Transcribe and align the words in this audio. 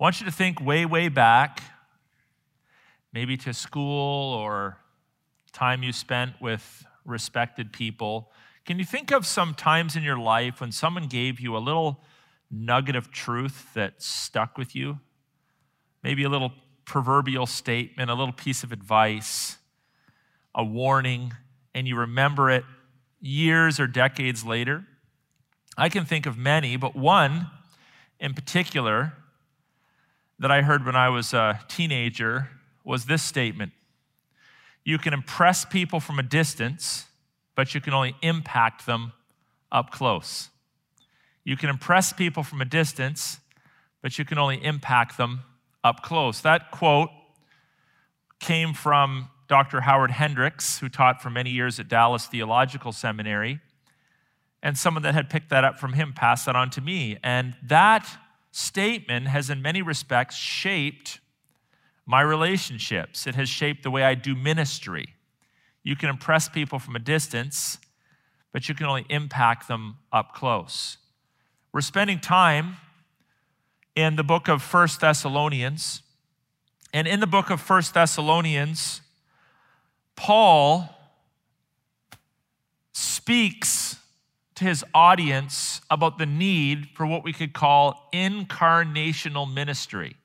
I 0.00 0.04
want 0.04 0.20
you 0.20 0.26
to 0.26 0.32
think 0.32 0.60
way, 0.60 0.86
way 0.86 1.08
back, 1.08 1.60
maybe 3.12 3.36
to 3.38 3.52
school 3.52 4.32
or 4.32 4.76
time 5.52 5.82
you 5.82 5.92
spent 5.92 6.40
with 6.40 6.86
respected 7.04 7.72
people. 7.72 8.30
Can 8.64 8.78
you 8.78 8.84
think 8.84 9.10
of 9.10 9.26
some 9.26 9.54
times 9.54 9.96
in 9.96 10.04
your 10.04 10.16
life 10.16 10.60
when 10.60 10.70
someone 10.70 11.08
gave 11.08 11.40
you 11.40 11.56
a 11.56 11.58
little 11.58 12.00
nugget 12.48 12.94
of 12.94 13.10
truth 13.10 13.74
that 13.74 14.00
stuck 14.00 14.56
with 14.56 14.76
you? 14.76 15.00
Maybe 16.04 16.22
a 16.22 16.28
little 16.28 16.52
proverbial 16.84 17.46
statement, 17.46 18.08
a 18.08 18.14
little 18.14 18.32
piece 18.32 18.62
of 18.62 18.70
advice, 18.70 19.58
a 20.54 20.62
warning, 20.62 21.32
and 21.74 21.88
you 21.88 21.96
remember 21.96 22.52
it 22.52 22.64
years 23.20 23.80
or 23.80 23.88
decades 23.88 24.44
later? 24.44 24.86
I 25.76 25.88
can 25.88 26.04
think 26.04 26.24
of 26.24 26.38
many, 26.38 26.76
but 26.76 26.94
one 26.94 27.48
in 28.20 28.32
particular 28.32 29.14
that 30.38 30.50
I 30.50 30.62
heard 30.62 30.84
when 30.86 30.96
I 30.96 31.08
was 31.08 31.34
a 31.34 31.60
teenager 31.68 32.48
was 32.84 33.06
this 33.06 33.22
statement 33.22 33.72
You 34.84 34.98
can 34.98 35.12
impress 35.12 35.64
people 35.64 36.00
from 36.00 36.18
a 36.18 36.22
distance, 36.22 37.06
but 37.54 37.74
you 37.74 37.80
can 37.80 37.92
only 37.92 38.14
impact 38.22 38.86
them 38.86 39.12
up 39.70 39.90
close. 39.90 40.48
You 41.44 41.56
can 41.56 41.70
impress 41.70 42.12
people 42.12 42.42
from 42.42 42.60
a 42.60 42.64
distance, 42.64 43.40
but 44.02 44.18
you 44.18 44.24
can 44.24 44.38
only 44.38 44.62
impact 44.64 45.16
them 45.16 45.40
up 45.82 46.02
close. 46.02 46.40
That 46.40 46.70
quote 46.70 47.10
came 48.40 48.74
from 48.74 49.30
Dr. 49.48 49.80
Howard 49.80 50.10
Hendricks, 50.10 50.78
who 50.78 50.88
taught 50.88 51.22
for 51.22 51.30
many 51.30 51.50
years 51.50 51.80
at 51.80 51.88
Dallas 51.88 52.26
Theological 52.26 52.92
Seminary. 52.92 53.60
And 54.62 54.76
someone 54.76 55.02
that 55.04 55.14
had 55.14 55.30
picked 55.30 55.50
that 55.50 55.64
up 55.64 55.78
from 55.78 55.94
him 55.94 56.12
passed 56.12 56.46
that 56.46 56.56
on 56.56 56.70
to 56.70 56.80
me. 56.80 57.18
And 57.22 57.54
that 57.62 58.08
statement 58.58 59.28
has, 59.28 59.50
in 59.50 59.62
many 59.62 59.82
respects, 59.82 60.34
shaped 60.34 61.20
my 62.04 62.20
relationships. 62.20 63.26
It 63.26 63.34
has 63.36 63.48
shaped 63.48 63.82
the 63.84 63.90
way 63.90 64.02
I 64.02 64.14
do 64.14 64.34
ministry. 64.34 65.14
You 65.84 65.94
can 65.94 66.08
impress 66.08 66.48
people 66.48 66.78
from 66.78 66.96
a 66.96 66.98
distance, 66.98 67.78
but 68.52 68.68
you 68.68 68.74
can 68.74 68.86
only 68.86 69.06
impact 69.08 69.68
them 69.68 69.98
up 70.12 70.34
close. 70.34 70.98
We're 71.72 71.82
spending 71.82 72.18
time 72.18 72.78
in 73.94 74.16
the 74.16 74.24
book 74.24 74.48
of 74.48 74.62
First 74.62 75.00
Thessalonians. 75.00 76.02
And 76.92 77.06
in 77.06 77.20
the 77.20 77.26
book 77.26 77.50
of 77.50 77.60
First 77.60 77.94
Thessalonians, 77.94 79.02
Paul 80.16 80.88
speaks 82.92 83.87
to 84.58 84.64
his 84.64 84.84
audience 84.92 85.80
about 85.90 86.18
the 86.18 86.26
need 86.26 86.88
for 86.94 87.06
what 87.06 87.24
we 87.24 87.32
could 87.32 87.52
call 87.52 88.08
incarnational 88.12 89.52
ministry. 89.52 90.16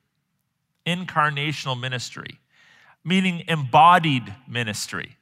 Incarnational 0.86 1.78
ministry, 1.80 2.38
meaning 3.04 3.44
embodied 3.48 4.34
ministry. 4.48 5.16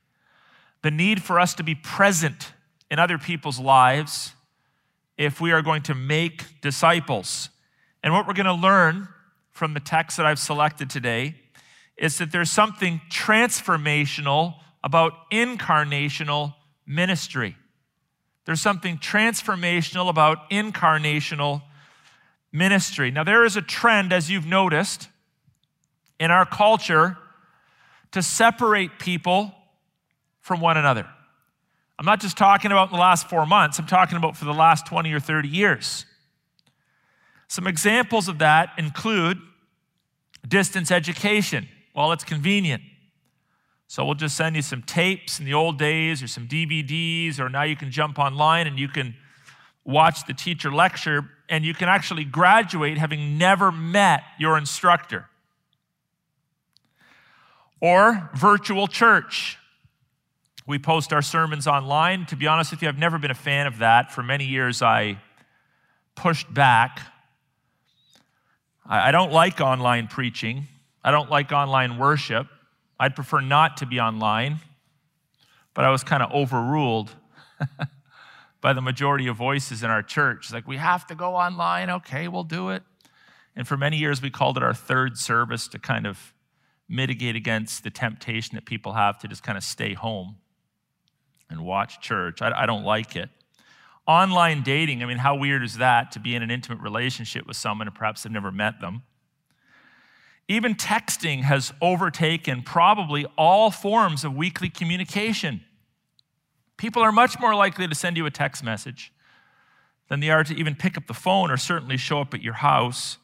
The 0.83 0.91
need 0.91 1.23
for 1.23 1.39
us 1.39 1.55
to 1.55 1.63
be 1.63 1.75
present 1.75 2.53
in 2.91 2.99
other 2.99 3.19
people's 3.19 3.61
lives 3.61 4.33
if 5.17 5.41
we 5.41 5.53
are 5.53 5.63
going 5.63 5.83
to 5.83 5.95
make 5.95 6.61
disciples. 6.61 7.51
And 8.03 8.13
what 8.13 8.27
we're 8.27 8.35
going 8.35 8.47
to 8.47 8.55
learn 8.55 9.09
from 9.51 9.75
the 9.75 9.81
text 9.81 10.17
that 10.17 10.27
I've 10.27 10.39
selected 10.39 10.91
today 10.91 11.37
is 11.97 12.19
that 12.19 12.33
there's 12.33 12.51
something 12.51 13.01
transformational 13.11 14.55
about 14.83 15.31
incarnational 15.31 16.55
ministry. 16.87 17.57
There's 18.45 18.61
something 18.61 18.99
transformational 18.99 20.09
about 20.09 20.51
incarnational 20.51 21.63
ministry. 22.53 23.11
Now, 23.11 23.25
there 23.25 23.45
is 23.45 23.57
a 23.57 23.63
trend, 23.63 24.13
as 24.13 24.31
you've 24.31 24.47
noticed, 24.47 25.09
in 26.19 26.31
our 26.31 26.45
culture 26.45 27.17
to 28.13 28.23
separate 28.23 28.99
people 28.99 29.55
from 30.41 30.61
one 30.61 30.77
another. 30.77 31.07
I'm 31.99 32.07
not 32.07 32.21
just 32.21 32.37
talking 32.37 32.73
about 32.73 32.89
in 32.89 32.97
the 32.97 33.01
last 33.01 33.29
four 33.29 33.47
months, 33.47 33.79
I'm 33.79 33.87
talking 33.87 34.17
about 34.17 34.37
for 34.37 34.45
the 34.45 34.53
last 34.53 34.87
20 34.87 35.13
or 35.13 35.21
30 35.21 35.49
years. 35.49 36.05
Some 37.49 37.67
examples 37.67 38.29
of 38.29 38.39
that 38.39 38.71
include 38.79 39.39
distance 40.47 40.91
education. 40.91 41.69
Well, 41.95 42.13
it's 42.13 42.25
convenient. 42.25 42.83
So 43.93 44.07
we'll 44.07 44.15
just 44.15 44.39
send 44.39 44.57
you 44.57 44.63
some 44.63 44.81
tapes 44.81 45.39
in 45.39 45.45
the 45.45 45.53
old 45.53 45.79
days 45.79 46.23
or 46.23 46.27
some 46.27 46.49
DVDs, 46.49 47.39
or 47.39 47.51
now 47.51 47.65
you 47.65 47.77
can 47.77 47.91
jump 47.91 48.19
online 48.19 48.67
and 48.67 48.79
you 48.79 48.89
can 48.89 49.15
watch 49.85 50.25
the 50.25 50.33
teacher 50.33 50.73
lecture 50.73 51.29
and 51.51 51.63
you 51.63 51.75
can 51.75 51.91
actually 51.91 52.25
graduate 52.25 52.97
having 52.97 53.37
never 53.37 53.71
met 53.71 54.23
your 54.39 54.57
instructor. 54.57 55.29
Or 57.83 58.31
virtual 58.35 58.87
church. 58.87 59.59
We 60.67 60.79
post 60.79 61.13
our 61.13 61.21
sermons 61.21 61.67
online. 61.67 62.25
To 62.29 62.37
be 62.37 62.47
honest 62.47 62.71
with 62.71 62.81
you, 62.81 62.89
I've 62.89 62.97
never 62.97 63.19
been 63.19 63.31
a 63.31 63.35
fan 63.35 63.67
of 63.67 63.81
that. 63.81 64.11
For 64.11 64.23
many 64.23 64.47
years, 64.47 64.81
I 64.81 65.19
pushed 66.15 66.55
back. 66.55 66.99
I 68.87 69.13
don't 69.13 69.33
like 69.33 69.61
online 69.61 70.09
preaching, 70.09 70.67
I 71.05 71.11
don't 71.11 71.29
like 71.29 71.53
online 71.53 71.99
worship. 71.99 72.47
I'd 73.03 73.17
prefer 73.17 73.41
not 73.41 73.79
to 73.79 73.87
be 73.87 73.99
online, 73.99 74.61
but 75.75 75.85
I 75.85 75.91
was 75.91 76.05
kind 76.05 76.23
of 76.23 76.31
overruled 76.31 77.11
by 78.61 78.73
the 78.75 78.81
majority 78.81 79.27
of 79.27 79.37
voices 79.37 79.83
in 79.83 79.91
our 79.91 80.05
church. 80.05 80.53
like, 80.53 80.69
we 80.69 80.77
have 80.77 81.05
to 81.09 81.17
go 81.17 81.35
online. 81.35 81.91
Okay, 81.91 82.29
we'll 82.29 82.45
do 82.45 82.69
it. 82.69 82.85
And 83.57 83.67
for 83.67 83.77
many 83.77 83.97
years, 83.97 84.23
we 84.23 84.31
called 84.31 84.57
it 84.57 84.63
our 84.63 84.73
third 84.73 85.19
service 85.19 85.67
to 85.69 85.81
kind 85.81 86.07
of 86.07 86.33
mitigate 86.89 87.35
against 87.35 87.83
the 87.83 87.91
temptation 87.91 88.55
that 88.55 88.67
people 88.67 88.93
have 88.93 89.19
to 89.19 89.27
just 89.27 89.43
kind 89.43 89.59
of 89.59 89.65
stay 89.65 89.95
home 89.95 90.37
and 91.51 91.65
watch 91.65 92.01
church. 92.01 92.41
I, 92.41 92.53
I 92.63 92.67
don't 92.67 92.85
like 92.85 93.17
it. 93.17 93.31
Online 94.07 94.63
dating, 94.63 95.03
I 95.03 95.07
mean, 95.07 95.19
how 95.19 95.35
weird 95.35 95.65
is 95.65 95.79
that 95.79 96.13
to 96.13 96.21
be 96.21 96.37
in 96.37 96.43
an 96.45 96.53
intimate 96.53 96.81
relationship 96.81 97.49
with 97.49 97.57
someone 97.57 97.89
and 97.89 97.97
perhaps 97.97 98.23
have 98.23 98.31
never 98.31 98.53
met 98.53 98.79
them? 98.79 99.03
Even 100.53 100.75
texting 100.75 101.45
has 101.45 101.73
overtaken 101.81 102.63
probably 102.63 103.25
all 103.39 103.71
forms 103.71 104.23
of 104.23 104.37
weekly 104.37 104.69
communication. 104.69 105.63
People 106.77 107.03
are 107.03 107.11
much 107.11 107.41
more 107.41 107.55
likely 107.55 107.89
to 107.89 107.95
send 107.95 108.19
you 108.19 108.27
a 108.27 108.31
text 108.31 108.63
message 108.63 109.15
than 110.11 110.21
they 110.21 110.29
are 110.29 110.45
to 110.45 110.55
even 110.55 110.75
pick 110.75 110.99
up 110.99 111.07
the 111.07 111.15
phone 111.15 111.51
or 111.51 111.57
certainly 111.57 111.97
show 111.97 112.21
up 112.21 112.35
at 112.35 112.43
your 112.43 112.53
house. 112.53 113.17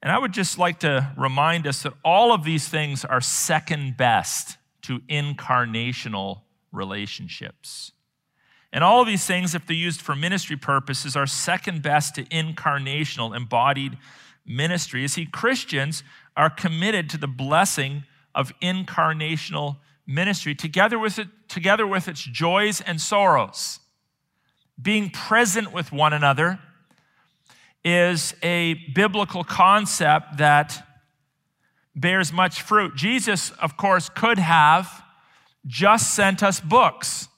And 0.00 0.12
I 0.12 0.18
would 0.18 0.32
just 0.32 0.58
like 0.58 0.78
to 0.80 1.10
remind 1.18 1.66
us 1.66 1.82
that 1.82 1.92
all 2.04 2.32
of 2.32 2.44
these 2.44 2.68
things 2.68 3.04
are 3.04 3.20
second 3.20 3.96
best 3.96 4.56
to 4.82 5.00
incarnational 5.10 6.42
relationships. 6.70 7.90
And 8.72 8.84
all 8.84 9.00
of 9.00 9.08
these 9.08 9.26
things, 9.26 9.56
if 9.56 9.66
they're 9.66 9.74
used 9.74 10.00
for 10.00 10.14
ministry 10.14 10.56
purposes, 10.56 11.16
are 11.16 11.26
second 11.26 11.82
best 11.82 12.14
to 12.14 12.22
incarnational, 12.26 13.36
embodied 13.36 13.98
ministry. 14.46 15.02
You 15.02 15.08
see, 15.08 15.26
Christians 15.26 16.04
are 16.40 16.48
committed 16.48 17.10
to 17.10 17.18
the 17.18 17.26
blessing 17.26 18.02
of 18.34 18.50
incarnational 18.62 19.76
ministry 20.06 20.54
together 20.54 20.98
with 20.98 21.18
it 21.18 21.28
together 21.48 21.86
with 21.86 22.08
its 22.08 22.24
joys 22.24 22.80
and 22.80 22.98
sorrows. 22.98 23.78
Being 24.80 25.10
present 25.10 25.70
with 25.70 25.92
one 25.92 26.14
another 26.14 26.58
is 27.84 28.34
a 28.42 28.72
biblical 28.94 29.44
concept 29.44 30.38
that 30.38 30.82
bears 31.94 32.32
much 32.32 32.62
fruit. 32.62 32.96
Jesus 32.96 33.50
of 33.60 33.76
course 33.76 34.08
could 34.08 34.38
have 34.38 35.02
just 35.66 36.14
sent 36.14 36.42
us 36.42 36.58
books. 36.58 37.28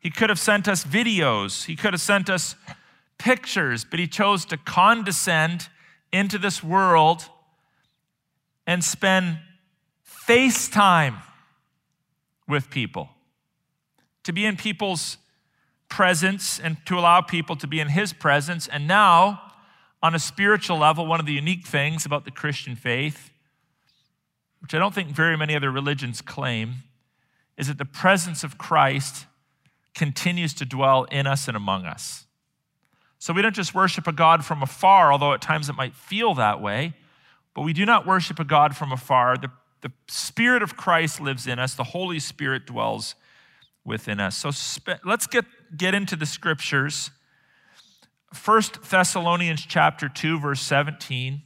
He 0.00 0.08
could 0.08 0.30
have 0.30 0.38
sent 0.38 0.68
us 0.68 0.84
videos. 0.84 1.66
He 1.66 1.76
could 1.76 1.92
have 1.92 2.00
sent 2.00 2.30
us 2.30 2.56
pictures 3.18 3.84
but 3.84 4.00
he 4.00 4.08
chose 4.08 4.46
to 4.46 4.56
condescend 4.56 5.68
into 6.14 6.38
this 6.38 6.62
world 6.62 7.28
and 8.66 8.82
spend 8.82 9.38
face 10.02 10.68
time 10.68 11.16
with 12.48 12.70
people, 12.70 13.10
to 14.24 14.32
be 14.32 14.44
in 14.44 14.56
people's 14.56 15.16
presence 15.88 16.58
and 16.58 16.76
to 16.86 16.98
allow 16.98 17.20
people 17.20 17.56
to 17.56 17.66
be 17.66 17.80
in 17.80 17.88
his 17.88 18.12
presence. 18.12 18.68
And 18.68 18.86
now, 18.88 19.40
on 20.02 20.14
a 20.14 20.18
spiritual 20.18 20.78
level, 20.78 21.06
one 21.06 21.20
of 21.20 21.26
the 21.26 21.32
unique 21.32 21.66
things 21.66 22.06
about 22.06 22.24
the 22.24 22.30
Christian 22.30 22.74
faith, 22.76 23.30
which 24.60 24.74
I 24.74 24.78
don't 24.78 24.94
think 24.94 25.08
very 25.08 25.36
many 25.36 25.54
other 25.54 25.70
religions 25.70 26.20
claim, 26.20 26.84
is 27.58 27.68
that 27.68 27.78
the 27.78 27.84
presence 27.84 28.42
of 28.42 28.58
Christ 28.58 29.26
continues 29.94 30.54
to 30.54 30.64
dwell 30.64 31.04
in 31.04 31.26
us 31.26 31.48
and 31.48 31.56
among 31.56 31.84
us. 31.84 32.26
So 33.18 33.32
we 33.32 33.42
don't 33.42 33.54
just 33.54 33.74
worship 33.74 34.06
a 34.06 34.12
God 34.12 34.44
from 34.44 34.62
afar, 34.62 35.12
although 35.12 35.32
at 35.32 35.42
times 35.42 35.68
it 35.68 35.74
might 35.74 35.94
feel 35.94 36.34
that 36.34 36.60
way. 36.60 36.94
But 37.54 37.62
we 37.62 37.72
do 37.72 37.84
not 37.84 38.06
worship 38.06 38.38
a 38.38 38.44
God 38.44 38.76
from 38.76 38.92
afar. 38.92 39.36
The, 39.36 39.50
the 39.82 39.92
Spirit 40.08 40.62
of 40.62 40.76
Christ 40.76 41.20
lives 41.20 41.46
in 41.46 41.58
us, 41.58 41.74
the 41.74 41.84
Holy 41.84 42.18
Spirit 42.18 42.66
dwells 42.66 43.14
within 43.84 44.20
us. 44.20 44.36
So 44.36 44.50
let's 45.04 45.26
get, 45.26 45.44
get 45.76 45.94
into 45.94 46.16
the 46.16 46.26
scriptures. 46.26 47.10
First 48.32 48.82
Thessalonians 48.90 49.66
chapter 49.66 50.08
2, 50.08 50.38
verse 50.38 50.62
17. 50.62 51.42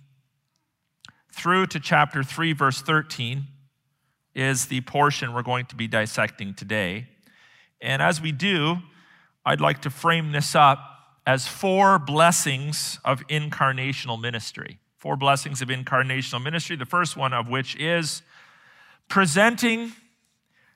through 1.33 1.67
to 1.67 1.81
chapter 1.81 2.23
3, 2.23 2.53
verse 2.53 2.81
13, 2.81 3.45
is 4.35 4.67
the 4.67 4.81
portion 4.83 5.35
we're 5.35 5.43
going 5.43 5.67
to 5.67 5.75
be 5.75 5.89
dissecting 5.89 6.55
today. 6.55 7.09
And 7.81 8.01
as 8.01 8.21
we 8.21 8.33
do, 8.33 8.79
I'd 9.45 9.61
like 9.61 9.83
to 9.83 9.91
frame 9.91 10.33
this 10.33 10.55
up 10.55 10.79
as 11.27 11.47
four 11.47 11.99
blessings 11.99 13.01
of 13.05 13.27
incarnational 13.29 14.21
ministry. 14.21 14.79
Four 15.07 15.17
blessings 15.17 15.63
of 15.63 15.69
incarnational 15.69 16.43
ministry, 16.43 16.75
the 16.75 16.85
first 16.85 17.17
one 17.17 17.33
of 17.33 17.49
which 17.49 17.77
is 17.77 18.23
presenting 19.09 19.93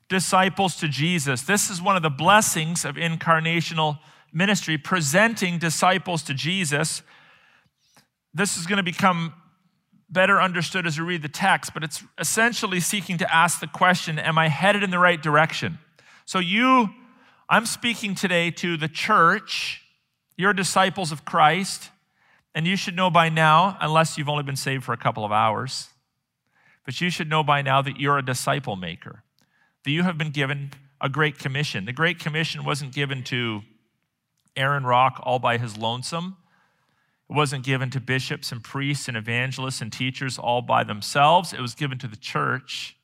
disciples 0.08 0.76
to 0.76 0.86
Jesus. 0.86 1.42
This 1.42 1.68
is 1.68 1.82
one 1.82 1.96
of 1.96 2.02
the 2.02 2.10
blessings 2.10 2.84
of 2.84 2.94
incarnational 2.94 3.98
ministry, 4.32 4.78
presenting 4.78 5.58
disciples 5.58 6.22
to 6.22 6.32
Jesus. 6.32 7.02
This 8.32 8.56
is 8.56 8.68
going 8.68 8.76
to 8.76 8.84
become 8.84 9.34
better 10.08 10.40
understood 10.40 10.86
as 10.86 10.96
we 10.96 11.04
read 11.04 11.22
the 11.22 11.28
text, 11.28 11.74
but 11.74 11.82
it's 11.82 12.04
essentially 12.16 12.78
seeking 12.78 13.18
to 13.18 13.34
ask 13.34 13.58
the 13.58 13.66
question 13.66 14.16
Am 14.16 14.38
I 14.38 14.46
headed 14.46 14.84
in 14.84 14.92
the 14.92 15.00
right 15.00 15.20
direction? 15.20 15.80
So, 16.24 16.38
you, 16.38 16.90
I'm 17.48 17.66
speaking 17.66 18.14
today 18.14 18.52
to 18.52 18.76
the 18.76 18.86
church, 18.86 19.82
you're 20.36 20.52
disciples 20.52 21.10
of 21.10 21.24
Christ, 21.24 21.90
and 22.55 22.67
you 22.67 22.76
should 22.76 22.97
know 22.97 23.11
by 23.11 23.29
now, 23.29 23.76
unless 23.81 24.19
you've 24.19 24.29
only 24.29 24.43
been 24.43 24.56
saved 24.56 24.85
for 24.85 24.93
a 24.93 24.97
couple 24.97 25.25
of 25.25 25.32
hours, 25.32 25.88
but 26.85 27.00
you 27.00 27.11
should 27.11 27.29
know 27.29 27.43
by 27.43 27.62
now 27.62 27.82
that 27.82 28.00
you're 28.00 28.19
a 28.19 28.25
disciple 28.25 28.76
maker, 28.76 29.23
that 29.85 29.91
you 29.91 30.02
have 30.02 30.19
been 30.19 30.31
given 30.31 30.73
a 31.00 31.08
great 31.08 31.38
commission. 31.38 31.85
The 31.85 31.93
great 31.93 32.19
commission 32.19 32.64
wasn't 32.64 32.93
given 32.93 33.23
to 33.25 33.62
Aaron 34.56 34.85
Rock 34.85 35.20
all 35.23 35.38
by 35.38 35.58
his 35.58 35.76
lonesome. 35.76 36.37
It 37.29 37.35
wasn't 37.35 37.64
given 37.64 37.91
to 37.91 38.00
bishops 38.00 38.50
and 38.50 38.62
priests 38.62 39.08
and 39.08 39.17
evangelists 39.17 39.81
and 39.81 39.93
teachers 39.93 40.38
all 40.38 40.62
by 40.62 40.85
themselves. 40.85 41.52
It 41.52 41.61
was 41.61 41.75
given 41.75 41.99
to 41.99 42.08
the 42.08 42.17
church. 42.17 42.97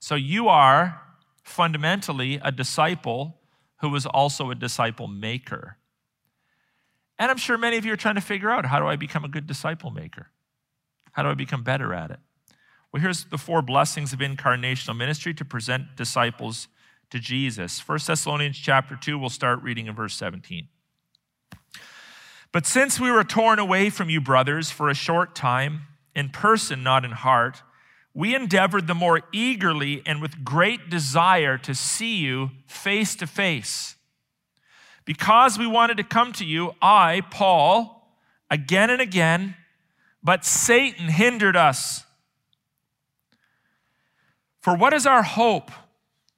So 0.00 0.14
you 0.14 0.48
are 0.48 1.02
fundamentally 1.42 2.40
a 2.42 2.52
disciple 2.52 3.38
who 3.80 3.88
was 3.90 4.06
also 4.06 4.50
a 4.50 4.54
disciple 4.54 5.06
maker. 5.06 5.77
And 7.18 7.30
I'm 7.30 7.36
sure 7.36 7.58
many 7.58 7.76
of 7.76 7.84
you 7.84 7.92
are 7.92 7.96
trying 7.96 8.14
to 8.14 8.20
figure 8.20 8.50
out 8.50 8.66
how 8.66 8.78
do 8.78 8.86
I 8.86 8.96
become 8.96 9.24
a 9.24 9.28
good 9.28 9.46
disciple 9.46 9.90
maker? 9.90 10.28
How 11.12 11.22
do 11.22 11.30
I 11.30 11.34
become 11.34 11.62
better 11.62 11.92
at 11.92 12.10
it? 12.10 12.20
Well, 12.92 13.02
here's 13.02 13.24
the 13.24 13.38
four 13.38 13.60
blessings 13.60 14.12
of 14.12 14.20
incarnational 14.20 14.96
ministry 14.96 15.34
to 15.34 15.44
present 15.44 15.96
disciples 15.96 16.68
to 17.10 17.18
Jesus. 17.18 17.86
1 17.86 17.98
Thessalonians 18.06 18.56
chapter 18.56 18.96
2, 18.96 19.18
we'll 19.18 19.28
start 19.28 19.62
reading 19.62 19.86
in 19.86 19.94
verse 19.94 20.14
17. 20.14 20.68
But 22.52 22.66
since 22.66 22.98
we 22.98 23.10
were 23.10 23.24
torn 23.24 23.58
away 23.58 23.90
from 23.90 24.08
you, 24.08 24.20
brothers, 24.20 24.70
for 24.70 24.88
a 24.88 24.94
short 24.94 25.34
time, 25.34 25.82
in 26.14 26.30
person, 26.30 26.82
not 26.82 27.04
in 27.04 27.10
heart, 27.10 27.62
we 28.14 28.34
endeavored 28.34 28.86
the 28.86 28.94
more 28.94 29.20
eagerly 29.32 30.02
and 30.06 30.22
with 30.22 30.44
great 30.44 30.88
desire 30.88 31.58
to 31.58 31.74
see 31.74 32.16
you 32.16 32.50
face 32.66 33.14
to 33.16 33.26
face. 33.26 33.96
Because 35.08 35.58
we 35.58 35.66
wanted 35.66 35.96
to 35.96 36.04
come 36.04 36.32
to 36.34 36.44
you, 36.44 36.74
I, 36.82 37.22
Paul, 37.30 38.06
again 38.50 38.90
and 38.90 39.00
again, 39.00 39.56
but 40.22 40.44
Satan 40.44 41.08
hindered 41.08 41.56
us. 41.56 42.04
For 44.60 44.76
what 44.76 44.92
is 44.92 45.06
our 45.06 45.22
hope 45.22 45.70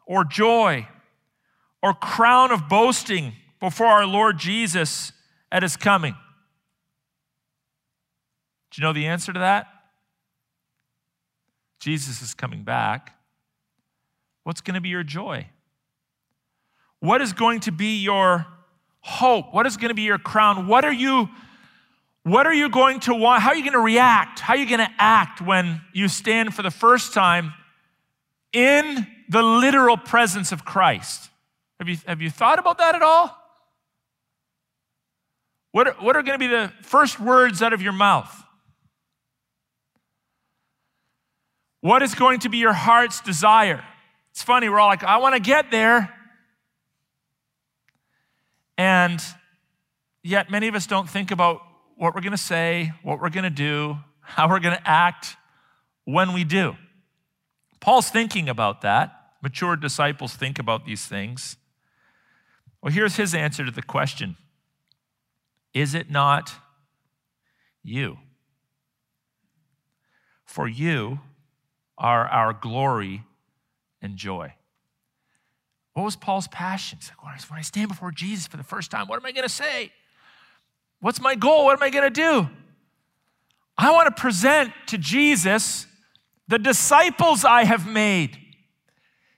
or 0.06 0.24
joy 0.24 0.86
or 1.82 1.92
crown 1.92 2.52
of 2.52 2.68
boasting 2.68 3.32
before 3.58 3.88
our 3.88 4.06
Lord 4.06 4.38
Jesus? 4.38 5.12
at 5.52 5.62
his 5.62 5.76
coming? 5.76 6.14
Do 8.70 8.80
you 8.80 8.86
know 8.86 8.92
the 8.92 9.06
answer 9.06 9.32
to 9.32 9.38
that? 9.40 9.66
Jesus 11.80 12.22
is 12.22 12.34
coming 12.34 12.62
back. 12.62 13.16
What's 14.44 14.60
going 14.60 14.74
to 14.74 14.80
be 14.80 14.90
your 14.90 15.02
joy? 15.02 15.48
What 17.00 17.20
is 17.20 17.32
going 17.32 17.60
to 17.60 17.72
be 17.72 17.98
your 17.98 18.46
hope? 19.00 19.52
What 19.52 19.66
is 19.66 19.76
going 19.76 19.88
to 19.90 19.94
be 19.94 20.02
your 20.02 20.18
crown? 20.18 20.66
What 20.66 20.84
are 20.84 20.92
you 20.92 21.28
what 22.22 22.46
are 22.46 22.52
you 22.52 22.68
going 22.68 23.00
to 23.00 23.14
want? 23.14 23.42
How 23.42 23.50
are 23.50 23.56
you 23.56 23.62
going 23.62 23.72
to 23.72 23.78
react? 23.78 24.40
How 24.40 24.54
are 24.54 24.56
you 24.58 24.66
going 24.66 24.86
to 24.86 24.94
act 24.98 25.40
when 25.40 25.80
you 25.94 26.06
stand 26.06 26.54
for 26.54 26.62
the 26.62 26.70
first 26.70 27.14
time 27.14 27.54
in 28.52 29.06
the 29.28 29.42
literal 29.42 29.96
presence 29.96 30.52
of 30.52 30.64
Christ? 30.64 31.30
Have 31.78 31.88
you, 31.88 31.96
have 32.06 32.20
you 32.20 32.28
thought 32.28 32.58
about 32.58 32.76
that 32.78 32.94
at 32.94 33.02
all? 33.02 33.36
What 35.72 35.88
are, 35.88 35.94
what 35.94 36.14
are 36.14 36.22
going 36.22 36.38
to 36.38 36.38
be 36.38 36.48
the 36.48 36.70
first 36.82 37.18
words 37.18 37.62
out 37.62 37.72
of 37.72 37.80
your 37.80 37.92
mouth? 37.92 38.30
What 41.80 42.02
is 42.02 42.14
going 42.14 42.40
to 42.40 42.50
be 42.50 42.58
your 42.58 42.74
heart's 42.74 43.22
desire? 43.22 43.82
It's 44.32 44.42
funny, 44.42 44.68
we're 44.68 44.78
all 44.78 44.88
like, 44.88 45.04
I 45.04 45.16
want 45.16 45.36
to 45.36 45.40
get 45.40 45.70
there. 45.70 46.14
And 48.80 49.22
yet, 50.22 50.50
many 50.50 50.66
of 50.66 50.74
us 50.74 50.86
don't 50.86 51.06
think 51.06 51.30
about 51.30 51.60
what 51.96 52.14
we're 52.14 52.22
going 52.22 52.30
to 52.30 52.38
say, 52.38 52.92
what 53.02 53.20
we're 53.20 53.28
going 53.28 53.44
to 53.44 53.50
do, 53.50 53.98
how 54.22 54.48
we're 54.48 54.58
going 54.58 54.74
to 54.74 54.88
act 54.88 55.36
when 56.06 56.32
we 56.32 56.44
do. 56.44 56.76
Paul's 57.80 58.08
thinking 58.08 58.48
about 58.48 58.80
that. 58.80 59.34
Mature 59.42 59.76
disciples 59.76 60.32
think 60.32 60.58
about 60.58 60.86
these 60.86 61.04
things. 61.04 61.58
Well, 62.80 62.90
here's 62.90 63.16
his 63.16 63.34
answer 63.34 63.66
to 63.66 63.70
the 63.70 63.82
question 63.82 64.38
is 65.74 65.94
it 65.94 66.10
not 66.10 66.50
you? 67.82 68.16
For 70.46 70.66
you 70.66 71.20
are 71.98 72.26
our 72.26 72.54
glory 72.54 73.24
and 74.00 74.16
joy. 74.16 74.54
What 75.94 76.04
was 76.04 76.16
Paul's 76.16 76.48
passion? 76.48 76.98
Like, 77.22 77.40
when 77.42 77.58
I 77.58 77.62
stand 77.62 77.88
before 77.88 78.10
Jesus 78.12 78.46
for 78.46 78.56
the 78.56 78.64
first 78.64 78.90
time, 78.90 79.08
what 79.08 79.16
am 79.16 79.26
I 79.26 79.32
going 79.32 79.42
to 79.42 79.48
say? 79.48 79.92
What's 81.00 81.20
my 81.20 81.34
goal? 81.34 81.64
What 81.64 81.76
am 81.76 81.82
I 81.82 81.90
going 81.90 82.04
to 82.04 82.10
do? 82.10 82.48
I 83.76 83.90
want 83.92 84.14
to 84.14 84.20
present 84.20 84.72
to 84.88 84.98
Jesus 84.98 85.86
the 86.48 86.58
disciples 86.58 87.44
I 87.44 87.64
have 87.64 87.88
made. 87.88 88.36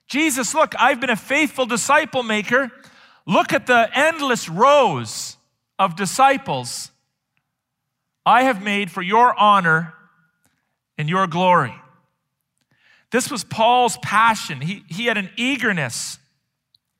Jesus, 0.06 0.54
look, 0.54 0.74
I've 0.78 1.00
been 1.00 1.10
a 1.10 1.16
faithful 1.16 1.64
disciple 1.64 2.22
maker. 2.22 2.70
Look 3.26 3.52
at 3.52 3.66
the 3.66 3.88
endless 3.94 4.48
rows 4.48 5.36
of 5.78 5.96
disciples 5.96 6.90
I 8.26 8.42
have 8.42 8.62
made 8.62 8.90
for 8.90 9.02
your 9.02 9.38
honor 9.38 9.94
and 10.98 11.08
your 11.08 11.26
glory. 11.26 11.74
This 13.10 13.30
was 13.30 13.44
Paul's 13.44 13.96
passion. 13.98 14.60
He, 14.60 14.84
he 14.88 15.06
had 15.06 15.18
an 15.18 15.30
eagerness, 15.36 16.18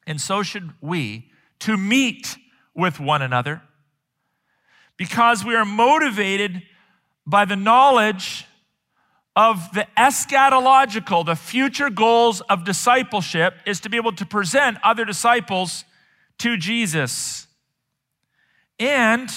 and 0.06 0.20
so 0.20 0.42
should 0.42 0.72
we, 0.80 1.30
to 1.60 1.76
meet 1.76 2.36
with 2.74 2.98
one 2.98 3.22
another 3.22 3.62
because 4.96 5.44
we 5.44 5.54
are 5.54 5.64
motivated 5.64 6.62
by 7.26 7.44
the 7.44 7.56
knowledge 7.56 8.46
of 9.34 9.72
the 9.72 9.86
eschatological, 9.96 11.24
the 11.24 11.34
future 11.34 11.88
goals 11.88 12.40
of 12.42 12.64
discipleship, 12.64 13.54
is 13.66 13.80
to 13.80 13.88
be 13.88 13.96
able 13.96 14.12
to 14.12 14.26
present 14.26 14.76
other 14.84 15.04
disciples 15.04 15.84
to 16.38 16.56
Jesus. 16.56 17.46
And 18.78 19.30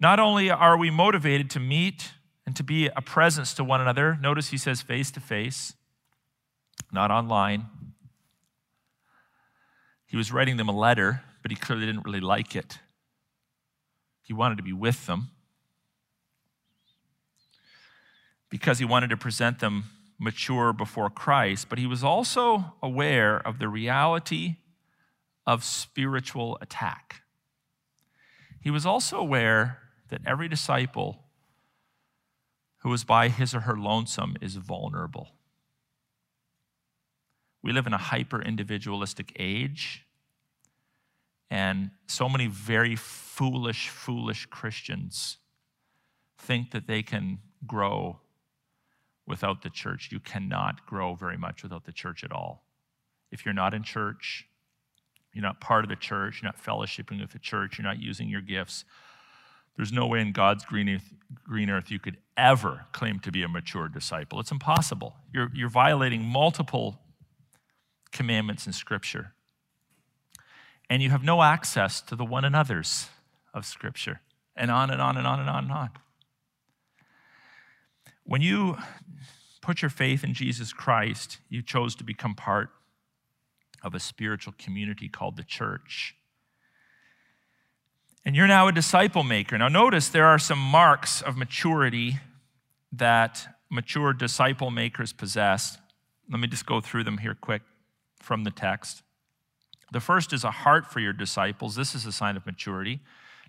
not 0.00 0.18
only 0.18 0.50
are 0.50 0.76
we 0.76 0.90
motivated 0.90 1.50
to 1.50 1.60
meet 1.60 2.12
and 2.46 2.56
to 2.56 2.62
be 2.62 2.86
a 2.86 3.02
presence 3.02 3.52
to 3.54 3.64
one 3.64 3.80
another, 3.80 4.18
notice 4.20 4.48
he 4.48 4.56
says 4.56 4.80
face 4.80 5.10
to 5.10 5.20
face, 5.20 5.74
not 6.90 7.10
online. 7.10 7.66
He 10.08 10.16
was 10.16 10.32
writing 10.32 10.56
them 10.56 10.68
a 10.68 10.76
letter, 10.76 11.22
but 11.42 11.50
he 11.50 11.56
clearly 11.56 11.86
didn't 11.86 12.04
really 12.04 12.20
like 12.20 12.56
it. 12.56 12.78
He 14.22 14.32
wanted 14.32 14.56
to 14.56 14.62
be 14.64 14.72
with 14.72 15.06
them 15.06 15.28
because 18.50 18.78
he 18.78 18.84
wanted 18.86 19.10
to 19.10 19.16
present 19.16 19.60
them 19.60 19.84
mature 20.18 20.72
before 20.72 21.10
Christ, 21.10 21.68
but 21.68 21.78
he 21.78 21.86
was 21.86 22.02
also 22.02 22.74
aware 22.82 23.36
of 23.46 23.58
the 23.58 23.68
reality 23.68 24.56
of 25.46 25.62
spiritual 25.62 26.58
attack. 26.60 27.22
He 28.60 28.70
was 28.70 28.86
also 28.86 29.18
aware 29.18 29.78
that 30.08 30.22
every 30.26 30.48
disciple 30.48 31.24
who 32.78 32.92
is 32.92 33.04
by 33.04 33.28
his 33.28 33.54
or 33.54 33.60
her 33.60 33.76
lonesome 33.76 34.36
is 34.40 34.56
vulnerable. 34.56 35.28
We 37.62 37.72
live 37.72 37.86
in 37.86 37.92
a 37.92 37.98
hyper 37.98 38.40
individualistic 38.40 39.32
age, 39.38 40.04
and 41.50 41.90
so 42.06 42.28
many 42.28 42.46
very 42.46 42.94
foolish, 42.94 43.88
foolish 43.88 44.46
Christians 44.46 45.38
think 46.38 46.70
that 46.70 46.86
they 46.86 47.02
can 47.02 47.38
grow 47.66 48.20
without 49.26 49.62
the 49.62 49.70
church. 49.70 50.10
You 50.12 50.20
cannot 50.20 50.86
grow 50.86 51.14
very 51.14 51.36
much 51.36 51.62
without 51.62 51.84
the 51.84 51.92
church 51.92 52.24
at 52.24 52.32
all. 52.32 52.64
If 53.30 53.44
you're 53.44 53.54
not 53.54 53.74
in 53.74 53.82
church, 53.82 54.46
you're 55.34 55.42
not 55.42 55.60
part 55.60 55.84
of 55.84 55.90
the 55.90 55.96
church, 55.96 56.40
you're 56.40 56.48
not 56.48 56.62
fellowshipping 56.62 57.20
with 57.20 57.32
the 57.32 57.38
church, 57.38 57.78
you're 57.78 57.86
not 57.86 58.00
using 58.00 58.28
your 58.28 58.40
gifts. 58.40 58.84
There's 59.76 59.92
no 59.92 60.06
way 60.06 60.20
in 60.20 60.32
God's 60.32 60.64
green 60.64 60.88
earth, 60.88 61.12
green 61.44 61.70
earth 61.70 61.90
you 61.90 61.98
could 61.98 62.16
ever 62.36 62.86
claim 62.92 63.20
to 63.20 63.30
be 63.30 63.42
a 63.42 63.48
mature 63.48 63.88
disciple. 63.88 64.40
It's 64.40 64.50
impossible. 64.50 65.16
You're, 65.32 65.50
you're 65.54 65.68
violating 65.68 66.22
multiple 66.22 67.00
commandments 68.12 68.66
in 68.66 68.72
Scripture. 68.72 69.32
And 70.90 71.02
you 71.02 71.10
have 71.10 71.22
no 71.22 71.42
access 71.42 72.00
to 72.02 72.16
the 72.16 72.24
one 72.24 72.44
another's 72.44 73.08
of 73.52 73.66
Scripture. 73.66 74.20
And 74.56 74.70
on 74.70 74.90
and 74.90 75.00
on 75.00 75.16
and 75.16 75.26
on 75.26 75.40
and 75.40 75.48
on 75.48 75.64
and 75.64 75.72
on. 75.72 75.90
When 78.24 78.42
you 78.42 78.76
put 79.62 79.82
your 79.82 79.90
faith 79.90 80.24
in 80.24 80.34
Jesus 80.34 80.72
Christ, 80.72 81.38
you 81.48 81.62
chose 81.62 81.94
to 81.96 82.04
become 82.04 82.34
part 82.34 82.70
of 83.82 83.94
a 83.94 84.00
spiritual 84.00 84.54
community 84.58 85.08
called 85.08 85.36
the 85.36 85.44
church. 85.44 86.16
And 88.24 88.34
you're 88.34 88.48
now 88.48 88.68
a 88.68 88.72
disciple 88.72 89.22
maker. 89.22 89.56
Now, 89.56 89.68
notice 89.68 90.08
there 90.08 90.26
are 90.26 90.38
some 90.38 90.58
marks 90.58 91.22
of 91.22 91.36
maturity 91.36 92.18
that 92.92 93.46
mature 93.70 94.12
disciple 94.12 94.70
makers 94.70 95.12
possess. 95.12 95.78
Let 96.30 96.40
me 96.40 96.48
just 96.48 96.66
go 96.66 96.80
through 96.80 97.04
them 97.04 97.18
here 97.18 97.36
quick 97.40 97.62
from 98.28 98.44
the 98.44 98.50
text. 98.50 99.02
The 99.90 100.00
first 100.00 100.34
is 100.34 100.44
a 100.44 100.50
heart 100.50 100.86
for 100.86 101.00
your 101.00 101.14
disciples. 101.14 101.74
This 101.74 101.94
is 101.94 102.04
a 102.04 102.12
sign 102.12 102.36
of 102.36 102.44
maturity. 102.44 102.96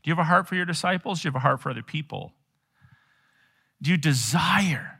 Do 0.01 0.09
you 0.09 0.15
have 0.15 0.25
a 0.25 0.29
heart 0.29 0.47
for 0.47 0.55
your 0.55 0.63
disciples? 0.63 1.21
Do 1.21 1.27
you 1.27 1.31
have 1.31 1.35
a 1.35 1.39
heart 1.39 1.59
for 1.59 1.69
other 1.69 1.83
people? 1.83 2.31
Do 3.81 3.91
you 3.91 3.97
desire? 3.97 4.99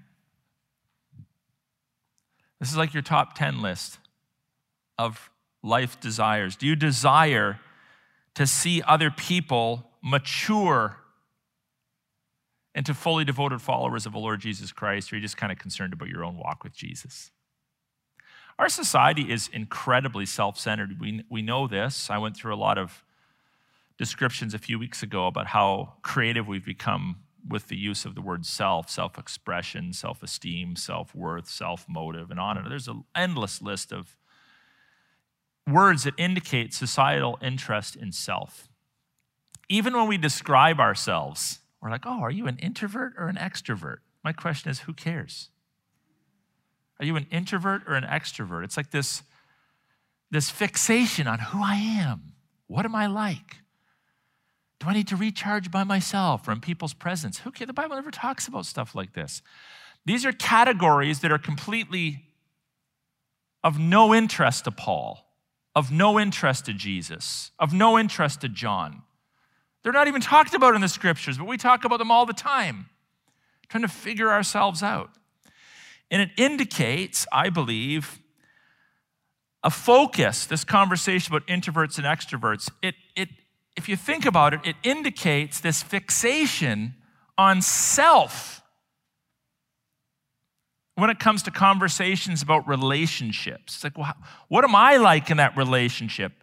This 2.60 2.70
is 2.70 2.76
like 2.76 2.94
your 2.94 3.02
top 3.02 3.36
10 3.36 3.62
list 3.62 4.00
of 4.98 5.32
life 5.64 5.98
desires. 6.02 6.58
Do 6.58 6.68
you 6.68 6.76
desire 6.76 7.62
to 8.36 8.46
see 8.46 8.82
other 8.82 9.10
people 9.10 9.90
mature 10.04 10.98
into 12.76 12.94
fully 12.94 13.24
devoted 13.24 13.62
followers 13.62 14.06
of 14.06 14.12
the 14.12 14.20
Lord 14.20 14.42
Jesus 14.42 14.74
Christ, 14.74 15.12
or 15.12 15.16
are 15.16 15.20
you 15.20 15.22
just 15.22 15.38
kind 15.38 15.54
of 15.54 15.58
concerned 15.58 15.94
about 15.94 16.10
your 16.10 16.26
own 16.26 16.38
walk 16.38 16.66
with 16.66 16.74
Jesus? 16.74 17.32
Our 18.60 18.68
society 18.68 19.32
is 19.32 19.50
incredibly 19.54 20.26
self 20.26 20.60
centered. 20.60 21.00
We, 21.00 21.24
we 21.30 21.42
know 21.42 21.66
this. 21.66 22.10
I 22.10 22.18
went 22.18 22.36
through 22.36 22.54
a 22.54 22.58
lot 22.58 22.78
of 22.78 23.06
descriptions 23.98 24.54
a 24.54 24.60
few 24.60 24.78
weeks 24.78 25.02
ago 25.02 25.28
about 25.28 25.48
how 25.48 25.94
creative 26.02 26.46
we've 26.46 26.66
become 26.66 27.22
with 27.48 27.70
the 27.70 27.78
use 27.78 28.04
of 28.04 28.16
the 28.16 28.22
word 28.22 28.46
self, 28.46 28.90
self 28.90 29.18
expression, 29.18 29.94
self 29.94 30.22
esteem, 30.22 30.76
self 30.76 31.16
worth, 31.16 31.48
self 31.48 31.86
motive, 31.88 32.32
and 32.32 32.40
on 32.40 32.58
and 32.58 32.66
on. 32.66 32.70
There's 32.70 32.90
an 32.90 33.06
endless 33.16 33.62
list 33.62 33.94
of 33.94 34.18
words 35.66 36.04
that 36.04 36.16
indicate 36.18 36.74
societal 36.74 37.40
interest 37.42 37.96
in 37.96 38.12
self. 38.12 38.68
Even 39.70 39.96
when 39.96 40.08
we 40.08 40.18
describe 40.18 40.82
ourselves, 40.82 41.60
we're 41.82 41.92
like, 41.92 42.06
oh, 42.06 42.20
are 42.20 42.32
you 42.32 42.46
an 42.48 42.58
introvert 42.58 43.14
or 43.18 43.30
an 43.30 43.38
extrovert? 43.38 44.00
My 44.22 44.34
question 44.34 44.70
is, 44.70 44.80
who 44.80 44.94
cares? 44.94 45.50
Are 47.00 47.06
you 47.06 47.16
an 47.16 47.28
introvert 47.32 47.84
or 47.88 47.96
an 47.96 48.04
extrovert? 48.04 48.64
It's 48.64 48.78
like 48.78 48.92
this, 48.92 49.24
this 50.32 50.50
fixation 50.50 51.28
on 51.28 51.40
who 51.40 51.64
I 51.64 51.76
am. 51.76 52.34
What 52.68 52.86
am 52.86 52.96
I 52.96 53.08
like? 53.08 53.58
Do 54.80 54.88
I 54.88 54.94
need 54.94 55.08
to 55.10 55.16
recharge 55.16 55.72
by 55.72 55.84
myself 55.84 56.48
or 56.48 56.52
in 56.52 56.62
people's 56.62 56.94
presence? 56.94 57.40
Who 57.40 57.52
cares? 57.52 57.68
The 57.68 57.74
Bible 57.74 57.96
never 57.96 58.12
talks 58.12 58.48
about 58.48 58.66
stuff 58.66 58.96
like 58.96 59.14
this. 59.14 59.42
These 60.06 60.26
are 60.26 60.32
categories 60.32 61.20
that 61.20 61.32
are 61.32 61.38
completely 61.38 62.26
of 63.64 63.78
no 63.78 64.14
interest 64.14 64.64
to 64.66 64.72
Paul, 64.72 65.26
of 65.76 65.92
no 65.92 66.20
interest 66.20 66.66
to 66.66 66.74
Jesus, 66.74 67.52
of 67.60 67.74
no 67.74 68.00
interest 68.00 68.42
to 68.42 68.50
John. 68.50 69.04
They're 69.84 69.94
not 69.94 70.08
even 70.08 70.22
talked 70.22 70.54
about 70.54 70.76
in 70.76 70.82
the 70.82 70.88
scriptures, 70.88 71.38
but 71.38 71.48
we 71.48 71.58
talk 71.58 71.84
about 71.84 72.00
them 72.00 72.12
all 72.12 72.26
the 72.26 72.34
time, 72.34 72.90
trying 73.68 73.84
to 73.84 73.90
figure 73.90 74.32
ourselves 74.32 74.82
out. 74.82 75.12
And 76.12 76.22
it 76.22 76.32
indicates, 76.38 77.28
I 77.32 77.50
believe, 77.50 78.20
a 79.64 79.70
focus, 79.70 80.46
this 80.46 80.64
conversation 80.64 81.34
about 81.34 81.48
introverts 81.48 81.98
and 81.98 82.06
extroverts. 82.06 82.70
It, 82.82 82.96
it, 83.16 83.30
if 83.76 83.90
you 83.90 83.96
think 83.96 84.26
about 84.26 84.54
it, 84.54 84.62
it 84.64 84.76
indicates 84.84 85.60
this 85.60 85.84
fixation 85.84 86.96
on 87.38 87.62
self 87.62 88.62
when 90.96 91.10
it 91.10 91.20
comes 91.20 91.44
to 91.44 91.52
conversations 91.52 92.42
about 92.42 92.68
relationships. 92.68 93.76
It's 93.76 93.84
like, 93.84 93.98
well, 93.98 94.14
what 94.50 94.64
am 94.64 94.76
I 94.76 94.98
like 94.98 95.30
in 95.30 95.38
that 95.38 95.56
relationship? 95.56 96.34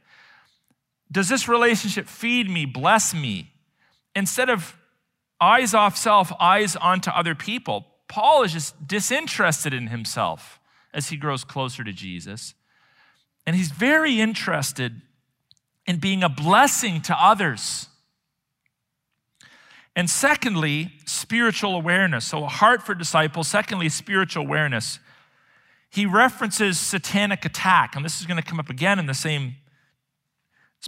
Does 1.13 1.29
this 1.29 1.47
relationship 1.47 2.09
feed 2.09 2.49
me, 2.49 2.65
bless 2.65 3.15
me? 3.15 3.53
Instead 4.15 4.49
of 4.49 4.77
eyes 5.41 5.75
off 5.75 5.97
self, 5.97 6.33
eyes 6.41 6.75
onto 6.75 7.11
other 7.11 7.35
people, 7.35 7.85
Paul 8.09 8.43
is 8.43 8.53
just 8.53 8.87
disinterested 8.87 9.75
in 9.75 9.89
himself 9.89 10.61
as 10.95 11.09
he 11.09 11.17
grows 11.17 11.45
closer 11.45 11.85
to 11.85 11.93
Jesus. 11.93 12.55
And 13.47 13.57
he's 13.57 13.71
very 13.71 14.21
interested 14.21 15.03
in 15.87 15.99
being 15.99 16.23
a 16.23 16.29
blessing 16.29 17.01
to 17.03 17.15
others. 17.15 17.89
And 19.95 20.11
secondly, 20.11 20.93
spiritual 21.07 21.75
awareness. 21.75 22.27
So, 22.27 22.45
a 22.45 22.49
heart 22.49 22.83
for 22.83 22.95
disciples. 22.95 23.49
Secondly, 23.49 23.89
spiritual 23.89 24.45
awareness. 24.45 24.99
He 25.89 26.05
references 26.05 26.79
satanic 26.79 27.45
attack, 27.45 27.97
and 27.97 28.05
this 28.05 28.21
is 28.21 28.27
going 28.27 28.41
to 28.41 28.47
come 28.47 28.61
up 28.61 28.69
again 28.69 28.99
in 28.99 29.07
the 29.07 29.15
same 29.15 29.57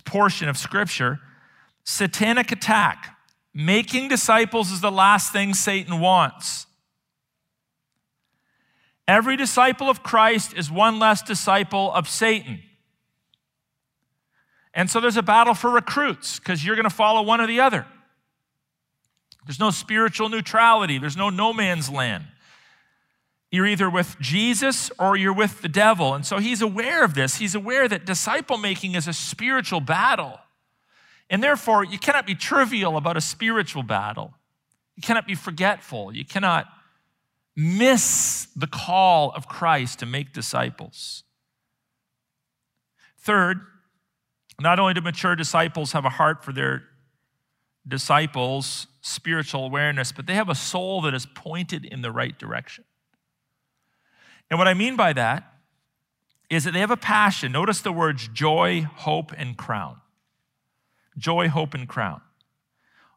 portion 0.04 0.48
of 0.48 0.56
Scripture. 0.56 1.20
Satanic 1.84 2.52
attack. 2.52 3.16
Making 3.54 4.08
disciples 4.08 4.70
is 4.70 4.80
the 4.80 4.92
last 4.92 5.32
thing 5.32 5.54
Satan 5.54 6.00
wants. 6.00 6.67
Every 9.08 9.38
disciple 9.38 9.88
of 9.88 10.02
Christ 10.02 10.52
is 10.54 10.70
one 10.70 10.98
less 10.98 11.22
disciple 11.22 11.90
of 11.94 12.06
Satan. 12.08 12.60
And 14.74 14.90
so 14.90 15.00
there's 15.00 15.16
a 15.16 15.22
battle 15.22 15.54
for 15.54 15.70
recruits 15.70 16.38
because 16.38 16.64
you're 16.64 16.76
going 16.76 16.84
to 16.84 16.94
follow 16.94 17.22
one 17.22 17.40
or 17.40 17.46
the 17.46 17.60
other. 17.60 17.86
There's 19.46 19.58
no 19.58 19.70
spiritual 19.70 20.28
neutrality, 20.28 20.98
there's 20.98 21.16
no 21.16 21.30
no 21.30 21.54
man's 21.54 21.88
land. 21.88 22.24
You're 23.50 23.66
either 23.66 23.88
with 23.88 24.16
Jesus 24.20 24.90
or 24.98 25.16
you're 25.16 25.32
with 25.32 25.62
the 25.62 25.70
devil. 25.70 26.12
And 26.12 26.26
so 26.26 26.36
he's 26.36 26.60
aware 26.60 27.02
of 27.02 27.14
this. 27.14 27.36
He's 27.36 27.54
aware 27.54 27.88
that 27.88 28.04
disciple 28.04 28.58
making 28.58 28.94
is 28.94 29.08
a 29.08 29.14
spiritual 29.14 29.80
battle. 29.80 30.38
And 31.30 31.42
therefore, 31.42 31.82
you 31.82 31.98
cannot 31.98 32.26
be 32.26 32.34
trivial 32.34 32.98
about 32.98 33.16
a 33.16 33.22
spiritual 33.22 33.82
battle. 33.82 34.34
You 34.96 35.02
cannot 35.02 35.26
be 35.26 35.34
forgetful. 35.34 36.14
You 36.14 36.26
cannot 36.26 36.66
miss 37.58 38.46
the 38.54 38.68
call 38.68 39.32
of 39.32 39.48
Christ 39.48 39.98
to 39.98 40.06
make 40.06 40.32
disciples. 40.32 41.24
Third, 43.18 43.60
not 44.60 44.78
only 44.78 44.94
do 44.94 45.00
mature 45.00 45.34
disciples 45.34 45.90
have 45.90 46.04
a 46.04 46.10
heart 46.10 46.44
for 46.44 46.52
their 46.52 46.84
disciples' 47.86 48.86
spiritual 49.00 49.64
awareness, 49.64 50.12
but 50.12 50.28
they 50.28 50.34
have 50.34 50.48
a 50.48 50.54
soul 50.54 51.00
that 51.02 51.14
is 51.14 51.26
pointed 51.26 51.84
in 51.84 52.00
the 52.00 52.12
right 52.12 52.38
direction. 52.38 52.84
And 54.48 54.58
what 54.58 54.68
I 54.68 54.74
mean 54.74 54.94
by 54.94 55.12
that 55.14 55.52
is 56.48 56.62
that 56.62 56.74
they 56.74 56.80
have 56.80 56.92
a 56.92 56.96
passion. 56.96 57.50
Notice 57.50 57.80
the 57.80 57.92
words 57.92 58.28
joy, 58.28 58.82
hope, 58.82 59.32
and 59.36 59.56
crown. 59.56 60.00
Joy, 61.16 61.48
hope, 61.48 61.74
and 61.74 61.88
crown. 61.88 62.20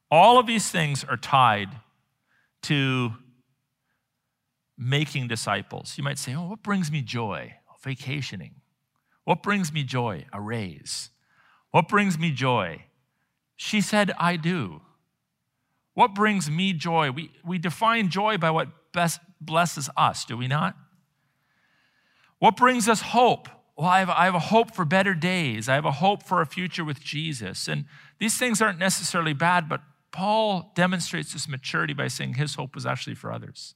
All 0.10 0.40
of 0.40 0.48
these 0.48 0.70
things 0.72 1.04
are 1.04 1.16
tied 1.16 1.70
to 2.64 3.14
making 4.82 5.28
disciples. 5.28 5.94
You 5.98 6.04
might 6.04 6.18
say, 6.18 6.34
Oh, 6.34 6.48
what 6.50 6.64
brings 6.64 6.92
me 6.92 7.02
joy? 7.02 7.54
Vacationing. 7.84 8.56
What 9.24 9.44
brings 9.44 9.72
me 9.72 9.84
joy? 9.84 10.26
A 10.34 10.42
raise. 10.42 11.10
What 11.70 11.88
brings 11.88 12.18
me 12.18 12.32
joy? 12.32 12.86
She 13.56 13.80
said, 13.80 14.12
I 14.20 14.36
do. 14.36 14.82
What 15.94 16.16
brings 16.16 16.50
me 16.50 16.74
joy? 16.74 17.12
We, 17.12 17.32
we 17.46 17.58
define 17.58 18.10
joy 18.10 18.38
by 18.38 18.50
what 18.50 18.70
best 18.92 19.20
blesses 19.40 19.90
us, 19.96 20.26
do 20.26 20.36
we 20.36 20.48
not? 20.48 20.76
What 22.40 22.58
brings 22.58 22.90
us 22.90 23.02
hope? 23.02 23.50
Well, 23.78 23.88
I 23.88 24.00
have, 24.00 24.10
I 24.10 24.26
have 24.26 24.36
a 24.36 24.40
hope 24.40 24.76
for 24.76 24.86
better 24.86 25.14
days. 25.14 25.70
I 25.70 25.76
have 25.76 25.86
a 25.86 25.92
hope 25.92 26.24
for 26.24 26.42
a 26.42 26.46
future 26.46 26.84
with 26.84 27.02
Jesus. 27.02 27.68
And 27.68 27.86
these 28.20 28.38
things 28.38 28.62
aren't 28.62 28.80
necessarily 28.80 29.34
bad, 29.34 29.70
but 29.70 29.82
Paul 30.12 30.72
demonstrates 30.76 31.34
this 31.34 31.48
maturity 31.48 31.94
by 31.94 32.08
saying 32.08 32.36
his 32.36 32.56
hope 32.56 32.76
was 32.76 32.86
actually 32.86 33.16
for 33.16 33.32
others. 33.32 33.76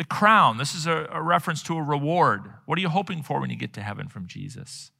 The 0.00 0.06
crown, 0.06 0.56
this 0.56 0.74
is 0.74 0.86
a, 0.86 1.06
a 1.12 1.20
reference 1.20 1.62
to 1.64 1.76
a 1.76 1.82
reward. 1.82 2.54
What 2.64 2.78
are 2.78 2.80
you 2.80 2.88
hoping 2.88 3.22
for 3.22 3.38
when 3.38 3.50
you 3.50 3.56
get 3.56 3.74
to 3.74 3.82
heaven 3.82 4.08
from 4.08 4.26
Jesus? 4.26 4.92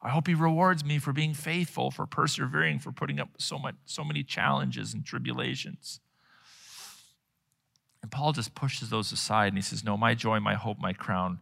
I 0.00 0.10
hope 0.10 0.28
he 0.28 0.34
rewards 0.34 0.84
me 0.84 1.00
for 1.00 1.12
being 1.12 1.34
faithful, 1.34 1.90
for 1.90 2.06
persevering, 2.06 2.78
for 2.78 2.92
putting 2.92 3.18
up 3.18 3.30
so 3.38 3.58
much, 3.58 3.74
so 3.86 4.04
many 4.04 4.22
challenges 4.22 4.94
and 4.94 5.04
tribulations. 5.04 5.98
And 8.02 8.12
Paul 8.12 8.32
just 8.32 8.54
pushes 8.54 8.88
those 8.88 9.10
aside 9.10 9.48
and 9.48 9.58
he 9.58 9.62
says, 9.62 9.82
No, 9.82 9.96
my 9.96 10.14
joy, 10.14 10.38
my 10.38 10.54
hope, 10.54 10.78
my 10.78 10.92
crown 10.92 11.40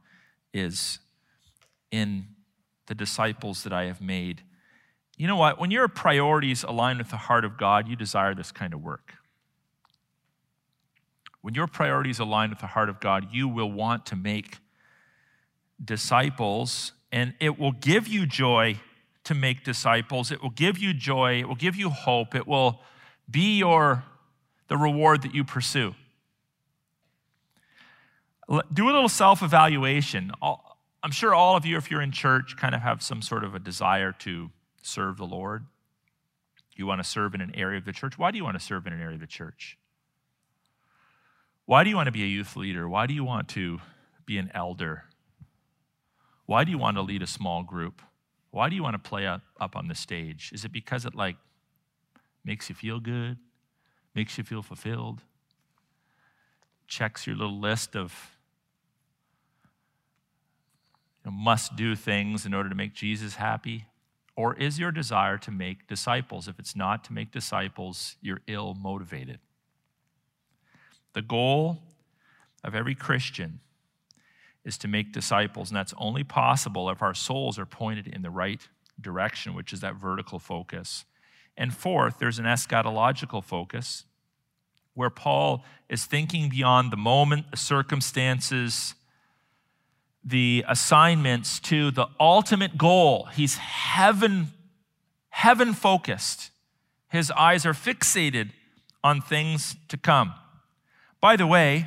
is 0.55 1.01
in 1.91 2.29
the 2.87 2.95
disciples 2.95 3.65
that 3.65 3.73
I 3.75 3.85
have 3.85 4.01
made 4.01 4.45
you 5.17 5.29
know 5.29 5.37
what? 5.37 5.61
When 5.61 5.71
your 5.71 5.87
priorities 5.89 6.65
align 6.65 6.99
with 6.99 7.11
the 7.11 7.17
heart 7.17 7.45
of 7.45 7.57
God, 7.57 7.89
you 7.89 7.95
desire 7.95 8.35
this 8.35 8.51
kind 8.51 8.75
of 8.75 8.83
work. 8.83 9.15
When 11.45 11.53
your 11.53 11.67
priorities 11.67 12.21
align 12.21 12.49
with 12.49 12.61
the 12.61 12.69
heart 12.69 12.89
of 12.89 13.01
God, 13.01 13.27
you 13.31 13.49
will 13.49 13.71
want 13.71 14.07
to 14.07 14.17
make 14.17 14.61
disciples, 15.85 16.93
and 17.13 17.35
it 17.39 17.59
will 17.59 17.73
give 17.73 18.09
you 18.09 18.25
joy 18.25 18.81
to 19.25 19.35
make 19.35 19.63
disciples. 19.63 20.31
It 20.31 20.43
will 20.43 20.49
give 20.49 20.79
you 20.79 20.95
joy. 20.95 21.41
It 21.41 21.47
will 21.47 21.55
give 21.55 21.77
you 21.77 21.91
hope. 21.91 22.35
It 22.35 22.49
will 22.49 22.81
be 23.31 23.59
your 23.59 24.05
the 24.69 24.79
reward 24.79 25.21
that 25.21 25.35
you 25.35 25.45
pursue. 25.45 25.95
Do 28.49 28.87
a 28.87 28.87
little 28.87 29.11
self-evaluation. 29.11 30.33
I'm 30.41 31.11
sure 31.11 31.35
all 31.35 31.59
of 31.59 31.67
you, 31.67 31.77
if 31.77 31.91
you're 31.91 32.01
in 32.01 32.13
church, 32.13 32.57
kind 32.57 32.75
of 32.75 32.81
have 32.81 33.03
some 33.03 33.21
sort 33.21 33.45
of 33.45 33.55
a 33.55 33.59
desire 33.59 34.13
to 34.21 34.51
serve 34.81 35.19
the 35.19 35.27
Lord. 35.27 35.67
You 36.75 36.87
want 36.87 37.03
to 37.03 37.05
serve 37.07 37.35
in 37.35 37.43
an 37.43 37.55
area 37.55 37.77
of 37.77 37.85
the 37.85 37.93
church. 37.93 38.17
Why 38.17 38.31
do 38.31 38.39
you 38.39 38.45
want 38.45 38.59
to 38.59 38.65
serve 38.65 38.87
in 38.87 38.95
an 38.95 39.03
area 39.03 39.17
of 39.17 39.21
the 39.21 39.27
church? 39.27 39.77
Why 41.67 41.83
do 41.83 41.91
you 41.91 41.97
want 41.97 42.07
to 42.07 42.13
be 42.13 42.23
a 42.23 42.27
youth 42.27 42.57
leader? 42.57 42.89
Why 42.89 43.07
do 43.07 43.15
you 43.15 43.25
want 43.25 43.49
to 43.51 43.81
be 44.27 44.39
an 44.39 44.51
elder? 44.55 45.05
Why 46.47 46.65
do 46.65 46.71
you 46.71 46.79
want 46.79 46.97
to 46.97 47.03
lead 47.03 47.23
a 47.23 47.27
small 47.27 47.63
group? 47.63 48.03
Why 48.51 48.69
do 48.69 48.77
you 48.77 48.83
want 48.83 48.95
to 48.95 49.09
play 49.09 49.27
up, 49.27 49.43
up 49.59 49.75
on 49.75 49.89
the 49.89 49.95
stage? 49.95 50.51
Is 50.53 50.65
it 50.65 50.73
because 50.73 51.07
it 51.07 51.15
like 51.15 51.37
makes 52.45 52.69
you 52.69 52.75
feel 52.75 53.01
good? 53.01 53.39
Makes 54.15 54.37
you 54.37 54.45
feel 54.45 54.63
fulfilled? 54.63 55.23
Checks 56.87 57.27
your 57.27 57.35
little 57.35 57.59
list 57.59 57.97
of 57.97 58.15
you 61.25 61.31
know, 61.31 61.37
must 61.37 61.77
do 61.77 61.97
things 61.97 62.45
in 62.45 62.53
order 62.53 62.69
to 62.69 62.75
make 62.75 62.93
Jesus 62.93 63.37
happy? 63.37 63.87
Or 64.37 64.55
is 64.55 64.79
your 64.79 64.93
desire 64.93 65.39
to 65.39 65.51
make 65.51 65.87
disciples? 65.87 66.47
If 66.47 66.59
it's 66.59 66.77
not 66.77 67.05
to 67.05 67.13
make 67.13 67.33
disciples, 67.33 68.17
you're 68.21 68.43
ill 68.47 68.75
motivated. 68.75 69.39
The 71.15 71.23
goal 71.23 71.79
of 72.63 72.75
every 72.75 72.95
Christian 72.95 73.61
is 74.65 74.79
to 74.79 74.89
make 74.89 75.13
disciples, 75.13 75.71
and 75.71 75.77
that's 75.77 75.95
only 75.99 76.25
possible 76.25 76.89
if 76.91 77.03
our 77.03 77.15
souls 77.15 77.59
are 77.59 77.67
pointed 77.67 78.07
in 78.07 78.23
the 78.23 78.31
right 78.31 78.61
direction, 79.01 79.55
which 79.55 79.73
is 79.73 79.81
that 79.81 79.95
vertical 79.95 80.39
focus. 80.39 81.05
And 81.57 81.75
fourth, 81.75 82.19
there's 82.19 82.39
an 82.39 82.47
eschatological 82.47 83.43
focus 83.43 84.05
where 84.95 85.11
Paul 85.11 85.65
is 85.89 86.05
thinking 86.05 86.49
beyond 86.49 86.93
the 86.93 86.97
moment, 86.97 87.51
the 87.51 87.57
circumstances, 87.57 88.95
the 90.25 90.65
assignments 90.69 91.61
to 91.61 91.91
the 91.91 92.07
ultimate 92.19 92.79
goal. 92.79 93.27
He's 93.27 93.57
heaven 93.57 94.53
heaven 95.35 95.75
focused. 95.75 96.51
His 97.09 97.31
eyes 97.33 97.67
are 97.67 97.73
fixated 97.73 98.51
on 99.03 99.21
things 99.21 99.75
to 99.89 99.97
come. 99.97 100.33
By 101.25 101.37
the 101.37 101.47
way, 101.47 101.87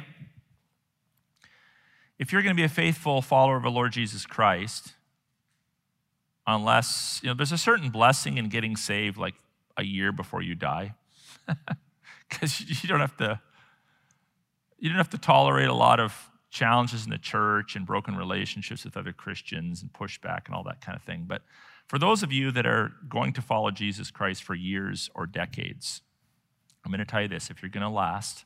if 2.18 2.34
you're 2.34 2.42
going 2.42 2.56
to 2.56 2.60
be 2.60 2.64
a 2.64 2.68
faithful 2.68 3.22
follower 3.22 3.56
of 3.56 3.62
the 3.62 3.70
Lord 3.70 3.92
Jesus 3.92 4.26
Christ, 4.26 4.96
unless, 6.48 7.20
you 7.22 7.30
know, 7.30 7.36
there's 7.36 7.52
a 7.52 7.58
certain 7.60 7.92
blessing 7.92 8.40
in 8.40 8.50
getting 8.50 8.76
saved 8.76 9.16
like 9.16 9.36
a 9.78 9.84
year 9.84 10.12
before 10.12 10.42
you 10.42 10.56
die. 10.56 10.96
Because 12.28 12.82
you 12.82 12.90
don't 12.90 13.00
have 13.00 13.16
to, 13.18 13.40
you 14.80 14.90
don't 14.90 14.98
have 14.98 15.12
to 15.12 15.20
tolerate 15.20 15.68
a 15.68 15.74
lot 15.76 16.00
of 16.00 16.32
challenges 16.50 17.06
in 17.06 17.12
the 17.12 17.20
church 17.20 17.76
and 17.76 17.86
broken 17.86 18.16
relationships 18.16 18.86
with 18.86 18.98
other 18.98 19.14
Christians 19.14 19.84
and 19.84 19.94
pushback 19.94 20.48
and 20.48 20.56
all 20.56 20.64
that 20.64 20.82
kind 20.82 20.96
of 20.96 21.04
thing. 21.04 21.26
But 21.28 21.44
for 21.86 22.00
those 22.00 22.24
of 22.24 22.34
you 22.34 22.50
that 22.54 22.66
are 22.66 22.94
going 23.08 23.34
to 23.34 23.44
follow 23.44 23.70
Jesus 23.70 24.10
Christ 24.10 24.42
for 24.42 24.56
years 24.56 25.12
or 25.14 25.28
decades, 25.28 26.02
I'm 26.84 26.92
going 26.92 26.98
to 26.98 27.06
tell 27.06 27.22
you 27.22 27.28
this 27.28 27.52
if 27.52 27.62
you're 27.62 27.70
going 27.70 27.86
to 27.86 27.90
last, 27.90 28.46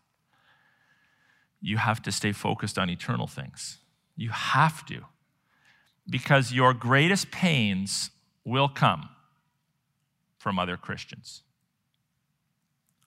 you 1.62 1.78
have 1.78 2.02
to 2.02 2.12
stay 2.12 2.32
focused 2.32 2.78
on 2.80 2.90
eternal 2.90 3.28
things. 3.28 3.78
You 4.16 4.30
have 4.30 4.86
to. 4.88 5.06
Because 6.10 6.52
your 6.52 6.74
greatest 6.74 7.32
pains 7.32 8.10
will 8.44 8.68
come 8.68 9.10
from 10.38 10.58
other 10.58 10.76
Christians. 10.76 11.44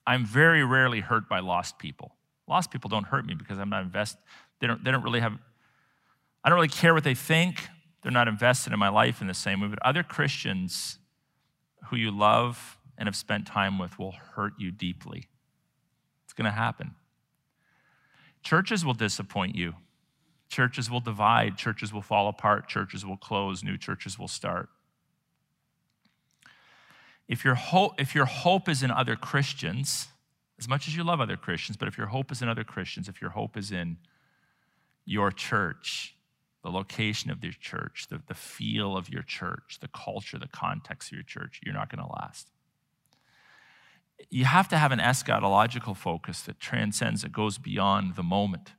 I'm 0.07 0.25
very 0.25 0.63
rarely 0.63 1.01
hurt 1.01 1.27
by 1.27 1.39
lost 1.39 1.77
people. 1.77 2.15
Lost 2.47 2.71
people 2.71 2.89
don't 2.89 3.07
hurt 3.07 3.25
me 3.25 3.33
because 3.33 3.57
I'm 3.57 3.69
not 3.69 3.83
invested. 3.83 4.21
They 4.59 4.67
don't, 4.67 4.83
they 4.83 4.91
don't 4.91 5.03
really 5.03 5.19
have, 5.19 5.33
I 6.43 6.49
don't 6.49 6.55
really 6.55 6.67
care 6.69 6.93
what 6.93 7.03
they 7.03 7.15
think. 7.15 7.67
They're 8.01 8.11
not 8.11 8.27
invested 8.27 8.71
in 8.71 8.79
my 8.79 8.89
life 8.89 9.19
in 9.19 9.27
the 9.27 9.33
same 9.33 9.61
way. 9.61 9.67
But 9.67 9.79
other 9.81 10.03
Christians 10.03 10.99
who 11.89 11.97
you 11.97 12.11
love 12.11 12.77
and 12.97 13.07
have 13.07 13.15
spent 13.15 13.47
time 13.47 13.77
with 13.77 13.99
will 13.99 14.13
hurt 14.35 14.53
you 14.57 14.71
deeply. 14.71 15.27
It's 16.23 16.33
going 16.33 16.45
to 16.45 16.51
happen. 16.51 16.95
Churches 18.45 18.85
will 18.85 18.93
disappoint 18.93 19.55
you. 19.55 19.73
Churches 20.49 20.89
will 20.89 20.99
divide. 20.99 21.57
Churches 21.57 21.91
will 21.91 22.03
fall 22.03 22.27
apart. 22.27 22.67
Churches 22.67 23.03
will 23.03 23.17
close. 23.17 23.63
New 23.63 23.75
churches 23.75 24.19
will 24.19 24.27
start. 24.27 24.69
If 27.27 27.43
your 27.43 27.55
hope, 27.55 27.99
if 27.99 28.13
your 28.13 28.25
hope 28.25 28.69
is 28.69 28.83
in 28.83 28.91
other 28.91 29.15
Christians, 29.15 30.09
as 30.59 30.69
much 30.69 30.87
as 30.87 30.95
you 30.95 31.03
love 31.03 31.19
other 31.19 31.37
Christians, 31.37 31.75
but 31.75 31.87
if 31.87 31.97
your 31.97 32.07
hope 32.07 32.31
is 32.31 32.43
in 32.43 32.47
other 32.47 32.63
Christians, 32.63 33.09
if 33.09 33.19
your 33.19 33.31
hope 33.31 33.57
is 33.57 33.71
in 33.71 33.97
your 35.05 35.31
church, 35.31 36.15
the 36.63 36.69
location 36.69 37.31
of 37.31 37.43
your 37.43 37.53
church, 37.53 38.05
the, 38.11 38.21
the 38.27 38.35
feel 38.35 38.95
of 38.95 39.09
your 39.09 39.23
church, 39.23 39.79
the 39.81 39.87
culture, 39.87 40.37
the 40.37 40.47
context 40.47 41.09
of 41.09 41.13
your 41.13 41.23
church, 41.23 41.61
you're 41.65 41.73
not 41.73 41.89
going 41.89 42.05
to 42.05 42.11
last 42.21 42.51
you 44.29 44.45
have 44.45 44.67
to 44.69 44.77
have 44.77 44.91
an 44.91 44.99
eschatological 44.99 45.95
focus 45.95 46.41
that 46.43 46.59
transcends, 46.59 47.21
that 47.21 47.31
goes 47.31 47.57
beyond 47.57 48.15
the 48.15 48.23
moment. 48.23 48.73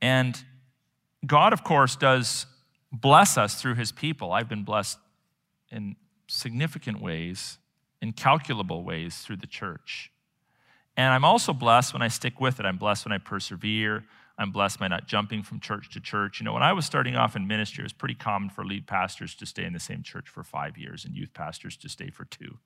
And 0.00 0.42
God, 1.24 1.52
of 1.52 1.62
course, 1.64 1.96
does 1.96 2.46
bless 2.90 3.38
us 3.38 3.60
through 3.60 3.74
his 3.76 3.92
people. 3.92 4.32
I've 4.32 4.48
been 4.48 4.64
blessed 4.64 4.98
in 5.70 5.96
significant 6.28 7.00
ways, 7.00 7.58
incalculable 8.00 8.84
ways 8.84 9.18
through 9.18 9.36
the 9.36 9.46
church. 9.46 10.10
And 10.96 11.12
I'm 11.12 11.24
also 11.24 11.52
blessed 11.52 11.92
when 11.94 12.02
I 12.02 12.08
stick 12.08 12.40
with 12.40 12.60
it. 12.60 12.66
I'm 12.66 12.76
blessed 12.76 13.06
when 13.06 13.12
I 13.12 13.18
persevere. 13.18 14.04
I'm 14.36 14.50
blessed 14.50 14.78
by 14.78 14.88
not 14.88 15.06
jumping 15.06 15.42
from 15.42 15.60
church 15.60 15.90
to 15.90 16.00
church. 16.00 16.40
You 16.40 16.44
know, 16.44 16.52
when 16.52 16.62
I 16.62 16.72
was 16.72 16.84
starting 16.84 17.16
off 17.16 17.36
in 17.36 17.46
ministry, 17.46 17.82
it 17.82 17.84
was 17.84 17.92
pretty 17.92 18.14
common 18.14 18.50
for 18.50 18.64
lead 18.64 18.86
pastors 18.86 19.34
to 19.36 19.46
stay 19.46 19.64
in 19.64 19.72
the 19.72 19.80
same 19.80 20.02
church 20.02 20.28
for 20.28 20.42
five 20.42 20.76
years 20.76 21.04
and 21.04 21.14
youth 21.14 21.32
pastors 21.32 21.76
to 21.78 21.88
stay 21.88 22.10
for 22.10 22.24
two. 22.24 22.58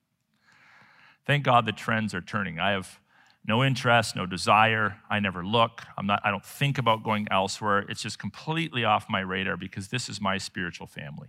Thank 1.27 1.43
God 1.43 1.65
the 1.65 1.73
trends 1.73 2.13
are 2.13 2.21
turning. 2.21 2.57
I 2.57 2.71
have 2.71 2.99
no 3.45 3.63
interest, 3.63 4.15
no 4.15 4.25
desire. 4.25 4.97
I 5.09 5.19
never 5.19 5.45
look. 5.45 5.83
I'm 5.97 6.07
not, 6.07 6.21
I 6.23 6.31
don't 6.31 6.45
think 6.45 6.77
about 6.77 7.03
going 7.03 7.27
elsewhere. 7.29 7.79
It's 7.89 8.01
just 8.01 8.17
completely 8.17 8.85
off 8.85 9.07
my 9.09 9.19
radar 9.19 9.57
because 9.57 9.89
this 9.89 10.07
is 10.07 10.21
my 10.21 10.37
spiritual 10.37 10.87
family. 10.87 11.27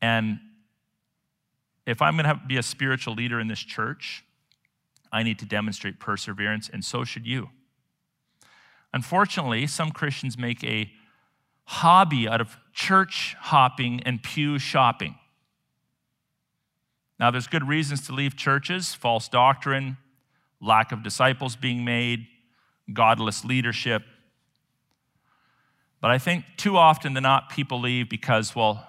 And 0.00 0.40
if 1.86 2.00
I'm 2.00 2.16
going 2.16 2.26
to 2.26 2.40
be 2.46 2.56
a 2.56 2.62
spiritual 2.62 3.14
leader 3.14 3.38
in 3.38 3.48
this 3.48 3.60
church, 3.60 4.24
I 5.12 5.22
need 5.22 5.38
to 5.40 5.46
demonstrate 5.46 6.00
perseverance, 6.00 6.70
and 6.72 6.82
so 6.82 7.04
should 7.04 7.26
you. 7.26 7.50
Unfortunately, 8.94 9.66
some 9.66 9.90
Christians 9.90 10.38
make 10.38 10.64
a 10.64 10.90
hobby 11.64 12.26
out 12.26 12.40
of 12.40 12.56
church 12.72 13.36
hopping 13.38 14.02
and 14.04 14.22
pew 14.22 14.58
shopping. 14.58 15.16
Now, 17.22 17.30
there's 17.30 17.46
good 17.46 17.68
reasons 17.68 18.04
to 18.08 18.12
leave 18.12 18.34
churches 18.34 18.94
false 18.94 19.28
doctrine, 19.28 19.96
lack 20.60 20.90
of 20.90 21.04
disciples 21.04 21.54
being 21.54 21.84
made, 21.84 22.26
godless 22.92 23.44
leadership. 23.44 24.02
But 26.00 26.10
I 26.10 26.18
think 26.18 26.44
too 26.56 26.76
often 26.76 27.14
than 27.14 27.22
not, 27.22 27.48
people 27.48 27.80
leave 27.80 28.08
because, 28.08 28.56
well, 28.56 28.88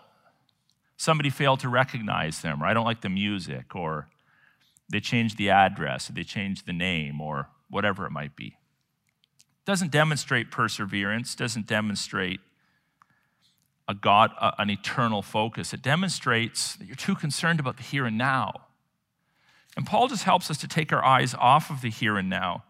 somebody 0.97 1.29
failed 1.29 1.59
to 1.59 1.69
recognize 1.69 2.41
them, 2.41 2.63
or 2.63 2.65
I 2.65 2.73
don't 2.73 2.85
like 2.85 3.01
the 3.01 3.09
music, 3.09 3.75
or 3.75 4.09
they 4.89 4.99
changed 4.99 5.37
the 5.37 5.51
address, 5.51 6.09
or 6.09 6.13
they 6.13 6.23
changed 6.23 6.65
the 6.65 6.73
name, 6.73 7.21
or 7.21 7.49
whatever 7.69 8.03
it 8.07 8.11
might 8.11 8.35
be. 8.35 8.57
Doesn't 9.63 9.91
demonstrate 9.91 10.49
perseverance, 10.49 11.35
doesn't 11.35 11.67
demonstrate 11.67 12.39
a 13.87 13.93
God, 13.93 14.31
an 14.57 14.69
eternal 14.69 15.21
focus. 15.21 15.73
It 15.73 15.81
demonstrates 15.81 16.75
that 16.75 16.85
you're 16.85 16.95
too 16.95 17.15
concerned 17.15 17.59
about 17.59 17.77
the 17.77 17.83
here 17.83 18.05
and 18.05 18.17
now. 18.17 18.67
And 19.75 19.85
Paul 19.85 20.07
just 20.07 20.23
helps 20.23 20.49
us 20.49 20.57
to 20.59 20.67
take 20.67 20.93
our 20.93 21.03
eyes 21.03 21.33
off 21.33 21.69
of 21.69 21.81
the 21.81 21.89
here 21.89 22.17
and 22.17 22.29
now. 22.29 22.63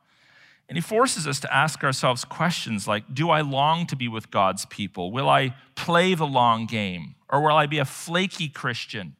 And 0.69 0.77
he 0.77 0.81
forces 0.81 1.27
us 1.27 1.39
to 1.41 1.53
ask 1.53 1.83
ourselves 1.83 2.23
questions 2.23 2.87
like 2.87 3.13
Do 3.13 3.29
I 3.29 3.41
long 3.41 3.85
to 3.87 3.95
be 3.95 4.07
with 4.07 4.31
God's 4.31 4.65
people? 4.65 5.11
Will 5.11 5.29
I 5.29 5.55
play 5.75 6.15
the 6.15 6.25
long 6.25 6.65
game? 6.65 7.15
Or 7.29 7.41
will 7.41 7.55
I 7.55 7.65
be 7.65 7.79
a 7.79 7.85
flaky 7.85 8.47
Christian? 8.47 9.15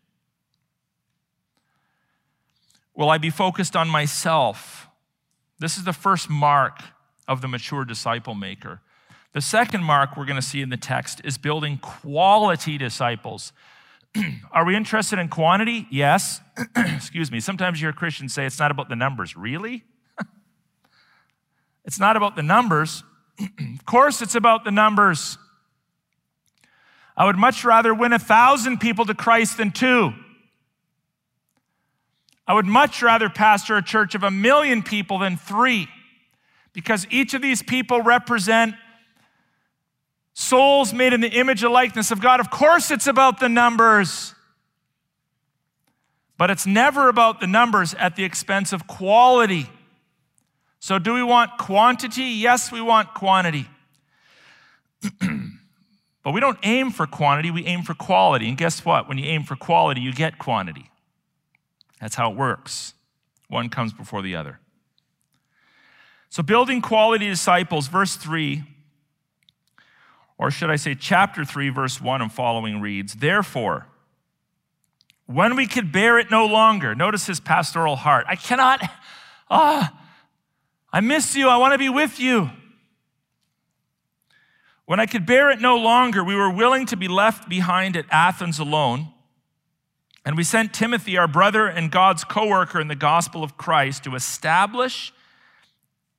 Will 2.96 3.10
I 3.10 3.18
be 3.18 3.30
focused 3.30 3.76
on 3.76 3.90
myself? 3.90 4.88
This 5.60 5.78
is 5.78 5.84
the 5.84 5.94
first 5.94 6.30
mark 6.30 6.80
of 7.28 7.42
the 7.42 7.48
mature 7.48 7.86
disciple 7.86 8.36
maker. 8.36 8.82
The 9.34 9.42
second 9.42 9.84
mark 9.84 10.16
we're 10.16 10.26
going 10.26 10.40
to 10.40 10.46
see 10.46 10.62
in 10.62 10.70
the 10.70 10.78
text 10.78 11.22
is 11.24 11.40
building 11.40 11.80
quality 11.80 12.78
disciples. 12.78 13.52
Are 14.52 14.64
we 14.64 14.76
interested 14.76 15.18
in 15.18 15.28
quantity? 15.28 15.88
Yes. 15.90 16.40
Excuse 16.76 17.32
me. 17.32 17.40
Sometimes 17.40 17.82
you 17.82 17.88
hear 17.88 17.94
Christians 17.94 18.32
say 18.32 18.46
it's 18.46 18.60
not 18.60 18.70
about 18.70 18.90
the 18.90 18.96
numbers. 18.96 19.36
Really? 19.36 19.84
it's 21.86 22.00
not 22.00 22.16
about 22.16 22.36
the 22.36 22.44
numbers. 22.44 23.04
of 23.40 23.86
course, 23.88 24.22
it's 24.22 24.36
about 24.36 24.66
the 24.66 24.72
numbers. 24.72 25.40
I 27.18 27.26
would 27.26 27.38
much 27.38 27.66
rather 27.66 27.92
win 27.92 28.14
a 28.14 28.20
thousand 28.20 28.80
people 28.80 29.06
to 29.06 29.16
Christ 29.16 29.58
than 29.58 29.72
two. 29.72 30.14
I 32.46 32.54
would 32.54 32.68
much 32.68 33.02
rather 33.02 33.30
pastor 33.30 33.78
a 33.78 33.84
church 33.84 34.14
of 34.14 34.22
a 34.22 34.30
million 34.30 34.84
people 34.84 35.18
than 35.18 35.38
three 35.38 35.88
because 36.72 37.08
each 37.10 37.34
of 37.34 37.42
these 37.42 37.64
people 37.64 38.02
represent 38.02 38.76
souls 40.34 40.94
made 40.94 41.14
in 41.14 41.22
the 41.22 41.30
image 41.30 41.64
and 41.64 41.72
likeness 41.72 42.12
of 42.12 42.22
God. 42.22 42.40
Of 42.40 42.50
course, 42.50 42.92
it's 42.92 43.08
about 43.08 43.40
the 43.40 43.50
numbers, 43.50 44.34
but 46.38 46.50
it's 46.50 46.66
never 46.66 47.10
about 47.10 47.40
the 47.40 47.48
numbers 47.48 47.94
at 47.94 48.16
the 48.16 48.24
expense 48.24 48.74
of 48.74 48.88
quality. 48.88 49.70
So, 50.80 51.00
do 51.00 51.14
we 51.14 51.24
want 51.24 51.58
quantity? 51.58 52.24
Yes, 52.24 52.72
we 52.72 52.82
want 52.82 53.14
quantity. 53.14 53.68
but 56.24 56.34
we 56.34 56.40
don't 56.40 56.60
aim 56.64 56.92
for 56.92 57.06
quantity, 57.08 57.52
we 57.52 57.66
aim 57.66 57.84
for 57.84 57.94
quality. 57.94 58.50
And 58.50 58.58
guess 58.58 58.84
what? 58.84 59.08
When 59.08 59.18
you 59.18 59.26
aim 59.26 59.44
for 59.44 59.56
quality, 59.56 60.02
you 60.02 60.14
get 60.14 60.40
quantity. 60.40 60.90
That's 62.02 62.16
how 62.16 62.32
it 62.32 62.38
works. 62.38 62.94
One 63.48 63.70
comes 63.70 63.94
before 63.94 64.22
the 64.22 64.36
other. 64.36 64.60
So, 66.30 66.42
building 66.42 66.82
quality 66.82 67.30
disciples, 67.30 67.88
verse 67.88 68.16
3, 68.16 68.64
or 70.44 70.52
should 70.52 70.70
I 70.70 70.76
say, 70.76 70.94
chapter 70.94 71.46
3, 71.46 71.70
verse 71.70 72.02
1 72.02 72.22
and 72.22 72.30
following 72.30 72.82
reads, 72.82 73.14
Therefore, 73.14 73.88
when 75.26 75.56
we 75.56 75.66
could 75.66 75.94
bear 75.94 76.20
it 76.20 76.30
no 76.30 76.46
longer, 76.46 76.94
notice 76.94 77.28
his 77.28 77.40
pastoral 77.40 77.96
heart. 77.96 78.26
I 78.28 78.36
cannot, 78.36 78.82
ah, 79.50 79.98
I 80.92 81.00
miss 81.00 81.34
you. 81.34 81.48
I 81.48 81.56
want 81.56 81.72
to 81.72 81.78
be 81.78 81.88
with 81.88 82.20
you. 82.20 82.50
When 84.86 85.00
I 85.00 85.06
could 85.06 85.26
bear 85.26 85.50
it 85.50 85.62
no 85.62 85.78
longer, 85.78 86.22
we 86.22 86.36
were 86.36 86.52
willing 86.52 86.88
to 86.88 86.98
be 86.98 87.08
left 87.08 87.48
behind 87.48 87.96
at 87.96 88.04
Athens 88.12 88.60
alone 88.60 89.14
and 90.26 90.36
we 90.36 90.44
sent 90.44 90.74
Timothy, 90.74 91.18
our 91.18 91.28
brother 91.28 91.68
and 91.68 91.90
God's 91.90 92.26
co 92.26 92.48
worker 92.48 92.82
in 92.82 92.90
the 92.90 92.96
gospel 92.96 93.46
of 93.46 93.58
Christ, 93.58 94.04
to 94.04 94.16
establish 94.16 95.14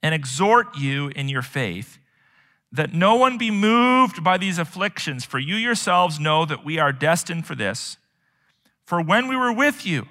and 0.03 0.15
exhort 0.15 0.79
you 0.79 1.09
in 1.09 1.29
your 1.29 1.43
faith, 1.43 1.99
that 2.75 2.93
no 2.93 3.15
one 3.15 3.39
be 3.39 3.53
moved 3.53 4.25
by 4.25 4.37
these 4.37 4.59
afflictions, 4.59 5.25
for 5.25 5.39
you 5.39 5.55
yourselves 5.55 6.19
know 6.19 6.45
that 6.45 6.65
we 6.65 6.77
are 6.77 6.93
destined 6.93 7.47
for 7.47 7.55
this. 7.55 7.99
For 8.85 9.01
when 9.01 9.29
we 9.29 9.37
were 9.37 9.53
with 9.53 9.87
you, 9.87 10.09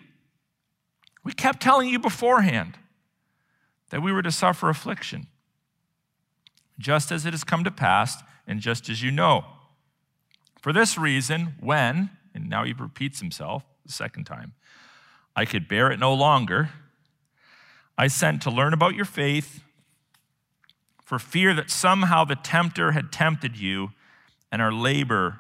we 1.26 1.34
kept 1.34 1.62
telling 1.62 1.90
you 1.90 2.00
beforehand 2.00 2.78
that 3.90 4.02
we 4.02 4.14
were 4.14 4.22
to 4.22 4.32
suffer 4.32 4.70
affliction, 4.70 5.28
just 6.80 7.12
as 7.12 7.26
it 7.26 7.32
has 7.32 7.44
come 7.44 7.66
to 7.66 7.72
pass, 7.72 8.24
and 8.48 8.62
just 8.62 8.88
as 8.88 9.04
you 9.04 9.12
know. 9.12 9.44
For 10.62 10.72
this 10.72 10.98
reason, 10.98 11.56
when, 11.60 12.12
and 12.34 12.50
now 12.50 12.64
he 12.64 12.72
repeats 12.72 13.20
himself, 13.20 13.66
the 13.86 13.92
second 13.92 14.24
time. 14.24 14.54
I 15.36 15.44
could 15.44 15.68
bear 15.68 15.92
it 15.92 16.00
no 16.00 16.14
longer. 16.14 16.70
I 17.98 18.08
sent 18.08 18.42
to 18.44 18.50
learn 18.50 18.72
about 18.72 18.96
your 18.96 19.06
faith 19.06 19.62
for 21.04 21.20
fear 21.20 21.54
that 21.54 21.70
somehow 21.70 22.24
the 22.24 22.36
tempter 22.36 22.92
had 22.92 23.12
tempted 23.12 23.58
you 23.58 23.92
and 24.52 24.62
our 24.62 24.72
labor 24.72 25.40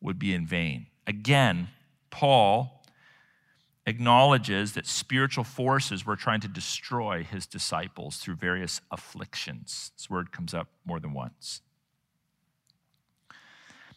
would 0.00 0.18
be 0.18 0.34
in 0.34 0.46
vain. 0.46 0.86
Again, 1.06 1.68
Paul 2.10 2.82
acknowledges 3.86 4.72
that 4.72 4.86
spiritual 4.86 5.44
forces 5.44 6.06
were 6.06 6.16
trying 6.16 6.40
to 6.40 6.48
destroy 6.48 7.22
his 7.22 7.46
disciples 7.46 8.16
through 8.16 8.36
various 8.36 8.80
afflictions. 8.90 9.92
This 9.96 10.08
word 10.08 10.32
comes 10.32 10.54
up 10.54 10.68
more 10.86 11.00
than 11.00 11.12
once. 11.12 11.60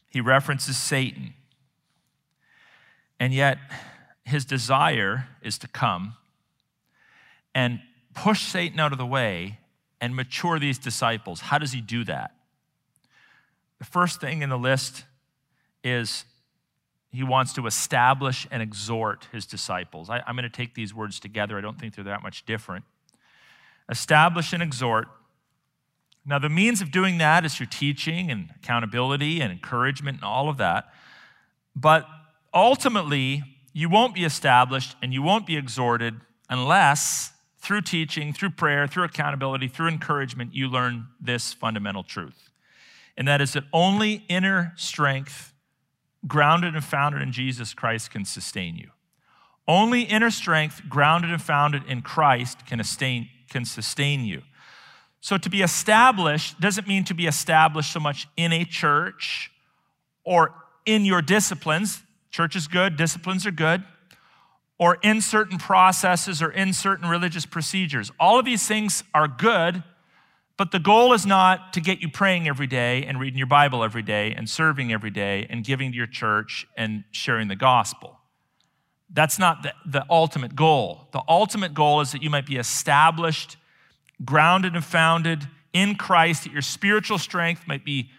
He 0.09 0.19
references 0.19 0.77
Satan 0.77 1.33
and 3.19 3.33
yet, 3.33 3.57
his 4.23 4.45
desire 4.45 5.27
is 5.41 5.57
to 5.59 5.67
come 5.67 6.15
and 7.55 7.79
push 8.13 8.41
Satan 8.41 8.79
out 8.79 8.91
of 8.91 8.97
the 8.97 9.05
way 9.05 9.59
and 9.99 10.15
mature 10.15 10.59
these 10.59 10.77
disciples. 10.77 11.41
How 11.41 11.57
does 11.57 11.71
he 11.71 11.81
do 11.81 12.03
that? 12.05 12.31
The 13.79 13.85
first 13.85 14.21
thing 14.21 14.41
in 14.41 14.49
the 14.49 14.57
list 14.57 15.05
is 15.83 16.25
he 17.11 17.23
wants 17.23 17.53
to 17.53 17.65
establish 17.65 18.47
and 18.51 18.61
exhort 18.61 19.27
his 19.31 19.45
disciples. 19.45 20.09
I, 20.09 20.21
am 20.27 20.35
going 20.35 20.43
to 20.43 20.49
take 20.49 20.75
these 20.75 20.93
words 20.93 21.19
together. 21.19 21.57
I 21.57 21.61
don't 21.61 21.79
think 21.79 21.95
they're 21.95 22.03
that 22.05 22.21
much 22.21 22.45
different. 22.45 22.85
Establish 23.89 24.53
and 24.53 24.61
exhort. 24.61 25.07
Now, 26.25 26.39
the 26.39 26.49
means 26.49 26.81
of 26.81 26.91
doing 26.91 27.19
that 27.19 27.45
is 27.45 27.55
through 27.55 27.67
teaching 27.67 28.29
and 28.29 28.49
accountability 28.57 29.39
and 29.39 29.51
encouragement 29.51 30.17
and 30.17 30.25
all 30.25 30.49
of 30.49 30.57
that. 30.57 30.93
But 31.75 32.05
ultimately, 32.53 33.43
you 33.71 33.87
won't 33.87 34.13
be 34.13 34.25
established 34.25 34.95
and 35.01 35.13
you 35.13 35.21
won't 35.21 35.45
be 35.45 35.55
exhorted 35.55 36.19
unless 36.49 37.31
through 37.67 37.81
teaching, 37.81 38.31
through 38.31 38.49
prayer, 38.51 38.87
through 38.87 39.03
accountability, 39.03 39.67
through 39.67 39.89
encouragement, 39.89 40.55
you 40.55 40.69
learn 40.69 41.05
this 41.19 41.51
fundamental 41.51 42.01
truth. 42.01 42.49
And 43.17 43.27
that 43.27 43.41
is 43.41 43.51
that 43.53 43.65
only 43.73 44.23
inner 44.29 44.71
strength, 44.77 45.51
grounded 46.25 46.75
and 46.75 46.83
founded 46.83 47.21
in 47.21 47.33
Jesus 47.33 47.73
Christ, 47.73 48.09
can 48.09 48.23
sustain 48.23 48.77
you. 48.77 48.91
Only 49.67 50.03
inner 50.03 50.31
strength, 50.31 50.83
grounded 50.87 51.29
and 51.29 51.41
founded 51.41 51.83
in 51.89 52.03
Christ, 52.03 52.65
can 52.65 52.81
sustain, 52.81 53.27
can 53.49 53.65
sustain 53.65 54.23
you. 54.23 54.43
So 55.19 55.37
to 55.37 55.49
be 55.49 55.61
established 55.61 56.61
doesn't 56.61 56.87
mean 56.87 57.03
to 57.03 57.13
be 57.13 57.27
established 57.27 57.91
so 57.91 57.99
much 57.99 58.29
in 58.37 58.53
a 58.53 58.63
church 58.63 59.51
or 60.23 60.53
in 60.85 61.03
your 61.03 61.21
disciplines. 61.21 62.01
Church 62.31 62.55
is 62.55 62.69
good, 62.69 62.95
disciplines 62.95 63.45
are 63.45 63.51
good, 63.51 63.83
or 64.79 64.97
in 65.01 65.21
certain 65.21 65.57
processes 65.57 66.41
or 66.41 66.51
in 66.51 66.73
certain 66.73 67.09
religious 67.09 67.45
procedures. 67.45 68.11
All 68.19 68.37
of 68.37 68.45
these 68.45 68.67
things 68.67 69.03
are 69.13 69.27
good, 69.27 69.83
but 70.55 70.71
the 70.71 70.79
goal 70.79 71.13
is 71.13 71.25
not 71.25 71.73
to 71.73 71.81
get 71.81 71.99
you 71.99 72.09
praying 72.09 72.47
every 72.47 72.67
day 72.67 73.03
and 73.03 73.19
reading 73.19 73.37
your 73.37 73.47
Bible 73.47 73.83
every 73.83 74.01
day 74.01 74.33
and 74.35 74.49
serving 74.49 74.91
every 74.91 75.09
day 75.09 75.47
and 75.49 75.63
giving 75.63 75.91
to 75.91 75.97
your 75.97 76.07
church 76.07 76.67
and 76.75 77.03
sharing 77.11 77.47
the 77.47 77.55
gospel. 77.55 78.17
That's 79.09 79.39
not 79.39 79.63
the, 79.63 79.73
the 79.85 80.05
ultimate 80.09 80.55
goal. 80.55 81.07
The 81.11 81.21
ultimate 81.27 81.73
goal 81.73 82.01
is 82.01 82.11
that 82.11 82.21
you 82.21 82.29
might 82.29 82.45
be 82.45 82.57
established, 82.57 83.57
grounded, 84.25 84.73
and 84.75 84.83
founded 84.83 85.47
in 85.73 85.95
Christ, 85.95 86.43
that 86.43 86.51
your 86.51 86.61
spiritual 86.61 87.17
strength 87.17 87.67
might 87.67 87.85
be 87.85 88.09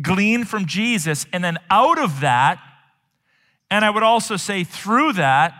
gleaned 0.00 0.48
from 0.48 0.66
Jesus, 0.66 1.26
and 1.32 1.42
then 1.42 1.58
out 1.70 1.98
of 1.98 2.20
that, 2.20 2.60
and 3.70 3.84
I 3.84 3.90
would 3.90 4.02
also 4.02 4.36
say 4.36 4.62
through 4.62 5.14
that, 5.14 5.54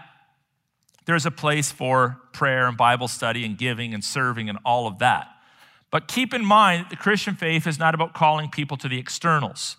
there's 1.07 1.25
a 1.25 1.31
place 1.31 1.73
for 1.73 2.21
prayer 2.33 2.66
and 2.66 2.77
Bible 2.77 3.09
study 3.09 3.45
and 3.45 3.57
giving 3.57 3.95
and 3.95 4.05
serving 4.05 4.49
and 4.49 4.59
all 4.64 4.87
of 4.87 4.99
that. 4.99 5.29
But 5.90 6.09
keep 6.09 6.35
in 6.35 6.45
mind 6.45 6.85
that 6.85 6.90
the 6.90 6.97
Christian 6.97 7.35
faith 7.35 7.66
is 7.66 7.79
not 7.79 7.95
about 7.95 8.12
calling 8.12 8.51
people 8.51 8.77
to 8.79 8.88
the 8.88 8.99
externals. 8.99 9.77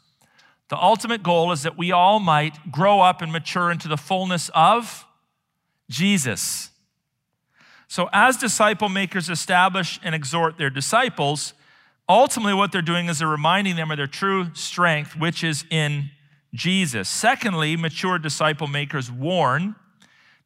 The 0.70 0.78
ultimate 0.78 1.24
goal 1.24 1.52
is 1.52 1.64
that 1.64 1.78
we 1.78 1.92
all 1.92 2.20
might 2.20 2.72
grow 2.72 3.02
up 3.02 3.22
and 3.22 3.32
mature 3.32 3.72
into 3.72 3.88
the 3.88 3.98
fullness 3.98 4.50
of 4.56 5.06
Jesus. 5.90 6.72
So, 7.88 8.10
as 8.12 8.36
disciple 8.36 8.90
makers 8.90 9.30
establish 9.30 10.00
and 10.04 10.14
exhort 10.14 10.58
their 10.58 10.70
disciples, 10.70 11.54
ultimately 12.10 12.54
what 12.54 12.74
they're 12.74 12.82
doing 12.82 13.08
is 13.08 13.20
they're 13.20 13.28
reminding 13.28 13.78
them 13.78 13.92
of 13.92 13.98
their 13.98 14.08
true 14.08 14.54
strength, 14.54 15.16
which 15.16 15.44
is 15.44 15.64
in 15.70 16.10
Jesus. 16.54 17.08
Secondly, 17.08 17.78
mature 17.78 18.20
disciple 18.20 18.68
makers 18.68 19.10
warn. 19.10 19.76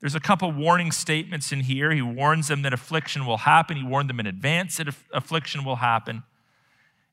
There's 0.01 0.15
a 0.15 0.19
couple 0.19 0.51
warning 0.51 0.91
statements 0.91 1.51
in 1.51 1.61
here. 1.61 1.91
He 1.91 2.01
warns 2.01 2.47
them 2.47 2.63
that 2.63 2.73
affliction 2.73 3.25
will 3.25 3.37
happen. 3.37 3.77
He 3.77 3.83
warned 3.83 4.09
them 4.09 4.19
in 4.19 4.25
advance 4.25 4.77
that 4.77 4.87
affliction 5.13 5.63
will 5.63 5.77
happen. 5.77 6.23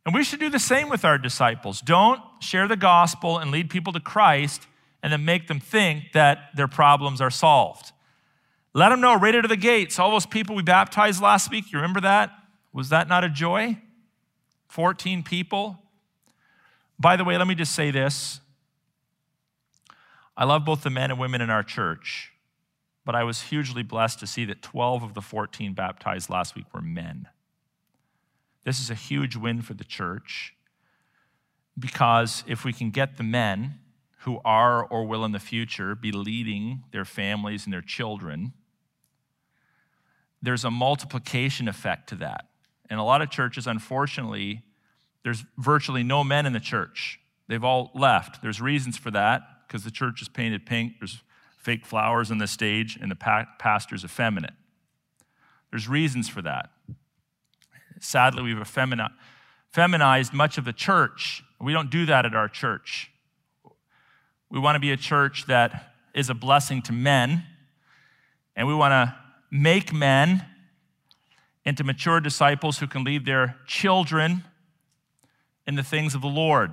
And 0.07 0.15
we 0.15 0.25
should 0.25 0.41
do 0.41 0.49
the 0.49 0.59
same 0.59 0.89
with 0.89 1.05
our 1.05 1.19
disciples. 1.19 1.83
Don't 1.83 2.21
share 2.41 2.67
the 2.67 2.77
gospel 2.77 3.39
and 3.39 3.51
lead 3.51 3.69
people 3.69 3.93
to 3.93 4.01
Christ 4.01 4.67
and 5.03 5.13
then 5.13 5.25
make 5.25 5.49
them 5.49 5.61
think 5.61 6.13
that 6.13 6.51
their 6.57 6.67
problems 6.67 7.21
are 7.21 7.31
solved. 7.31 7.93
Let 8.73 8.89
them 8.89 9.01
know 9.01 9.17
right 9.17 9.35
out 9.35 9.45
of 9.45 9.51
the 9.51 9.57
gates. 9.57 9.99
All 9.99 10.11
those 10.11 10.27
people 10.27 10.57
we 10.57 10.63
baptized 10.63 11.21
last 11.21 11.51
week, 11.51 11.71
you 11.73 11.79
remember 11.79 12.01
that? 12.01 12.31
Was 12.73 12.89
that 12.89 13.09
not 13.09 13.23
a 13.23 13.29
joy? 13.29 13.79
14 14.69 15.23
people. 15.23 15.79
By 16.99 17.17
the 17.17 17.25
way, 17.25 17.37
let 17.39 17.47
me 17.47 17.55
just 17.55 17.75
say 17.75 17.91
this 17.91 18.41
I 20.37 20.45
love 20.45 20.65
both 20.65 20.83
the 20.83 20.91
men 20.91 21.11
and 21.11 21.19
women 21.19 21.41
in 21.41 21.51
our 21.51 21.63
church, 21.63 22.33
but 23.09 23.15
I 23.15 23.25
was 23.25 23.41
hugely 23.41 23.83
blessed 23.83 24.21
to 24.21 24.27
see 24.27 24.45
that 24.45 24.61
12 24.61 25.03
of 25.03 25.15
the 25.15 25.23
14 25.23 25.73
baptized 25.73 26.29
last 26.29 26.55
week 26.55 26.67
were 26.75 26.83
men. 26.83 27.27
This 28.65 28.79
is 28.81 28.91
a 28.91 28.95
huge 28.95 29.35
win 29.35 29.63
for 29.63 29.73
the 29.73 29.83
church 29.83 30.55
because 31.79 32.45
if 32.47 32.67
we 32.67 32.73
can 32.75 32.91
get 32.91 33.17
the 33.17 33.23
men 33.23 33.79
who 34.25 34.43
are 34.45 34.85
or 34.85 35.07
will 35.07 35.25
in 35.25 35.33
the 35.33 35.39
future 35.39 35.95
be 35.95 36.13
leading 36.13 36.85
their 36.91 37.07
families 37.07 37.65
and 37.65 37.73
their 37.73 37.81
children, 37.81 38.53
there's 40.43 40.67
a 40.67 40.71
multiplication 40.71 41.67
effect 41.67 42.11
to 42.11 42.15
that. 42.17 42.51
And 42.91 43.01
a 43.01 43.05
lot 43.05 43.23
of 43.23 43.31
churches, 43.31 43.67
unfortunately, 43.67 44.61
there's 45.25 45.47
virtually 45.57 46.03
no 46.03 46.23
men 46.23 46.45
in 46.45 46.53
the 46.53 46.61
church. 46.61 47.21
They've 47.47 47.65
all 47.65 47.91
left. 47.95 48.43
There's 48.43 48.61
reasons 48.61 48.99
for 48.99 49.11
that 49.13 49.41
because 49.67 49.83
the 49.83 49.91
church 49.91 50.21
is 50.21 50.29
painted 50.29 50.67
pink. 50.67 50.97
There's 51.01 51.23
fake 51.59 51.85
flowers 51.85 52.31
on 52.31 52.39
the 52.39 52.47
stage, 52.47 52.99
and 53.01 53.11
the 53.11 53.17
pa- 53.17 53.47
pastor's 53.59 54.05
effeminate. 54.05 54.55
There's 55.71 55.89
reasons 55.89 56.29
for 56.29 56.41
that. 56.43 56.71
Sadly, 58.01 58.43
we've 58.43 58.57
effemini- 58.57 59.13
feminized 59.71 60.33
much 60.33 60.57
of 60.57 60.65
the 60.65 60.73
church. 60.73 61.43
We 61.61 61.73
don't 61.73 61.91
do 61.91 62.07
that 62.07 62.25
at 62.25 62.35
our 62.35 62.49
church. 62.49 63.11
We 64.51 64.59
want 64.59 64.77
to 64.77 64.81
be 64.81 64.93
a 64.93 64.97
church 64.97 65.47
that 65.47 65.93
is 66.15 66.31
a 66.31 66.35
blessing 66.35 66.81
to 66.83 66.93
men, 66.93 67.45
and 68.57 68.67
we 68.67 68.75
want 68.75 68.93
to 68.93 69.15
make 69.51 69.93
men 69.93 70.45
into 71.65 71.85
mature 71.85 72.21
disciples 72.21 72.79
who 72.79 72.87
can 72.87 73.05
lead 73.05 73.27
their 73.27 73.57
children 73.67 74.45
in 75.67 75.75
the 75.75 75.83
things 75.83 76.15
of 76.15 76.23
the 76.23 76.29
Lord. 76.29 76.73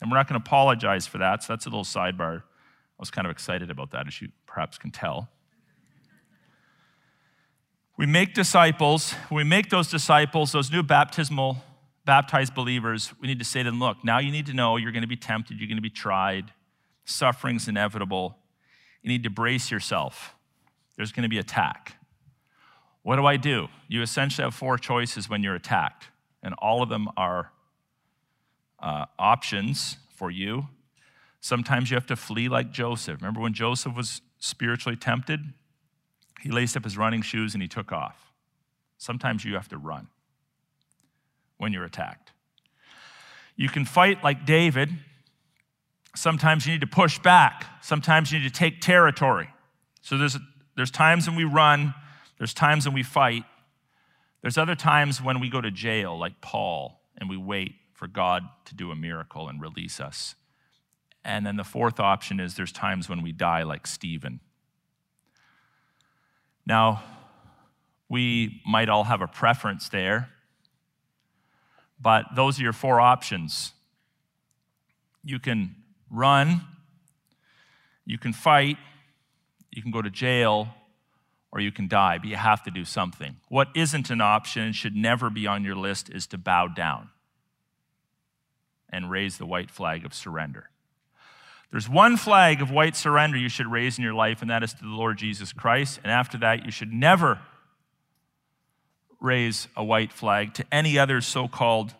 And 0.00 0.10
we're 0.10 0.18
not 0.18 0.28
going 0.28 0.38
to 0.38 0.46
apologize 0.46 1.06
for 1.06 1.18
that, 1.18 1.42
so 1.42 1.54
that's 1.54 1.64
a 1.64 1.70
little 1.70 1.84
sidebar. 1.84 2.42
I 2.98 3.02
was 3.02 3.10
kind 3.10 3.26
of 3.26 3.30
excited 3.30 3.70
about 3.70 3.90
that, 3.90 4.06
as 4.06 4.20
you 4.22 4.28
perhaps 4.46 4.78
can 4.78 4.90
tell. 4.90 5.28
We 7.98 8.06
make 8.06 8.34
disciples. 8.34 9.14
We 9.30 9.44
make 9.44 9.70
those 9.70 9.90
disciples, 9.90 10.52
those 10.52 10.70
new 10.70 10.82
baptismal, 10.82 11.58
baptized 12.06 12.54
believers, 12.54 13.12
we 13.20 13.26
need 13.26 13.40
to 13.40 13.44
say 13.44 13.62
to 13.62 13.70
them, 13.70 13.80
look, 13.80 14.02
now 14.04 14.18
you 14.18 14.30
need 14.30 14.46
to 14.46 14.54
know 14.54 14.76
you're 14.76 14.92
going 14.92 15.02
to 15.02 15.08
be 15.08 15.16
tempted, 15.16 15.58
you're 15.58 15.66
going 15.66 15.76
to 15.76 15.82
be 15.82 15.90
tried, 15.90 16.52
suffering's 17.04 17.68
inevitable. 17.68 18.38
You 19.02 19.08
need 19.08 19.24
to 19.24 19.30
brace 19.30 19.70
yourself. 19.70 20.34
There's 20.96 21.12
going 21.12 21.24
to 21.24 21.28
be 21.28 21.38
attack. 21.38 21.96
What 23.02 23.16
do 23.16 23.26
I 23.26 23.36
do? 23.36 23.68
You 23.88 24.02
essentially 24.02 24.44
have 24.44 24.54
four 24.54 24.78
choices 24.78 25.28
when 25.28 25.42
you're 25.42 25.54
attacked, 25.54 26.08
and 26.42 26.54
all 26.54 26.82
of 26.82 26.88
them 26.88 27.08
are 27.16 27.52
uh, 28.80 29.06
options 29.18 29.96
for 30.14 30.30
you. 30.30 30.68
Sometimes 31.46 31.92
you 31.92 31.94
have 31.94 32.06
to 32.06 32.16
flee 32.16 32.48
like 32.48 32.72
Joseph. 32.72 33.20
Remember 33.20 33.40
when 33.40 33.54
Joseph 33.54 33.94
was 33.94 34.20
spiritually 34.40 34.96
tempted? 34.96 35.52
He 36.40 36.50
laced 36.50 36.76
up 36.76 36.82
his 36.82 36.98
running 36.98 37.22
shoes 37.22 37.54
and 37.54 37.62
he 37.62 37.68
took 37.68 37.92
off. 37.92 38.32
Sometimes 38.98 39.44
you 39.44 39.54
have 39.54 39.68
to 39.68 39.78
run 39.78 40.08
when 41.56 41.72
you're 41.72 41.84
attacked. 41.84 42.32
You 43.54 43.68
can 43.68 43.84
fight 43.84 44.24
like 44.24 44.44
David. 44.44 44.90
Sometimes 46.16 46.66
you 46.66 46.72
need 46.72 46.80
to 46.80 46.88
push 46.88 47.20
back. 47.20 47.64
Sometimes 47.80 48.32
you 48.32 48.40
need 48.40 48.52
to 48.52 48.52
take 48.52 48.80
territory. 48.80 49.48
So 50.00 50.18
there's, 50.18 50.36
there's 50.74 50.90
times 50.90 51.28
when 51.28 51.36
we 51.36 51.44
run, 51.44 51.94
there's 52.38 52.54
times 52.54 52.86
when 52.86 52.94
we 52.94 53.04
fight. 53.04 53.44
There's 54.42 54.58
other 54.58 54.74
times 54.74 55.22
when 55.22 55.38
we 55.38 55.48
go 55.48 55.60
to 55.60 55.70
jail, 55.70 56.18
like 56.18 56.40
Paul, 56.40 57.02
and 57.16 57.30
we 57.30 57.36
wait 57.36 57.76
for 57.92 58.08
God 58.08 58.42
to 58.64 58.74
do 58.74 58.90
a 58.90 58.96
miracle 58.96 59.48
and 59.48 59.60
release 59.60 60.00
us. 60.00 60.34
And 61.26 61.44
then 61.44 61.56
the 61.56 61.64
fourth 61.64 61.98
option 61.98 62.38
is 62.38 62.54
there's 62.54 62.70
times 62.70 63.08
when 63.08 63.20
we 63.20 63.32
die, 63.32 63.64
like 63.64 63.88
Stephen. 63.88 64.38
Now, 66.64 67.02
we 68.08 68.62
might 68.64 68.88
all 68.88 69.02
have 69.02 69.20
a 69.20 69.26
preference 69.26 69.88
there, 69.88 70.30
but 72.00 72.26
those 72.36 72.60
are 72.60 72.62
your 72.62 72.72
four 72.72 73.00
options. 73.00 73.72
You 75.24 75.40
can 75.40 75.74
run, 76.10 76.60
you 78.04 78.18
can 78.18 78.32
fight, 78.32 78.76
you 79.72 79.82
can 79.82 79.90
go 79.90 80.02
to 80.02 80.10
jail, 80.10 80.68
or 81.50 81.58
you 81.58 81.72
can 81.72 81.88
die, 81.88 82.18
but 82.18 82.28
you 82.28 82.36
have 82.36 82.62
to 82.62 82.70
do 82.70 82.84
something. 82.84 83.34
What 83.48 83.68
isn't 83.74 84.10
an 84.10 84.20
option 84.20 84.62
and 84.62 84.76
should 84.76 84.94
never 84.94 85.28
be 85.28 85.48
on 85.48 85.64
your 85.64 85.74
list 85.74 86.08
is 86.08 86.28
to 86.28 86.38
bow 86.38 86.68
down 86.68 87.10
and 88.88 89.10
raise 89.10 89.38
the 89.38 89.46
white 89.46 89.72
flag 89.72 90.04
of 90.04 90.14
surrender. 90.14 90.70
There's 91.70 91.88
one 91.88 92.16
flag 92.16 92.62
of 92.62 92.70
white 92.70 92.96
surrender 92.96 93.36
you 93.36 93.48
should 93.48 93.66
raise 93.66 93.98
in 93.98 94.04
your 94.04 94.14
life, 94.14 94.40
and 94.40 94.50
that 94.50 94.62
is 94.62 94.72
to 94.74 94.82
the 94.82 94.88
Lord 94.88 95.18
Jesus 95.18 95.52
Christ. 95.52 96.00
And 96.02 96.12
after 96.12 96.38
that, 96.38 96.64
you 96.64 96.70
should 96.70 96.92
never 96.92 97.40
raise 99.20 99.68
a 99.76 99.84
white 99.84 100.12
flag 100.12 100.54
to 100.54 100.64
any 100.70 100.98
other 100.98 101.20
so 101.20 101.48
called 101.48 101.94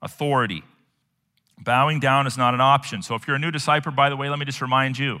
authority. 0.00 0.62
Bowing 1.58 2.00
down 2.00 2.26
is 2.26 2.36
not 2.36 2.54
an 2.54 2.60
option. 2.60 3.02
So 3.02 3.14
if 3.14 3.26
you're 3.26 3.36
a 3.36 3.38
new 3.38 3.50
disciple, 3.50 3.92
by 3.92 4.08
the 4.08 4.16
way, 4.16 4.28
let 4.28 4.38
me 4.38 4.44
just 4.44 4.62
remind 4.62 4.98
you 4.98 5.20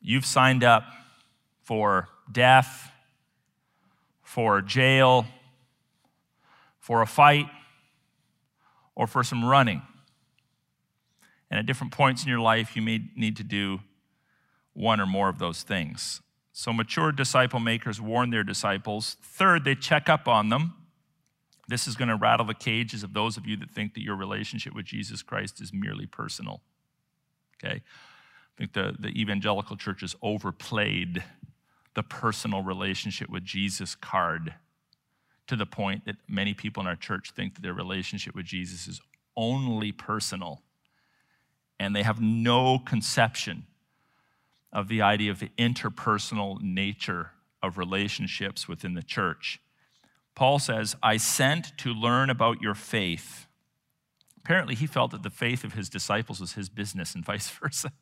you've 0.00 0.24
signed 0.24 0.64
up 0.64 0.84
for 1.62 2.08
death, 2.30 2.90
for 4.22 4.62
jail, 4.62 5.26
for 6.78 7.02
a 7.02 7.06
fight, 7.06 7.46
or 8.94 9.06
for 9.06 9.22
some 9.22 9.44
running. 9.44 9.82
And 11.50 11.58
at 11.58 11.66
different 11.66 11.92
points 11.92 12.22
in 12.22 12.28
your 12.28 12.40
life, 12.40 12.74
you 12.76 12.82
may 12.82 13.02
need 13.14 13.36
to 13.36 13.44
do 13.44 13.80
one 14.72 15.00
or 15.00 15.06
more 15.06 15.28
of 15.28 15.38
those 15.38 15.62
things. 15.62 16.20
So, 16.52 16.72
mature 16.72 17.12
disciple 17.12 17.60
makers 17.60 18.00
warn 18.00 18.30
their 18.30 18.44
disciples. 18.44 19.16
Third, 19.22 19.64
they 19.64 19.74
check 19.74 20.08
up 20.08 20.26
on 20.26 20.48
them. 20.48 20.74
This 21.68 21.86
is 21.86 21.96
going 21.96 22.08
to 22.08 22.16
rattle 22.16 22.46
the 22.46 22.54
cages 22.54 23.02
of 23.02 23.12
those 23.12 23.36
of 23.36 23.46
you 23.46 23.56
that 23.58 23.70
think 23.70 23.94
that 23.94 24.02
your 24.02 24.16
relationship 24.16 24.74
with 24.74 24.86
Jesus 24.86 25.22
Christ 25.22 25.60
is 25.60 25.72
merely 25.72 26.06
personal. 26.06 26.62
Okay? 27.62 27.76
I 27.76 28.58
think 28.58 28.72
the, 28.72 28.94
the 28.98 29.08
evangelical 29.08 29.76
church 29.76 30.00
has 30.00 30.14
overplayed 30.22 31.24
the 31.94 32.02
personal 32.02 32.62
relationship 32.62 33.28
with 33.28 33.44
Jesus 33.44 33.94
card 33.94 34.54
to 35.46 35.56
the 35.56 35.66
point 35.66 36.04
that 36.04 36.16
many 36.28 36.54
people 36.54 36.82
in 36.82 36.86
our 36.86 36.96
church 36.96 37.32
think 37.32 37.54
that 37.54 37.62
their 37.62 37.74
relationship 37.74 38.34
with 38.34 38.46
Jesus 38.46 38.86
is 38.86 39.00
only 39.36 39.92
personal 39.92 40.62
and 41.78 41.94
they 41.94 42.02
have 42.02 42.20
no 42.20 42.78
conception 42.78 43.66
of 44.72 44.88
the 44.88 45.02
idea 45.02 45.30
of 45.30 45.40
the 45.40 45.50
interpersonal 45.58 46.60
nature 46.60 47.30
of 47.62 47.78
relationships 47.78 48.68
within 48.68 48.94
the 48.94 49.02
church. 49.02 49.60
Paul 50.34 50.58
says, 50.58 50.96
I 51.02 51.16
sent 51.16 51.76
to 51.78 51.94
learn 51.94 52.28
about 52.30 52.60
your 52.60 52.74
faith. 52.74 53.46
Apparently, 54.38 54.74
he 54.74 54.86
felt 54.86 55.10
that 55.12 55.22
the 55.22 55.30
faith 55.30 55.64
of 55.64 55.72
his 55.72 55.88
disciples 55.88 56.40
was 56.40 56.52
his 56.52 56.68
business 56.68 57.14
and 57.14 57.24
vice 57.24 57.48
versa. 57.48 57.92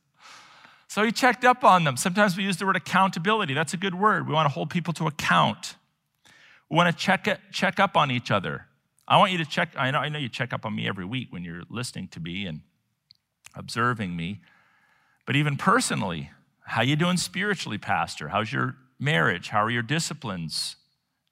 So 0.88 1.02
he 1.02 1.12
checked 1.12 1.44
up 1.44 1.64
on 1.64 1.84
them. 1.84 1.96
Sometimes 1.96 2.36
we 2.36 2.44
use 2.44 2.56
the 2.56 2.66
word 2.66 2.76
accountability. 2.76 3.54
That's 3.54 3.72
a 3.72 3.76
good 3.76 3.94
word. 3.94 4.28
We 4.28 4.34
want 4.34 4.46
to 4.46 4.52
hold 4.52 4.70
people 4.70 4.92
to 4.94 5.06
account. 5.06 5.76
We 6.68 6.76
want 6.76 6.96
to 6.96 7.04
check, 7.04 7.26
check 7.52 7.80
up 7.80 7.96
on 7.96 8.10
each 8.10 8.30
other. 8.30 8.66
I 9.06 9.18
want 9.18 9.32
you 9.32 9.38
to 9.38 9.44
check, 9.44 9.70
I 9.76 9.90
know, 9.90 9.98
I 9.98 10.08
know 10.08 10.18
you 10.18 10.28
check 10.28 10.52
up 10.52 10.64
on 10.64 10.74
me 10.74 10.88
every 10.88 11.04
week 11.04 11.28
when 11.30 11.44
you're 11.44 11.62
listening 11.68 12.08
to 12.08 12.20
me 12.20 12.46
and 12.46 12.60
observing 13.54 14.16
me. 14.16 14.40
But 15.26 15.36
even 15.36 15.56
personally, 15.56 16.30
how 16.66 16.82
you 16.82 16.96
doing 16.96 17.16
spiritually, 17.16 17.78
Pastor? 17.78 18.28
How's 18.28 18.52
your 18.52 18.76
marriage? 18.98 19.48
How 19.48 19.62
are 19.62 19.70
your 19.70 19.82
disciplines? 19.82 20.76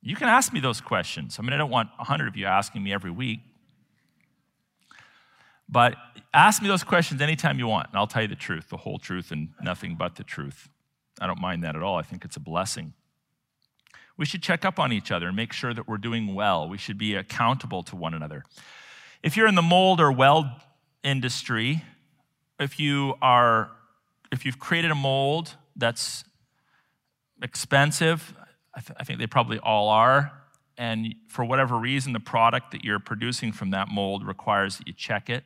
You 0.00 0.16
can 0.16 0.28
ask 0.28 0.52
me 0.52 0.60
those 0.60 0.80
questions. 0.80 1.36
I 1.38 1.42
mean, 1.42 1.52
I 1.52 1.56
don't 1.56 1.70
want 1.70 1.90
a 1.98 2.04
hundred 2.04 2.28
of 2.28 2.36
you 2.36 2.46
asking 2.46 2.82
me 2.82 2.92
every 2.92 3.10
week. 3.10 3.40
But 5.68 5.96
ask 6.34 6.60
me 6.60 6.68
those 6.68 6.84
questions 6.84 7.22
anytime 7.22 7.58
you 7.58 7.66
want, 7.66 7.88
and 7.88 7.96
I'll 7.96 8.06
tell 8.06 8.22
you 8.22 8.28
the 8.28 8.34
truth, 8.34 8.68
the 8.68 8.76
whole 8.76 8.98
truth, 8.98 9.30
and 9.30 9.50
nothing 9.62 9.96
but 9.96 10.16
the 10.16 10.24
truth. 10.24 10.68
I 11.20 11.26
don't 11.26 11.40
mind 11.40 11.64
that 11.64 11.76
at 11.76 11.82
all. 11.82 11.96
I 11.96 12.02
think 12.02 12.24
it's 12.24 12.36
a 12.36 12.40
blessing. 12.40 12.92
We 14.18 14.26
should 14.26 14.42
check 14.42 14.64
up 14.64 14.78
on 14.78 14.92
each 14.92 15.10
other 15.10 15.28
and 15.28 15.36
make 15.36 15.52
sure 15.52 15.72
that 15.72 15.88
we're 15.88 15.96
doing 15.96 16.34
well. 16.34 16.68
We 16.68 16.76
should 16.76 16.98
be 16.98 17.14
accountable 17.14 17.82
to 17.84 17.96
one 17.96 18.12
another. 18.12 18.44
If 19.22 19.36
you're 19.36 19.46
in 19.46 19.54
the 19.54 19.62
mold 19.62 20.00
or 20.00 20.12
weld 20.12 20.46
industry, 21.02 21.82
if 22.62 22.80
you 22.80 23.14
are 23.20 23.70
if 24.32 24.46
you've 24.46 24.58
created 24.58 24.90
a 24.90 24.94
mold 24.94 25.56
that's 25.76 26.24
expensive, 27.42 28.34
I, 28.74 28.80
th- 28.80 28.96
I 28.98 29.04
think 29.04 29.18
they 29.18 29.26
probably 29.26 29.58
all 29.58 29.90
are, 29.90 30.32
and 30.78 31.14
for 31.28 31.44
whatever 31.44 31.76
reason, 31.76 32.14
the 32.14 32.20
product 32.20 32.70
that 32.70 32.82
you're 32.82 32.98
producing 32.98 33.52
from 33.52 33.70
that 33.70 33.88
mold 33.88 34.26
requires 34.26 34.78
that 34.78 34.86
you 34.86 34.94
check 34.94 35.28
it. 35.28 35.44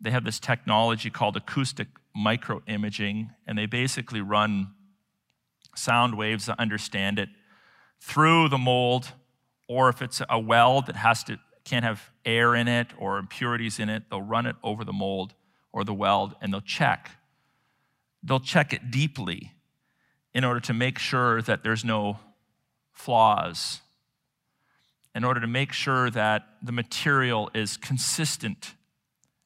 They 0.00 0.10
have 0.10 0.24
this 0.24 0.38
technology 0.38 1.08
called 1.08 1.36
acoustic 1.36 1.88
microimaging, 2.16 3.30
and 3.46 3.56
they 3.56 3.66
basically 3.66 4.20
run 4.20 4.72
sound 5.74 6.16
waves 6.16 6.46
that 6.46 6.60
understand 6.60 7.18
it 7.18 7.30
through 8.00 8.50
the 8.50 8.58
mold, 8.58 9.12
or 9.68 9.88
if 9.88 10.02
it's 10.02 10.20
a 10.28 10.38
weld 10.38 10.86
that 10.86 10.96
has 10.96 11.24
to 11.24 11.38
can't 11.64 11.84
have 11.84 12.10
air 12.26 12.54
in 12.54 12.68
it 12.68 12.88
or 12.98 13.16
impurities 13.16 13.78
in 13.78 13.88
it, 13.88 14.02
they'll 14.10 14.20
run 14.20 14.44
it 14.44 14.54
over 14.62 14.84
the 14.84 14.92
mold 14.92 15.32
or 15.74 15.82
the 15.84 15.92
weld 15.92 16.36
and 16.40 16.52
they'll 16.52 16.60
check. 16.60 17.10
They'll 18.22 18.40
check 18.40 18.72
it 18.72 18.90
deeply 18.90 19.52
in 20.32 20.44
order 20.44 20.60
to 20.60 20.72
make 20.72 20.98
sure 20.98 21.42
that 21.42 21.62
there's 21.62 21.84
no 21.84 22.18
flaws, 22.92 23.80
in 25.14 25.24
order 25.24 25.40
to 25.40 25.48
make 25.48 25.72
sure 25.72 26.10
that 26.10 26.46
the 26.62 26.72
material 26.72 27.50
is 27.54 27.76
consistent 27.76 28.74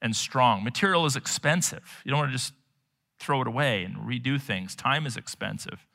and 0.03 0.15
strong. 0.15 0.63
Material 0.63 1.07
is 1.07 1.17
expensive. 1.17 2.03
You 2.05 2.11
don't 2.11 2.21
want 2.21 2.31
to 2.31 2.37
just 2.37 2.53
throw 3.19 3.41
it 3.41 3.49
away 3.49 3.83
and 3.85 3.97
redo 3.97 4.41
things. 4.41 4.75
Time 4.77 5.07
is 5.07 5.17
expensive. 5.17 5.87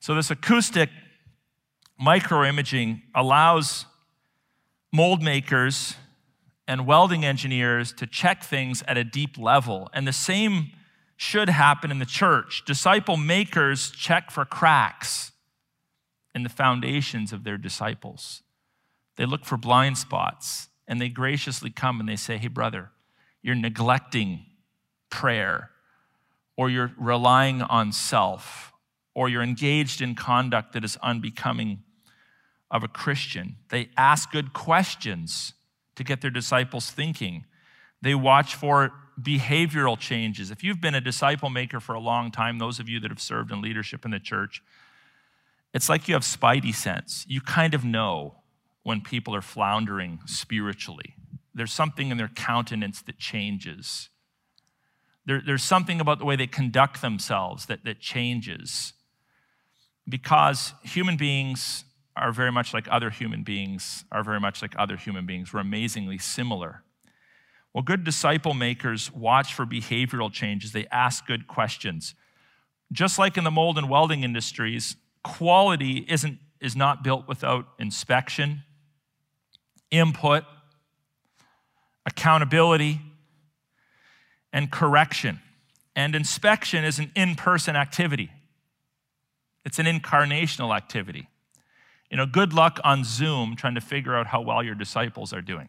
So, 0.00 0.14
this 0.14 0.30
acoustic 0.30 0.90
microimaging 2.04 3.02
allows 3.14 3.86
mold 4.92 5.22
makers 5.22 5.94
and 6.68 6.86
welding 6.86 7.24
engineers 7.24 7.92
to 7.92 8.06
check 8.06 8.42
things 8.42 8.82
at 8.88 8.96
a 8.96 9.04
deep 9.04 9.38
level. 9.38 9.88
And 9.92 10.06
the 10.06 10.12
same 10.12 10.72
should 11.16 11.48
happen 11.48 11.90
in 11.90 11.98
the 11.98 12.06
church. 12.06 12.64
Disciple 12.66 13.16
makers 13.16 13.90
check 13.90 14.30
for 14.30 14.44
cracks 14.44 15.32
in 16.34 16.42
the 16.42 16.48
foundations 16.48 17.32
of 17.32 17.44
their 17.44 17.56
disciples. 17.56 18.42
They 19.16 19.24
look 19.24 19.44
for 19.44 19.56
blind 19.56 19.96
spots 19.96 20.68
and 20.86 21.00
they 21.00 21.08
graciously 21.08 21.70
come 21.70 22.00
and 22.00 22.08
they 22.08 22.16
say, 22.16 22.36
Hey, 22.36 22.48
brother, 22.48 22.90
you're 23.42 23.54
neglecting 23.54 24.44
prayer, 25.08 25.70
or 26.56 26.68
you're 26.68 26.92
relying 26.98 27.62
on 27.62 27.92
self, 27.92 28.72
or 29.14 29.28
you're 29.28 29.42
engaged 29.42 30.00
in 30.00 30.14
conduct 30.14 30.72
that 30.72 30.84
is 30.84 30.98
unbecoming 31.02 31.82
of 32.70 32.82
a 32.82 32.88
Christian. 32.88 33.56
They 33.70 33.88
ask 33.96 34.30
good 34.30 34.52
questions 34.52 35.54
to 35.96 36.04
get 36.04 36.20
their 36.20 36.30
disciples 36.30 36.90
thinking. 36.90 37.44
They 38.00 38.14
watch 38.14 38.54
for 38.54 38.92
behavioral 39.20 39.98
changes. 39.98 40.50
If 40.50 40.62
you've 40.62 40.80
been 40.80 40.94
a 40.94 41.00
disciple 41.00 41.50
maker 41.50 41.80
for 41.80 41.94
a 41.94 42.00
long 42.00 42.30
time, 42.30 42.58
those 42.58 42.78
of 42.78 42.88
you 42.88 43.00
that 43.00 43.10
have 43.10 43.20
served 43.20 43.50
in 43.50 43.60
leadership 43.60 44.04
in 44.04 44.10
the 44.10 44.20
church, 44.20 44.62
it's 45.72 45.88
like 45.88 46.08
you 46.08 46.14
have 46.14 46.22
spidey 46.22 46.74
sense. 46.74 47.24
You 47.28 47.40
kind 47.40 47.74
of 47.74 47.84
know 47.84 48.36
when 48.82 49.00
people 49.00 49.34
are 49.34 49.42
floundering 49.42 50.20
spiritually. 50.26 51.16
There's 51.54 51.72
something 51.72 52.10
in 52.10 52.18
their 52.18 52.28
countenance 52.28 53.02
that 53.02 53.18
changes. 53.18 54.10
There, 55.24 55.42
there's 55.44 55.64
something 55.64 56.00
about 56.00 56.18
the 56.18 56.24
way 56.24 56.36
they 56.36 56.46
conduct 56.46 57.00
themselves 57.00 57.66
that, 57.66 57.84
that 57.84 57.98
changes. 57.98 58.92
Because 60.08 60.72
human 60.84 61.16
beings 61.16 61.84
are 62.16 62.32
very 62.32 62.50
much 62.50 62.72
like 62.72 62.88
other 62.90 63.10
human 63.10 63.42
beings, 63.42 64.04
are 64.10 64.24
very 64.24 64.40
much 64.40 64.62
like 64.62 64.74
other 64.78 64.96
human 64.96 65.26
beings. 65.26 65.52
We're 65.52 65.60
amazingly 65.60 66.18
similar. 66.18 66.82
Well, 67.74 67.82
good 67.82 68.04
disciple 68.04 68.54
makers 68.54 69.12
watch 69.12 69.52
for 69.52 69.66
behavioral 69.66 70.32
changes, 70.32 70.72
they 70.72 70.86
ask 70.90 71.26
good 71.26 71.46
questions. 71.46 72.14
Just 72.90 73.18
like 73.18 73.36
in 73.36 73.44
the 73.44 73.50
mold 73.50 73.76
and 73.76 73.90
welding 73.90 74.22
industries, 74.22 74.96
quality 75.22 76.06
isn't, 76.08 76.38
is 76.60 76.74
not 76.74 77.04
built 77.04 77.28
without 77.28 77.66
inspection, 77.78 78.62
input, 79.90 80.44
accountability, 82.06 83.00
and 84.52 84.70
correction. 84.70 85.40
And 85.94 86.14
inspection 86.14 86.84
is 86.84 86.98
an 86.98 87.10
in 87.14 87.34
person 87.34 87.76
activity, 87.76 88.30
it's 89.66 89.78
an 89.78 89.86
incarnational 89.86 90.74
activity. 90.74 91.28
You 92.10 92.16
know, 92.16 92.26
good 92.26 92.52
luck 92.52 92.78
on 92.84 93.04
Zoom 93.04 93.56
trying 93.56 93.74
to 93.74 93.80
figure 93.80 94.14
out 94.14 94.28
how 94.28 94.40
well 94.40 94.62
your 94.62 94.74
disciples 94.74 95.32
are 95.32 95.42
doing. 95.42 95.68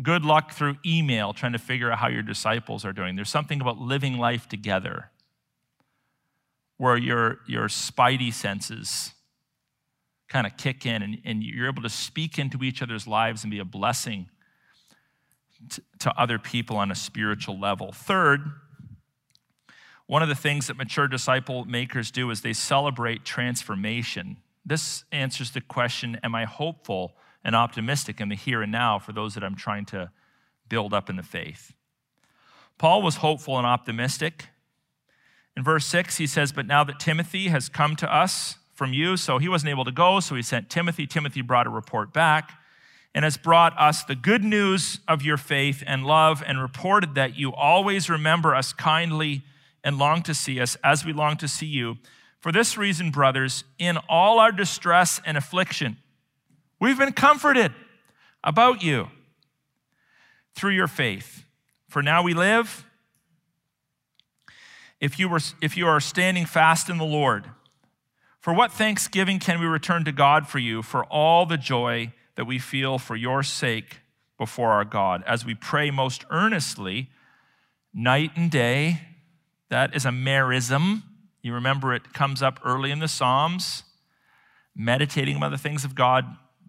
Good 0.00 0.24
luck 0.24 0.52
through 0.52 0.76
email 0.86 1.34
trying 1.34 1.52
to 1.52 1.58
figure 1.58 1.92
out 1.92 1.98
how 1.98 2.08
your 2.08 2.22
disciples 2.22 2.84
are 2.84 2.92
doing. 2.92 3.14
There's 3.14 3.28
something 3.28 3.60
about 3.60 3.78
living 3.78 4.16
life 4.16 4.48
together 4.48 5.10
where 6.78 6.96
your, 6.96 7.40
your 7.46 7.68
spidey 7.68 8.32
senses 8.32 9.12
kind 10.28 10.46
of 10.46 10.56
kick 10.56 10.86
in 10.86 11.02
and, 11.02 11.18
and 11.24 11.42
you're 11.42 11.68
able 11.68 11.82
to 11.82 11.90
speak 11.90 12.38
into 12.38 12.64
each 12.64 12.80
other's 12.80 13.06
lives 13.06 13.44
and 13.44 13.50
be 13.50 13.58
a 13.58 13.64
blessing 13.64 14.30
to, 15.68 15.82
to 15.98 16.20
other 16.20 16.38
people 16.38 16.76
on 16.76 16.90
a 16.90 16.94
spiritual 16.94 17.60
level. 17.60 17.92
Third, 17.92 18.40
one 20.06 20.22
of 20.22 20.28
the 20.28 20.34
things 20.34 20.66
that 20.66 20.76
mature 20.76 21.06
disciple 21.06 21.66
makers 21.66 22.10
do 22.10 22.30
is 22.30 22.40
they 22.40 22.54
celebrate 22.54 23.24
transformation. 23.24 24.38
This 24.64 25.04
answers 25.12 25.50
the 25.50 25.60
question 25.60 26.18
Am 26.22 26.34
I 26.34 26.44
hopeful 26.44 27.16
and 27.44 27.56
optimistic 27.56 28.20
in 28.20 28.28
the 28.28 28.36
here 28.36 28.62
and 28.62 28.72
now 28.72 28.98
for 28.98 29.12
those 29.12 29.34
that 29.34 29.44
I'm 29.44 29.56
trying 29.56 29.84
to 29.86 30.10
build 30.68 30.94
up 30.94 31.10
in 31.10 31.16
the 31.16 31.22
faith. 31.22 31.74
Paul 32.78 33.02
was 33.02 33.16
hopeful 33.16 33.58
and 33.58 33.66
optimistic. 33.66 34.48
In 35.56 35.62
verse 35.62 35.84
6, 35.86 36.16
he 36.16 36.26
says, 36.26 36.52
But 36.52 36.66
now 36.66 36.82
that 36.84 36.98
Timothy 36.98 37.48
has 37.48 37.68
come 37.68 37.94
to 37.96 38.12
us 38.12 38.56
from 38.72 38.92
you, 38.92 39.16
so 39.16 39.38
he 39.38 39.48
wasn't 39.48 39.70
able 39.70 39.84
to 39.84 39.92
go, 39.92 40.20
so 40.20 40.34
he 40.34 40.42
sent 40.42 40.70
Timothy. 40.70 41.06
Timothy 41.06 41.42
brought 41.42 41.66
a 41.66 41.70
report 41.70 42.12
back 42.12 42.52
and 43.14 43.24
has 43.24 43.36
brought 43.36 43.78
us 43.78 44.02
the 44.02 44.14
good 44.14 44.42
news 44.42 45.00
of 45.06 45.22
your 45.22 45.36
faith 45.36 45.84
and 45.86 46.06
love 46.06 46.42
and 46.46 46.60
reported 46.60 47.14
that 47.14 47.36
you 47.36 47.52
always 47.52 48.08
remember 48.08 48.54
us 48.54 48.72
kindly 48.72 49.42
and 49.84 49.98
long 49.98 50.22
to 50.22 50.32
see 50.32 50.58
us 50.58 50.76
as 50.82 51.04
we 51.04 51.12
long 51.12 51.36
to 51.36 51.46
see 51.46 51.66
you. 51.66 51.98
For 52.42 52.52
this 52.52 52.76
reason, 52.76 53.10
brothers, 53.10 53.64
in 53.78 53.96
all 54.06 54.38
our 54.38 54.52
distress 54.52 55.18
and 55.24 55.38
affliction, 55.38 55.96
We've 56.82 56.98
been 56.98 57.12
comforted 57.12 57.70
about 58.42 58.82
you 58.82 59.06
through 60.56 60.72
your 60.72 60.88
faith. 60.88 61.44
For 61.88 62.02
now 62.02 62.24
we 62.24 62.34
live. 62.34 62.84
If 65.00 65.16
you, 65.16 65.28
were, 65.28 65.38
if 65.60 65.76
you 65.76 65.86
are 65.86 66.00
standing 66.00 66.44
fast 66.44 66.90
in 66.90 66.98
the 66.98 67.04
Lord, 67.04 67.44
for 68.40 68.52
what 68.52 68.72
thanksgiving 68.72 69.38
can 69.38 69.60
we 69.60 69.66
return 69.66 70.04
to 70.06 70.10
God 70.10 70.48
for 70.48 70.58
you 70.58 70.82
for 70.82 71.04
all 71.04 71.46
the 71.46 71.56
joy 71.56 72.12
that 72.34 72.48
we 72.48 72.58
feel 72.58 72.98
for 72.98 73.14
your 73.14 73.44
sake 73.44 74.00
before 74.36 74.72
our 74.72 74.84
God 74.84 75.22
as 75.24 75.46
we 75.46 75.54
pray 75.54 75.92
most 75.92 76.24
earnestly 76.30 77.10
night 77.94 78.32
and 78.34 78.50
day? 78.50 79.02
That 79.68 79.94
is 79.94 80.04
a 80.04 80.10
merism. 80.10 81.04
You 81.42 81.52
remember 81.54 81.92
it 81.92 82.12
comes 82.12 82.40
up 82.40 82.60
early 82.64 82.90
in 82.90 83.00
the 83.00 83.08
Psalms, 83.08 83.82
meditating 84.76 85.36
about 85.36 85.50
the 85.50 85.58
things 85.58 85.84
of 85.84 85.94
God 85.94 86.24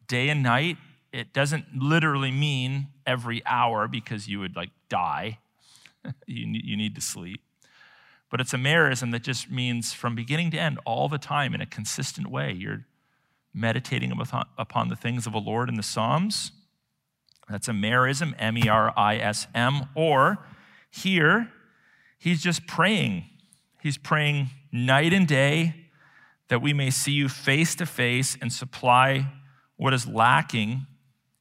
day 0.07 0.29
and 0.29 0.41
night. 0.41 0.77
It 1.11 1.31
doesn't 1.31 1.65
literally 1.75 2.31
mean 2.31 2.87
every 3.05 3.45
hour 3.45 3.87
because 3.87 4.27
you 4.27 4.39
would 4.39 4.55
like 4.55 4.71
die. 4.89 5.37
you, 6.27 6.47
need, 6.47 6.65
you 6.65 6.75
need 6.75 6.95
to 6.95 7.01
sleep. 7.01 7.41
But 8.31 8.41
it's 8.41 8.53
a 8.53 8.57
merism 8.57 9.11
that 9.11 9.21
just 9.21 9.51
means 9.51 9.93
from 9.93 10.15
beginning 10.15 10.49
to 10.51 10.57
end, 10.57 10.79
all 10.85 11.07
the 11.07 11.19
time 11.19 11.53
in 11.53 11.61
a 11.61 11.67
consistent 11.67 12.31
way. 12.31 12.51
You're 12.51 12.85
meditating 13.53 14.11
upon 14.57 14.89
the 14.89 14.95
things 14.95 15.27
of 15.27 15.33
the 15.33 15.39
Lord 15.39 15.69
in 15.69 15.75
the 15.75 15.83
Psalms. 15.83 16.51
That's 17.47 17.67
a 17.67 17.73
merism, 17.73 18.33
M 18.39 18.57
E 18.57 18.67
R 18.67 18.91
I 18.97 19.17
S 19.17 19.45
M. 19.53 19.87
Or 19.93 20.39
here, 20.89 21.51
he's 22.17 22.41
just 22.41 22.65
praying. 22.65 23.25
He's 23.83 23.97
praying 23.97 24.49
night 24.71 25.11
and 25.11 25.27
day 25.27 25.75
that 26.47 26.61
we 26.61 26.71
may 26.71 26.89
see 26.89 27.11
you 27.11 27.27
face 27.27 27.75
to 27.75 27.85
face 27.85 28.37
and 28.41 28.51
supply 28.51 29.27
what 29.75 29.93
is 29.93 30.07
lacking 30.07 30.87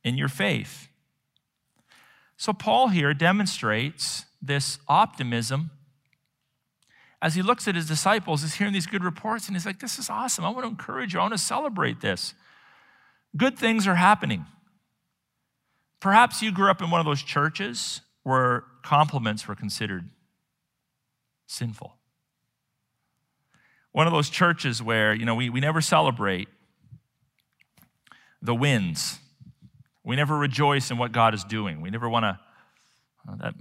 in 0.02 0.18
your 0.18 0.28
faith. 0.28 0.88
So, 2.36 2.52
Paul 2.52 2.88
here 2.88 3.14
demonstrates 3.14 4.24
this 4.42 4.80
optimism 4.88 5.70
as 7.22 7.36
he 7.36 7.42
looks 7.42 7.68
at 7.68 7.76
his 7.76 7.86
disciples, 7.86 8.42
he's 8.42 8.54
hearing 8.54 8.72
these 8.72 8.88
good 8.88 9.04
reports, 9.04 9.46
and 9.46 9.54
he's 9.54 9.64
like, 9.64 9.78
This 9.78 10.00
is 10.00 10.10
awesome. 10.10 10.44
I 10.44 10.48
want 10.50 10.64
to 10.64 10.68
encourage 10.68 11.14
you. 11.14 11.20
I 11.20 11.22
want 11.22 11.34
to 11.34 11.38
celebrate 11.38 12.00
this. 12.00 12.34
Good 13.36 13.56
things 13.56 13.86
are 13.86 13.94
happening. 13.94 14.46
Perhaps 16.00 16.42
you 16.42 16.50
grew 16.50 16.68
up 16.68 16.82
in 16.82 16.90
one 16.90 16.98
of 16.98 17.06
those 17.06 17.22
churches 17.22 18.00
where 18.24 18.64
compliments 18.82 19.46
were 19.46 19.54
considered 19.54 20.10
sinful. 21.46 21.94
One 23.92 24.06
of 24.06 24.12
those 24.12 24.30
churches 24.30 24.82
where, 24.82 25.14
you 25.14 25.24
know, 25.26 25.34
we, 25.34 25.50
we 25.50 25.60
never 25.60 25.80
celebrate 25.80 26.48
the 28.40 28.54
wins. 28.54 29.18
We 30.02 30.16
never 30.16 30.36
rejoice 30.36 30.90
in 30.90 30.98
what 30.98 31.12
God 31.12 31.34
is 31.34 31.44
doing. 31.44 31.80
We 31.80 31.90
never 31.90 32.08
want 32.08 32.24
to, 32.24 32.40
uh, 33.28 33.36
that 33.36 33.54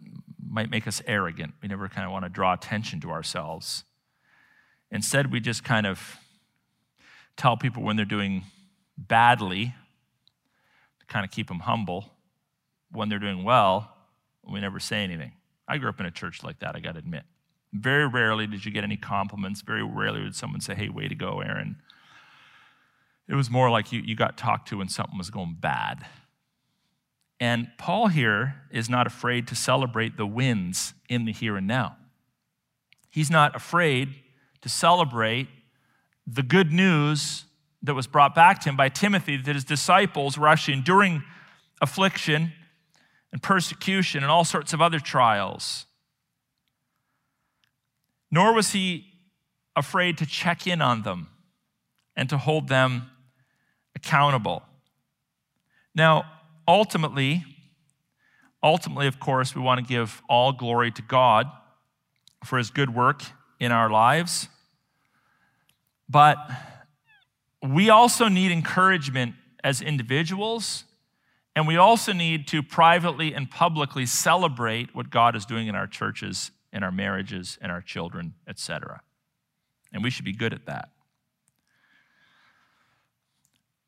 might 0.49 0.69
make 0.69 0.87
us 0.87 1.01
arrogant. 1.05 1.53
We 1.61 1.67
never 1.67 1.87
kind 1.87 2.05
of 2.05 2.11
want 2.11 2.25
to 2.25 2.29
draw 2.29 2.53
attention 2.53 2.99
to 3.01 3.11
ourselves. 3.11 3.83
Instead, 4.89 5.31
we 5.31 5.39
just 5.39 5.63
kind 5.63 5.85
of 5.85 6.17
tell 7.37 7.57
people 7.57 7.83
when 7.83 7.95
they're 7.95 8.05
doing 8.05 8.43
badly 8.97 9.73
to 10.99 11.05
kind 11.07 11.25
of 11.25 11.31
keep 11.31 11.47
them 11.47 11.59
humble. 11.59 12.09
When 12.91 13.07
they're 13.07 13.19
doing 13.19 13.43
well, 13.43 13.95
we 14.43 14.59
never 14.59 14.79
say 14.79 15.03
anything. 15.03 15.33
I 15.67 15.77
grew 15.77 15.89
up 15.89 15.99
in 15.99 16.05
a 16.05 16.11
church 16.11 16.43
like 16.43 16.59
that, 16.59 16.75
I 16.75 16.79
got 16.79 16.93
to 16.93 16.99
admit. 16.99 17.23
Very 17.73 18.07
rarely 18.07 18.47
did 18.47 18.65
you 18.65 18.71
get 18.71 18.83
any 18.83 18.97
compliments. 18.97 19.61
Very 19.61 19.83
rarely 19.83 20.21
would 20.21 20.35
someone 20.35 20.61
say, 20.61 20.75
hey, 20.75 20.89
way 20.89 21.07
to 21.07 21.15
go, 21.15 21.39
Aaron. 21.39 21.77
It 23.27 23.35
was 23.35 23.49
more 23.49 23.69
like 23.69 23.91
you, 23.91 24.01
you 24.01 24.15
got 24.15 24.37
talked 24.37 24.67
to 24.69 24.77
when 24.79 24.89
something 24.89 25.17
was 25.17 25.29
going 25.29 25.57
bad. 25.59 26.05
And 27.39 27.69
Paul 27.77 28.07
here 28.07 28.55
is 28.71 28.89
not 28.89 29.07
afraid 29.07 29.47
to 29.47 29.55
celebrate 29.55 30.17
the 30.17 30.27
wins 30.27 30.93
in 31.09 31.25
the 31.25 31.31
here 31.31 31.55
and 31.55 31.65
now. 31.65 31.95
He's 33.09 33.31
not 33.31 33.55
afraid 33.55 34.15
to 34.61 34.69
celebrate 34.69 35.47
the 36.27 36.43
good 36.43 36.71
news 36.71 37.45
that 37.83 37.95
was 37.95 38.05
brought 38.05 38.35
back 38.35 38.59
to 38.61 38.69
him 38.69 38.77
by 38.77 38.89
Timothy 38.89 39.37
that 39.37 39.55
his 39.55 39.63
disciples 39.63 40.37
were 40.37 40.47
actually 40.47 40.75
enduring 40.75 41.23
affliction 41.81 42.53
and 43.31 43.41
persecution 43.41 44.23
and 44.23 44.31
all 44.31 44.43
sorts 44.43 44.71
of 44.73 44.81
other 44.81 44.99
trials. 44.99 45.87
Nor 48.31 48.53
was 48.53 48.71
he 48.71 49.05
afraid 49.75 50.17
to 50.19 50.25
check 50.25 50.65
in 50.65 50.81
on 50.81 51.03
them 51.03 51.27
and 52.15 52.29
to 52.29 52.37
hold 52.37 52.67
them 52.67 53.09
accountable. 53.95 54.63
Now, 55.93 56.23
ultimately, 56.67 57.43
ultimately, 58.63 59.07
of 59.07 59.19
course, 59.19 59.55
we 59.55 59.61
want 59.61 59.79
to 59.79 59.85
give 59.85 60.21
all 60.29 60.53
glory 60.53 60.91
to 60.91 61.01
God 61.01 61.47
for 62.45 62.57
his 62.57 62.69
good 62.69 62.93
work 62.95 63.23
in 63.59 63.71
our 63.71 63.89
lives. 63.89 64.47
But 66.09 66.37
we 67.61 67.89
also 67.89 68.27
need 68.27 68.51
encouragement 68.51 69.35
as 69.63 69.81
individuals, 69.81 70.85
and 71.55 71.67
we 71.67 71.77
also 71.77 72.13
need 72.13 72.47
to 72.47 72.63
privately 72.63 73.33
and 73.33 73.49
publicly 73.49 74.05
celebrate 74.05 74.95
what 74.95 75.09
God 75.09 75.35
is 75.35 75.45
doing 75.45 75.67
in 75.67 75.75
our 75.75 75.87
churches, 75.87 76.51
in 76.73 76.83
our 76.83 76.91
marriages, 76.91 77.57
and 77.61 77.71
our 77.71 77.81
children, 77.81 78.33
etc. 78.47 79.01
And 79.91 80.03
we 80.03 80.09
should 80.09 80.25
be 80.25 80.33
good 80.33 80.53
at 80.53 80.65
that. 80.65 80.89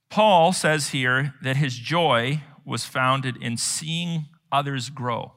Paul 0.10 0.54
says 0.54 0.90
here 0.90 1.34
that 1.42 1.58
his 1.58 1.76
joy 1.76 2.42
was 2.66 2.86
founded 2.86 3.36
in 3.42 3.58
seeing 3.58 4.26
others 4.52 4.90
grow. 4.90 5.34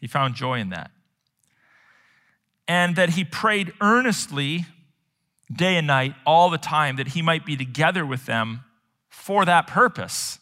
He 0.00 0.06
found 0.06 0.34
joy 0.34 0.58
in 0.58 0.70
that. 0.70 0.90
And 2.66 2.96
that 2.96 3.10
he 3.10 3.24
prayed 3.24 3.72
earnestly 3.80 4.66
day 5.54 5.76
and 5.76 5.86
night, 5.86 6.14
all 6.24 6.50
the 6.50 6.58
time, 6.58 6.96
that 6.96 7.08
he 7.08 7.22
might 7.22 7.46
be 7.46 7.56
together 7.56 8.04
with 8.04 8.26
them 8.26 8.64
for 9.08 9.44
that 9.44 9.66
purpose. 9.66 10.38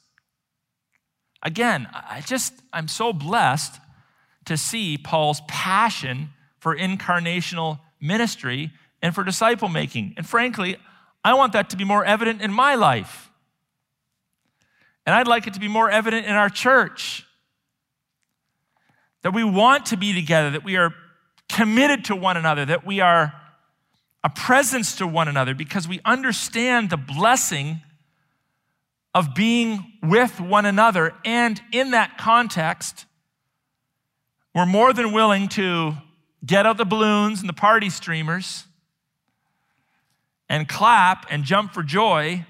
Again, 1.43 1.89
I 1.93 2.23
just, 2.25 2.55
I'm 2.73 2.89
so 2.89 3.13
blessed 3.13 3.79
to 4.47 4.57
see 4.57 4.99
Paul's 4.99 5.41
passion 5.49 6.31
for 6.59 6.77
incarnational 6.77 7.81
ministry 8.01 8.71
and 9.03 9.15
for 9.15 9.25
disciple 9.25 9.69
making. 9.69 10.15
And 10.17 10.27
frankly, 10.27 10.77
I 11.25 11.35
want 11.35 11.53
that 11.55 11.71
to 11.71 11.77
be 11.77 11.85
more 11.85 12.05
evident 12.05 12.43
in 12.43 12.53
my 12.53 12.75
life. 12.75 13.31
And 15.07 15.15
I'd 15.15 15.29
like 15.29 15.47
it 15.47 15.55
to 15.55 15.61
be 15.61 15.69
more 15.69 15.91
evident 15.91 16.27
in 16.27 16.33
our 16.33 16.49
church. 16.49 17.27
That 19.23 19.35
we 19.35 19.45
want 19.45 19.87
to 19.87 19.97
be 19.97 20.13
together, 20.13 20.51
that 20.51 20.65
we 20.65 20.77
are 20.77 20.95
committed 21.49 22.07
to 22.07 22.17
one 22.17 22.37
another, 22.37 22.65
that 22.67 22.87
we 22.87 23.01
are 23.01 23.33
a 24.23 24.31
presence 24.31 24.97
to 24.97 25.07
one 25.07 25.29
another 25.29 25.55
because 25.55 25.87
we 25.87 26.01
understand 26.05 26.91
the 26.91 26.97
blessing 26.97 27.83
of 29.15 29.35
being 29.35 29.93
with 30.03 30.41
one 30.41 30.65
another. 30.65 31.15
And 31.25 31.61
in 31.73 31.93
that 31.93 32.19
context, 32.19 33.05
we're 34.55 34.67
more 34.67 34.93
than 34.93 35.13
willing 35.13 35.49
to 35.49 35.95
get 36.45 36.67
out 36.67 36.77
the 36.77 36.85
balloons 36.85 37.41
and 37.41 37.49
the 37.49 37.55
party 37.55 37.91
streamers 37.91 38.65
and 40.49 40.69
clap 40.69 41.27
and 41.31 41.45
jump 41.45 41.73
for 41.73 41.83
joy 41.83 42.47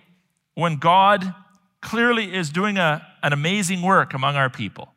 when 0.54 0.76
God 0.76 1.34
clearly 1.80 2.34
is 2.34 2.50
doing 2.50 2.76
a, 2.76 3.06
an 3.22 3.32
amazing 3.32 3.82
work 3.82 4.14
among 4.14 4.36
our 4.36 4.50
people. 4.50 4.92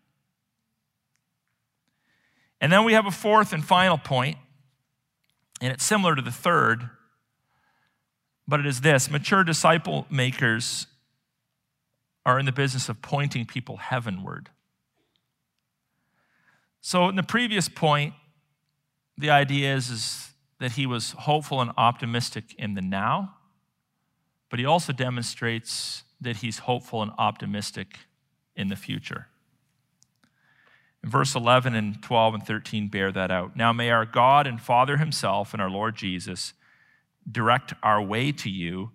And 2.60 2.72
then 2.72 2.84
we 2.84 2.93
have 2.93 3.05
a 3.05 3.12
fourth 3.12 3.53
and 3.53 3.64
final 3.64 3.97
point, 3.97 4.38
and 5.62 5.72
it's 5.72 5.84
similar 5.84 6.16
to 6.16 6.22
the 6.22 6.32
third, 6.32 6.89
but 8.47 8.60
it 8.60 8.66
is 8.66 8.82
this 8.82 9.12
mature 9.12 9.43
disciple 9.43 10.08
makers 10.10 10.88
are 12.26 12.39
in 12.39 12.45
the 12.45 12.51
business 12.51 12.89
of 12.89 13.01
pointing 13.01 13.45
people 13.45 13.78
heavenward. 13.78 14.49
So, 16.88 17.09
in 17.09 17.17
the 17.17 17.21
previous 17.21 17.67
point, 17.67 18.13
the 19.17 19.29
idea 19.29 19.75
is, 19.75 19.89
is 19.89 20.29
that 20.61 20.71
he 20.71 20.85
was 20.85 21.11
hopeful 21.11 21.59
and 21.59 21.71
optimistic 21.75 22.55
in 22.57 22.75
the 22.75 22.81
now, 22.81 23.35
but 24.49 24.57
he 24.57 24.63
also 24.63 24.93
demonstrates 24.93 26.03
that 26.21 26.38
he's 26.38 26.59
hopeful 26.59 27.01
and 27.01 27.11
optimistic 27.17 27.97
in 28.55 28.69
the 28.69 28.77
future. 28.77 29.27
In 31.03 31.09
verse 31.09 31.35
11 31.35 31.75
and 31.75 32.01
12 32.01 32.35
and 32.35 32.47
13 32.47 32.88
bear 32.88 33.11
that 33.11 33.31
out. 33.31 33.57
Now 33.57 33.73
may 33.73 33.89
our 33.91 34.05
God 34.05 34.47
and 34.47 34.61
Father 34.61 34.95
himself 34.95 35.51
and 35.51 35.61
our 35.61 35.69
Lord 35.69 35.93
Jesus 35.97 36.53
direct 37.29 37.73
our 37.83 38.01
way 38.01 38.31
to 38.31 38.49
you, 38.49 38.91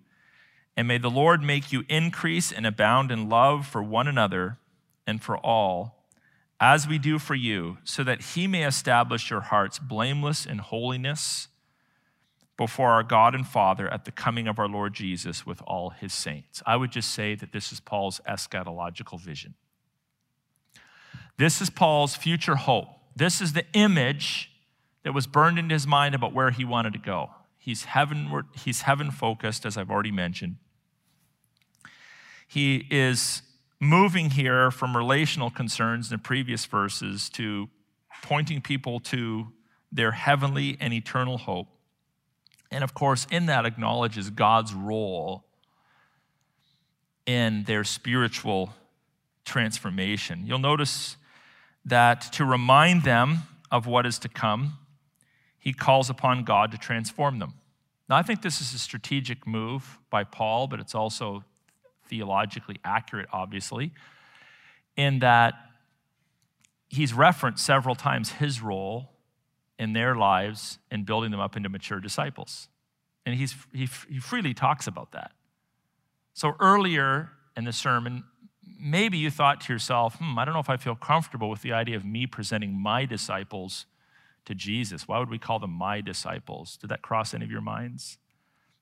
and 0.75 0.87
may 0.87 0.97
the 0.97 1.11
Lord 1.11 1.43
make 1.43 1.71
you 1.71 1.85
increase 1.89 2.51
and 2.51 2.65
abound 2.65 3.11
in 3.11 3.29
love 3.29 3.67
for 3.67 3.83
one 3.83 4.07
another 4.07 4.57
and 5.05 5.21
for 5.21 5.37
all, 5.37 6.02
as 6.63 6.87
we 6.87 6.97
do 6.97 7.19
for 7.19 7.35
you, 7.35 7.77
so 7.83 8.05
that 8.05 8.21
he 8.21 8.47
may 8.47 8.63
establish 8.63 9.29
your 9.29 9.41
hearts 9.41 9.79
blameless 9.79 10.45
in 10.45 10.59
holiness 10.59 11.49
before 12.55 12.91
our 12.91 13.03
God 13.03 13.35
and 13.35 13.45
Father 13.45 13.89
at 13.89 14.05
the 14.05 14.13
coming 14.13 14.47
of 14.47 14.57
our 14.57 14.69
Lord 14.69 14.93
Jesus 14.93 15.45
with 15.45 15.61
all 15.67 15.89
his 15.89 16.13
saints. 16.13 16.63
I 16.65 16.77
would 16.77 16.89
just 16.89 17.11
say 17.11 17.35
that 17.35 17.51
this 17.51 17.73
is 17.73 17.81
Paul's 17.81 18.21
eschatological 18.25 19.19
vision. 19.19 19.55
This 21.35 21.59
is 21.59 21.69
Paul's 21.69 22.15
future 22.15 22.55
hope. 22.55 22.87
This 23.13 23.41
is 23.41 23.51
the 23.51 23.65
image 23.73 24.49
that 25.03 25.11
was 25.11 25.27
burned 25.27 25.59
into 25.59 25.75
his 25.75 25.85
mind 25.85 26.15
about 26.15 26.31
where 26.31 26.51
he 26.51 26.63
wanted 26.63 26.93
to 26.93 26.99
go. 26.99 27.31
He's 27.57 27.83
heavenward, 27.83 28.45
he's 28.53 28.83
heaven 28.83 29.11
focused, 29.11 29.65
as 29.65 29.75
I've 29.75 29.91
already 29.91 30.11
mentioned. 30.11 30.55
He 32.47 32.87
is 32.89 33.41
moving 33.83 34.31
here 34.31 34.71
from 34.71 34.95
relational 34.95 35.49
concerns 35.49 36.11
in 36.11 36.17
the 36.17 36.23
previous 36.23 36.65
verses 36.65 37.29
to 37.31 37.69
pointing 38.23 38.61
people 38.61 38.99
to 38.99 39.47
their 39.91 40.11
heavenly 40.11 40.77
and 40.79 40.93
eternal 40.93 41.37
hope. 41.37 41.67
And 42.71 42.83
of 42.83 42.93
course, 42.93 43.27
in 43.29 43.45
that 43.47 43.65
acknowledges 43.65 44.29
God's 44.29 44.73
role 44.73 45.45
in 47.25 47.63
their 47.63 47.83
spiritual 47.83 48.73
transformation. 49.45 50.45
You'll 50.45 50.59
notice 50.59 51.17
that 51.85 52.21
to 52.33 52.45
remind 52.45 53.03
them 53.03 53.39
of 53.71 53.87
what 53.87 54.05
is 54.05 54.19
to 54.19 54.29
come, 54.29 54.77
he 55.59 55.73
calls 55.73 56.09
upon 56.09 56.43
God 56.43 56.71
to 56.71 56.77
transform 56.77 57.39
them. 57.39 57.53
Now, 58.09 58.17
I 58.17 58.21
think 58.21 58.41
this 58.41 58.61
is 58.61 58.73
a 58.73 58.79
strategic 58.79 59.47
move 59.47 59.99
by 60.09 60.23
Paul, 60.23 60.67
but 60.67 60.79
it's 60.79 60.93
also 60.95 61.43
theologically 62.13 62.77
accurate, 62.85 63.27
obviously, 63.33 63.91
in 64.95 65.17
that 65.19 65.55
he's 66.89 67.11
referenced 67.11 67.65
several 67.65 67.95
times 67.95 68.33
his 68.33 68.61
role 68.61 69.09
in 69.79 69.93
their 69.93 70.15
lives 70.15 70.77
and 70.91 71.07
building 71.07 71.31
them 71.31 71.39
up 71.39 71.57
into 71.57 71.69
mature 71.69 71.99
disciples. 71.99 72.67
And 73.25 73.33
he's, 73.33 73.55
he, 73.73 73.89
he 74.07 74.19
freely 74.19 74.53
talks 74.53 74.85
about 74.85 75.11
that. 75.13 75.31
So 76.35 76.53
earlier 76.59 77.31
in 77.57 77.63
the 77.63 77.73
sermon, 77.73 78.25
maybe 78.79 79.17
you 79.17 79.31
thought 79.31 79.61
to 79.61 79.73
yourself, 79.73 80.17
hmm, 80.17 80.37
I 80.37 80.45
don't 80.45 80.53
know 80.53 80.59
if 80.59 80.69
I 80.69 80.77
feel 80.77 80.95
comfortable 80.95 81.49
with 81.49 81.63
the 81.63 81.73
idea 81.73 81.95
of 81.95 82.05
me 82.05 82.27
presenting 82.27 82.79
my 82.79 83.05
disciples 83.05 83.87
to 84.45 84.53
Jesus. 84.53 85.07
Why 85.07 85.17
would 85.17 85.31
we 85.31 85.39
call 85.39 85.57
them 85.57 85.71
my 85.71 85.99
disciples? 85.99 86.77
Did 86.77 86.91
that 86.91 87.01
cross 87.01 87.33
any 87.33 87.43
of 87.43 87.49
your 87.49 87.61
minds? 87.61 88.19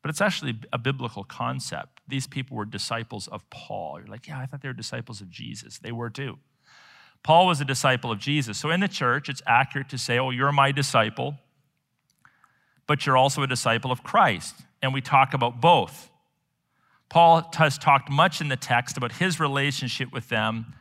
But 0.01 0.09
it's 0.09 0.21
actually 0.21 0.59
a 0.73 0.77
biblical 0.77 1.23
concept. 1.23 2.00
These 2.11 2.27
people 2.27 2.57
were 2.57 2.65
disciples 2.65 3.27
of 3.27 3.49
Paul. 3.49 3.99
You're 3.99 4.07
like, 4.07 4.27
yeah, 4.27 4.39
I 4.39 4.45
thought 4.45 4.61
they 4.61 4.67
were 4.67 4.73
disciples 4.73 5.21
of 5.21 5.29
Jesus. 5.29 5.79
They 5.79 5.91
were 5.91 6.11
too. 6.11 6.37
Paul 7.23 7.47
was 7.47 7.61
a 7.61 7.65
disciple 7.65 8.11
of 8.11 8.19
Jesus. 8.19 8.57
So 8.57 8.69
in 8.69 8.81
the 8.81 8.87
church, 8.87 9.29
it's 9.29 9.41
accurate 9.47 9.89
to 9.89 9.97
say, 9.97 10.19
oh, 10.19 10.29
you're 10.29 10.51
my 10.51 10.71
disciple, 10.71 11.37
but 12.85 13.05
you're 13.05 13.17
also 13.17 13.43
a 13.43 13.47
disciple 13.47 13.91
of 13.91 14.03
Christ. 14.03 14.55
And 14.81 14.93
we 14.93 15.01
talk 15.01 15.33
about 15.33 15.61
both. 15.61 16.09
Paul 17.09 17.49
has 17.55 17.77
talked 17.77 18.09
much 18.09 18.41
in 18.41 18.49
the 18.49 18.55
text 18.55 18.97
about 18.97 19.13
his 19.13 19.39
relationship 19.39 20.11
with 20.11 20.29
them, 20.29 20.73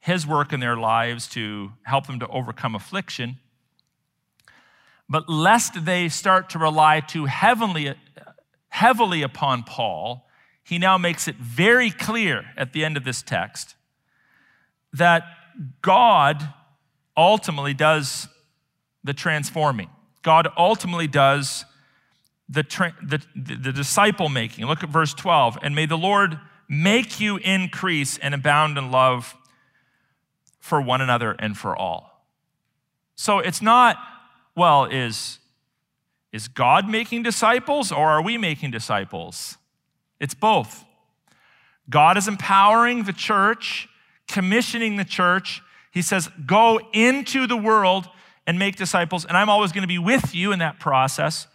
his 0.00 0.26
work 0.26 0.52
in 0.52 0.60
their 0.60 0.76
lives 0.76 1.26
to 1.28 1.72
help 1.84 2.06
them 2.06 2.20
to 2.20 2.28
overcome 2.28 2.74
affliction. 2.74 3.38
But 5.08 5.28
lest 5.28 5.84
they 5.84 6.08
start 6.08 6.50
to 6.50 6.58
rely 6.58 7.00
too 7.00 7.26
heavily, 7.26 7.94
heavily 8.68 9.22
upon 9.22 9.62
Paul, 9.62 10.26
he 10.66 10.78
now 10.78 10.98
makes 10.98 11.28
it 11.28 11.36
very 11.36 11.90
clear 11.90 12.46
at 12.56 12.72
the 12.72 12.84
end 12.84 12.96
of 12.96 13.04
this 13.04 13.22
text 13.22 13.76
that 14.92 15.22
God 15.80 16.52
ultimately 17.16 17.72
does 17.72 18.26
the 19.04 19.14
transforming. 19.14 19.88
God 20.22 20.48
ultimately 20.58 21.06
does 21.06 21.64
the, 22.48 22.64
the, 23.00 23.22
the 23.36 23.72
disciple 23.72 24.28
making. 24.28 24.66
Look 24.66 24.82
at 24.82 24.88
verse 24.88 25.14
12. 25.14 25.56
And 25.62 25.76
may 25.76 25.86
the 25.86 25.96
Lord 25.96 26.40
make 26.68 27.20
you 27.20 27.36
increase 27.36 28.18
and 28.18 28.34
abound 28.34 28.76
in 28.76 28.90
love 28.90 29.36
for 30.58 30.80
one 30.80 31.00
another 31.00 31.36
and 31.38 31.56
for 31.56 31.76
all. 31.76 32.26
So 33.14 33.38
it's 33.38 33.62
not, 33.62 33.98
well, 34.56 34.84
is, 34.84 35.38
is 36.32 36.48
God 36.48 36.88
making 36.88 37.22
disciples 37.22 37.92
or 37.92 38.08
are 38.08 38.22
we 38.22 38.36
making 38.36 38.72
disciples? 38.72 39.58
It's 40.20 40.34
both. 40.34 40.84
God 41.88 42.16
is 42.16 42.26
empowering 42.26 43.04
the 43.04 43.12
church 43.12 43.88
commissioning 44.26 44.96
the 44.96 45.04
church. 45.04 45.62
He 45.90 46.02
says, 46.02 46.28
Go 46.44 46.80
into 46.92 47.46
the 47.46 47.56
world 47.56 48.08
and 48.46 48.58
make 48.58 48.76
disciples, 48.76 49.24
and 49.24 49.36
I'm 49.36 49.48
always 49.48 49.72
going 49.72 49.82
to 49.82 49.88
be 49.88 49.98
with 49.98 50.34
you 50.34 50.52
in 50.52 50.58
that 50.60 50.78
process. 50.78 51.46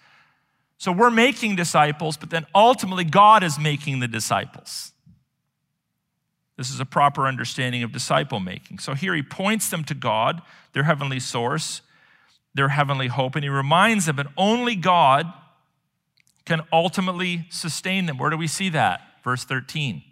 So 0.78 0.92
we're 0.92 1.12
making 1.12 1.56
disciples, 1.56 2.18
but 2.18 2.32
then 2.32 2.46
ultimately 2.56 3.04
God 3.04 3.44
is 3.44 3.60
making 3.60 4.00
the 4.00 4.08
disciples. 4.08 4.92
This 6.58 6.72
is 6.72 6.80
a 6.80 6.86
proper 6.86 7.28
understanding 7.28 7.84
of 7.84 7.92
disciple 7.92 8.40
making. 8.40 8.80
So 8.80 8.94
here 8.94 9.16
he 9.16 9.24
points 9.24 9.70
them 9.70 9.84
to 9.86 9.94
God, 9.94 10.42
their 10.74 10.84
heavenly 10.84 11.20
source, 11.20 11.82
their 12.54 12.70
heavenly 12.70 13.08
hope, 13.08 13.36
and 13.36 13.44
he 13.44 13.50
reminds 13.50 14.06
them 14.06 14.18
that 14.18 14.28
only 14.36 14.76
God 14.76 15.32
can 16.46 16.62
ultimately 16.72 17.46
sustain 17.50 18.06
them. 18.06 18.18
Where 18.18 18.30
do 18.30 18.38
we 18.38 18.48
see 18.48 18.70
that? 18.70 19.02
Verse 19.24 19.44
13. 19.44 20.04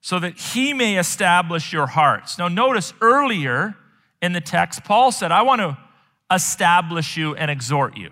So 0.00 0.18
that 0.18 0.38
he 0.38 0.72
may 0.72 0.98
establish 0.98 1.72
your 1.72 1.86
hearts. 1.86 2.38
Now, 2.38 2.48
notice 2.48 2.92
earlier 3.00 3.76
in 4.22 4.32
the 4.32 4.40
text, 4.40 4.84
Paul 4.84 5.12
said, 5.12 5.30
I 5.30 5.42
want 5.42 5.60
to 5.60 5.78
establish 6.32 7.16
you 7.16 7.34
and 7.34 7.50
exhort 7.50 7.96
you. 7.96 8.10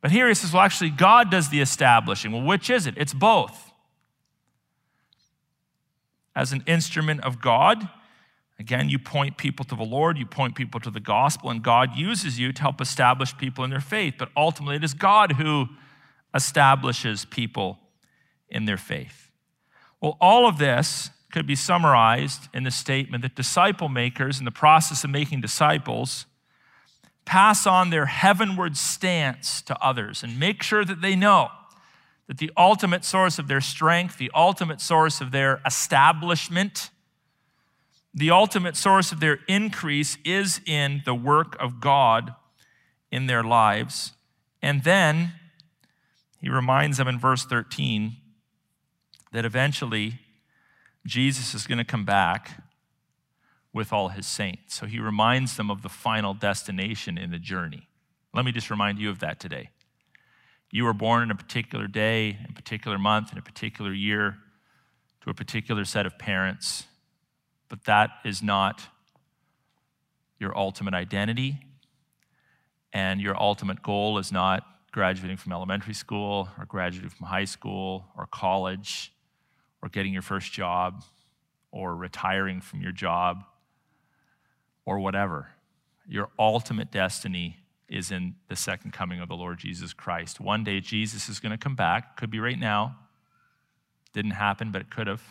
But 0.00 0.10
here 0.10 0.28
he 0.28 0.34
says, 0.34 0.52
well, 0.52 0.62
actually, 0.62 0.90
God 0.90 1.30
does 1.30 1.50
the 1.50 1.60
establishing. 1.60 2.32
Well, 2.32 2.42
which 2.42 2.70
is 2.70 2.86
it? 2.86 2.94
It's 2.96 3.14
both. 3.14 3.72
As 6.34 6.52
an 6.52 6.62
instrument 6.66 7.22
of 7.22 7.40
God, 7.40 7.88
again, 8.60 8.90
you 8.90 8.98
point 8.98 9.38
people 9.38 9.64
to 9.64 9.74
the 9.74 9.82
Lord, 9.82 10.18
you 10.18 10.26
point 10.26 10.54
people 10.54 10.80
to 10.80 10.90
the 10.90 11.00
gospel, 11.00 11.50
and 11.50 11.62
God 11.62 11.96
uses 11.96 12.38
you 12.38 12.52
to 12.52 12.62
help 12.62 12.80
establish 12.80 13.36
people 13.36 13.64
in 13.64 13.70
their 13.70 13.80
faith. 13.80 14.14
But 14.18 14.28
ultimately, 14.36 14.76
it 14.76 14.84
is 14.84 14.92
God 14.92 15.32
who 15.32 15.66
establishes 16.34 17.24
people 17.24 17.78
in 18.48 18.66
their 18.66 18.76
faith. 18.76 19.30
Well, 20.00 20.16
all 20.20 20.46
of 20.46 20.58
this 20.58 21.10
could 21.32 21.46
be 21.46 21.54
summarized 21.56 22.48
in 22.52 22.64
the 22.64 22.70
statement 22.70 23.22
that 23.22 23.34
disciple 23.34 23.88
makers, 23.88 24.38
in 24.38 24.44
the 24.44 24.50
process 24.50 25.04
of 25.04 25.10
making 25.10 25.40
disciples, 25.40 26.26
pass 27.24 27.66
on 27.66 27.90
their 27.90 28.06
heavenward 28.06 28.76
stance 28.76 29.62
to 29.62 29.78
others 29.82 30.22
and 30.22 30.38
make 30.38 30.62
sure 30.62 30.84
that 30.84 31.00
they 31.00 31.16
know 31.16 31.48
that 32.26 32.38
the 32.38 32.50
ultimate 32.56 33.04
source 33.04 33.38
of 33.38 33.48
their 33.48 33.60
strength, 33.60 34.18
the 34.18 34.30
ultimate 34.34 34.80
source 34.80 35.20
of 35.20 35.30
their 35.30 35.60
establishment, 35.64 36.90
the 38.12 38.30
ultimate 38.30 38.76
source 38.76 39.12
of 39.12 39.20
their 39.20 39.38
increase 39.46 40.18
is 40.24 40.60
in 40.66 41.02
the 41.04 41.14
work 41.14 41.56
of 41.60 41.80
God 41.80 42.34
in 43.10 43.26
their 43.26 43.44
lives. 43.44 44.12
And 44.62 44.82
then 44.84 45.32
he 46.40 46.48
reminds 46.48 46.98
them 46.98 47.08
in 47.08 47.18
verse 47.18 47.44
13 47.44 48.16
that 49.32 49.44
eventually 49.44 50.18
Jesus 51.06 51.54
is 51.54 51.66
going 51.66 51.78
to 51.78 51.84
come 51.84 52.04
back 52.04 52.62
with 53.72 53.92
all 53.92 54.08
his 54.08 54.26
saints. 54.26 54.74
So 54.74 54.86
he 54.86 54.98
reminds 54.98 55.56
them 55.56 55.70
of 55.70 55.82
the 55.82 55.88
final 55.88 56.34
destination 56.34 57.16
in 57.16 57.30
the 57.30 57.38
journey. 57.38 57.88
Let 58.34 58.44
me 58.44 58.52
just 58.52 58.70
remind 58.70 58.98
you 58.98 59.10
of 59.10 59.20
that 59.20 59.38
today. 59.38 59.70
You 60.72 60.84
were 60.84 60.92
born 60.92 61.22
in 61.22 61.30
a 61.30 61.34
particular 61.34 61.86
day, 61.86 62.38
in 62.44 62.50
a 62.50 62.54
particular 62.54 62.98
month, 62.98 63.32
in 63.32 63.38
a 63.38 63.42
particular 63.42 63.92
year, 63.92 64.38
to 65.22 65.30
a 65.30 65.34
particular 65.34 65.84
set 65.84 66.06
of 66.06 66.18
parents, 66.18 66.84
but 67.70 67.84
that 67.84 68.10
is 68.24 68.42
not 68.42 68.82
your 70.38 70.56
ultimate 70.58 70.92
identity. 70.92 71.58
And 72.92 73.20
your 73.20 73.40
ultimate 73.40 73.82
goal 73.82 74.18
is 74.18 74.32
not 74.32 74.66
graduating 74.90 75.36
from 75.36 75.52
elementary 75.52 75.94
school 75.94 76.48
or 76.58 76.66
graduating 76.66 77.10
from 77.10 77.28
high 77.28 77.44
school 77.44 78.06
or 78.18 78.26
college 78.26 79.12
or 79.80 79.88
getting 79.88 80.12
your 80.12 80.22
first 80.22 80.52
job 80.52 81.04
or 81.70 81.94
retiring 81.94 82.60
from 82.60 82.80
your 82.80 82.90
job 82.90 83.44
or 84.84 84.98
whatever. 84.98 85.50
Your 86.08 86.28
ultimate 86.38 86.90
destiny 86.90 87.58
is 87.88 88.10
in 88.10 88.34
the 88.48 88.56
second 88.56 88.92
coming 88.92 89.20
of 89.20 89.28
the 89.28 89.36
Lord 89.36 89.58
Jesus 89.58 89.92
Christ. 89.92 90.40
One 90.40 90.64
day 90.64 90.80
Jesus 90.80 91.28
is 91.28 91.38
going 91.38 91.52
to 91.52 91.58
come 91.58 91.76
back. 91.76 92.16
Could 92.16 92.30
be 92.30 92.40
right 92.40 92.58
now. 92.58 92.96
Didn't 94.12 94.32
happen, 94.32 94.72
but 94.72 94.80
it 94.82 94.90
could 94.90 95.06
have. 95.06 95.22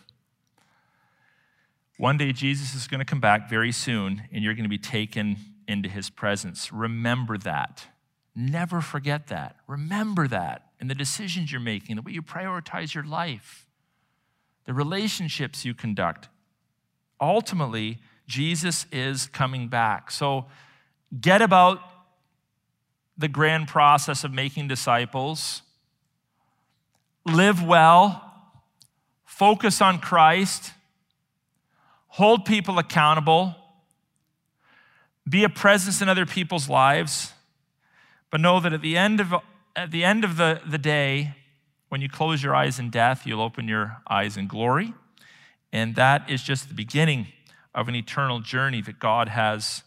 One 2.00 2.16
day 2.16 2.32
Jesus 2.32 2.76
is 2.76 2.88
going 2.88 3.00
to 3.00 3.06
come 3.06 3.20
back 3.20 3.50
very 3.50 3.74
soon, 3.74 4.22
and 4.32 4.41
you're 4.41 4.54
going 4.54 4.64
to 4.64 4.70
be 4.70 4.78
taken 4.78 5.36
into 5.68 5.89
his 5.89 6.10
presence. 6.10 6.72
Remember 6.72 7.38
that. 7.39 7.88
Never 8.34 8.80
forget 8.80 9.28
that. 9.28 9.58
Remember 9.68 10.26
that 10.30 10.70
in 10.80 10.88
the 10.88 10.95
decisions 10.95 11.52
you're 11.52 11.60
making, 11.60 11.97
the 11.97 12.02
way 12.02 12.14
you 12.14 12.22
prioritize 12.22 12.93
your 12.93 13.04
life, 13.04 13.68
the 14.64 14.74
relationships 14.74 15.66
you 15.66 15.74
conduct. 15.74 16.30
Ultimately, 17.20 17.97
Jesus 18.28 18.86
is 18.93 19.28
coming 19.28 19.68
back. 19.68 20.10
So 20.10 20.45
get 21.20 21.41
about 21.41 21.82
the 23.18 23.28
grand 23.28 23.68
process 23.68 24.24
of 24.24 24.32
making 24.32 24.70
disciples, 24.70 25.64
live 27.26 27.62
well, 27.62 28.24
focus 29.26 29.82
on 29.82 30.00
Christ, 30.00 30.72
hold 32.10 32.45
people 32.45 32.78
accountable, 32.78 33.55
be 35.28 35.43
a 35.43 35.49
presence 35.49 36.01
in 36.01 36.10
other 36.10 36.26
people's 36.26 36.68
lives, 36.68 37.34
but 38.30 38.41
know 38.41 38.60
that 38.60 38.74
at 38.74 38.82
the 38.82 38.97
end 38.97 39.20
of, 39.20 39.34
at 39.76 39.91
the, 39.91 40.03
end 40.03 40.24
of 40.24 40.38
the, 40.38 40.62
the 40.68 40.78
day, 40.78 41.36
when 41.89 42.01
you 42.01 42.10
close 42.10 42.43
your 42.43 42.55
eyes 42.55 42.80
in 42.80 42.89
death, 42.89 43.26
you'll 43.26 43.41
open 43.41 43.68
your 43.68 43.97
eyes 44.10 44.38
in 44.38 44.47
glory. 44.47 44.93
And 45.72 45.95
that 45.95 46.30
is 46.30 46.43
just 46.43 46.68
the 46.68 46.74
beginning 46.74 47.28
of 47.74 47.88
an 47.88 47.95
eternal 47.95 48.39
journey 48.39 48.82
that 48.82 48.99
God 48.99 49.30
has 49.30 49.84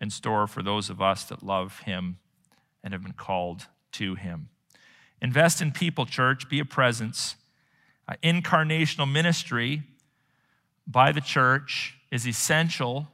in 0.00 0.10
store 0.10 0.46
for 0.46 0.62
those 0.62 0.90
of 0.90 1.00
us 1.00 1.24
that 1.24 1.42
love 1.42 1.80
Him 1.80 2.18
and 2.84 2.92
have 2.92 3.02
been 3.02 3.12
called 3.12 3.66
to 3.92 4.14
Him. 4.14 4.48
Invest 5.20 5.62
in 5.62 5.72
people, 5.72 6.04
church, 6.04 6.48
be 6.48 6.58
a 6.58 6.64
presence. 6.64 7.36
Uh, 8.08 8.14
incarnational 8.22 9.10
ministry 9.10 9.82
by 10.92 11.12
the 11.12 11.20
church 11.20 11.98
is 12.10 12.26
essential 12.26 13.08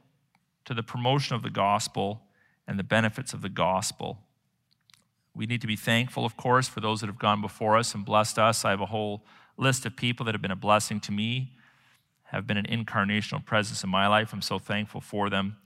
to 0.65 0.73
the 0.73 0.83
promotion 0.83 1.35
of 1.35 1.41
the 1.41 1.49
gospel 1.49 2.21
and 2.67 2.77
the 2.77 2.83
benefits 2.83 3.33
of 3.33 3.41
the 3.41 3.49
gospel. 3.49 4.19
We 5.33 5.45
need 5.45 5.61
to 5.61 5.67
be 5.67 5.75
thankful, 5.75 6.25
of 6.25 6.35
course, 6.37 6.67
for 6.67 6.81
those 6.81 6.99
that 6.99 7.07
have 7.07 7.17
gone 7.17 7.41
before 7.41 7.77
us 7.77 7.95
and 7.95 8.05
blessed 8.05 8.37
us. 8.37 8.65
I 8.65 8.71
have 8.71 8.81
a 8.81 8.87
whole 8.87 9.23
list 9.57 9.85
of 9.85 9.95
people 9.95 10.25
that 10.25 10.35
have 10.35 10.41
been 10.41 10.51
a 10.51 10.55
blessing 10.55 10.99
to 11.01 11.11
me 11.11 11.53
have 12.31 12.45
been 12.45 12.57
an 12.57 12.65
incarnational 12.67 13.43
presence 13.43 13.83
in 13.83 13.89
my 13.89 14.07
life. 14.07 14.33
I'm 14.33 14.41
so 14.41 14.59
thankful 14.59 15.01
for 15.01 15.29
them. 15.29 15.57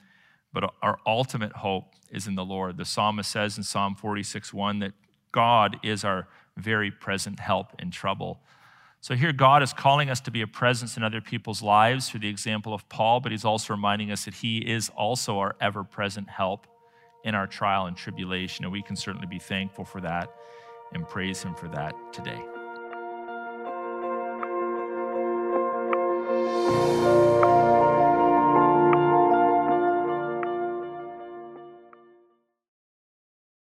But 0.54 0.74
our 0.82 0.98
ultimate 1.06 1.52
hope 1.52 1.94
is 2.10 2.28
in 2.28 2.36
the 2.36 2.46
Lord. 2.46 2.78
The 2.78 2.86
psalmist 2.86 3.30
says 3.30 3.58
in 3.58 3.64
Psalm 3.64 3.96
46 3.96 4.54
1 4.54 4.80
that 4.80 4.94
God 5.32 5.78
is 5.84 6.06
our 6.06 6.28
very 6.56 6.92
present 6.92 7.40
help 7.40 7.74
in 7.80 7.92
trouble. 7.92 8.40
So 9.04 9.16
here, 9.16 9.34
God 9.34 9.62
is 9.64 9.74
calling 9.74 10.10
us 10.10 10.22
to 10.22 10.32
be 10.32 10.44
a 10.44 10.48
presence 10.48 10.96
in 10.96 11.04
other 11.04 11.20
people's 11.20 11.62
lives 11.62 12.08
through 12.08 12.22
the 12.22 12.30
example 12.30 12.74
of 12.74 12.88
Paul, 12.88 13.20
but 13.20 13.34
he's 13.34 13.44
also 13.44 13.74
reminding 13.74 14.12
us 14.12 14.24
that 14.24 14.34
he 14.34 14.60
is 14.60 14.90
also 14.96 15.40
our 15.40 15.58
ever 15.60 15.84
present 15.84 16.30
help 16.30 16.68
in 17.26 17.36
our 17.36 17.46
trial 17.46 17.88
and 17.88 17.98
tribulation. 17.98 18.64
And 18.64 18.72
we 18.72 18.82
can 18.82 18.96
certainly 18.96 19.28
be 19.28 19.40
thankful 19.40 19.84
for 19.84 20.00
that 20.00 20.34
and 20.94 21.06
praise 21.06 21.44
him 21.44 21.54
for 21.54 21.68
that 21.68 21.94
today. 22.14 22.42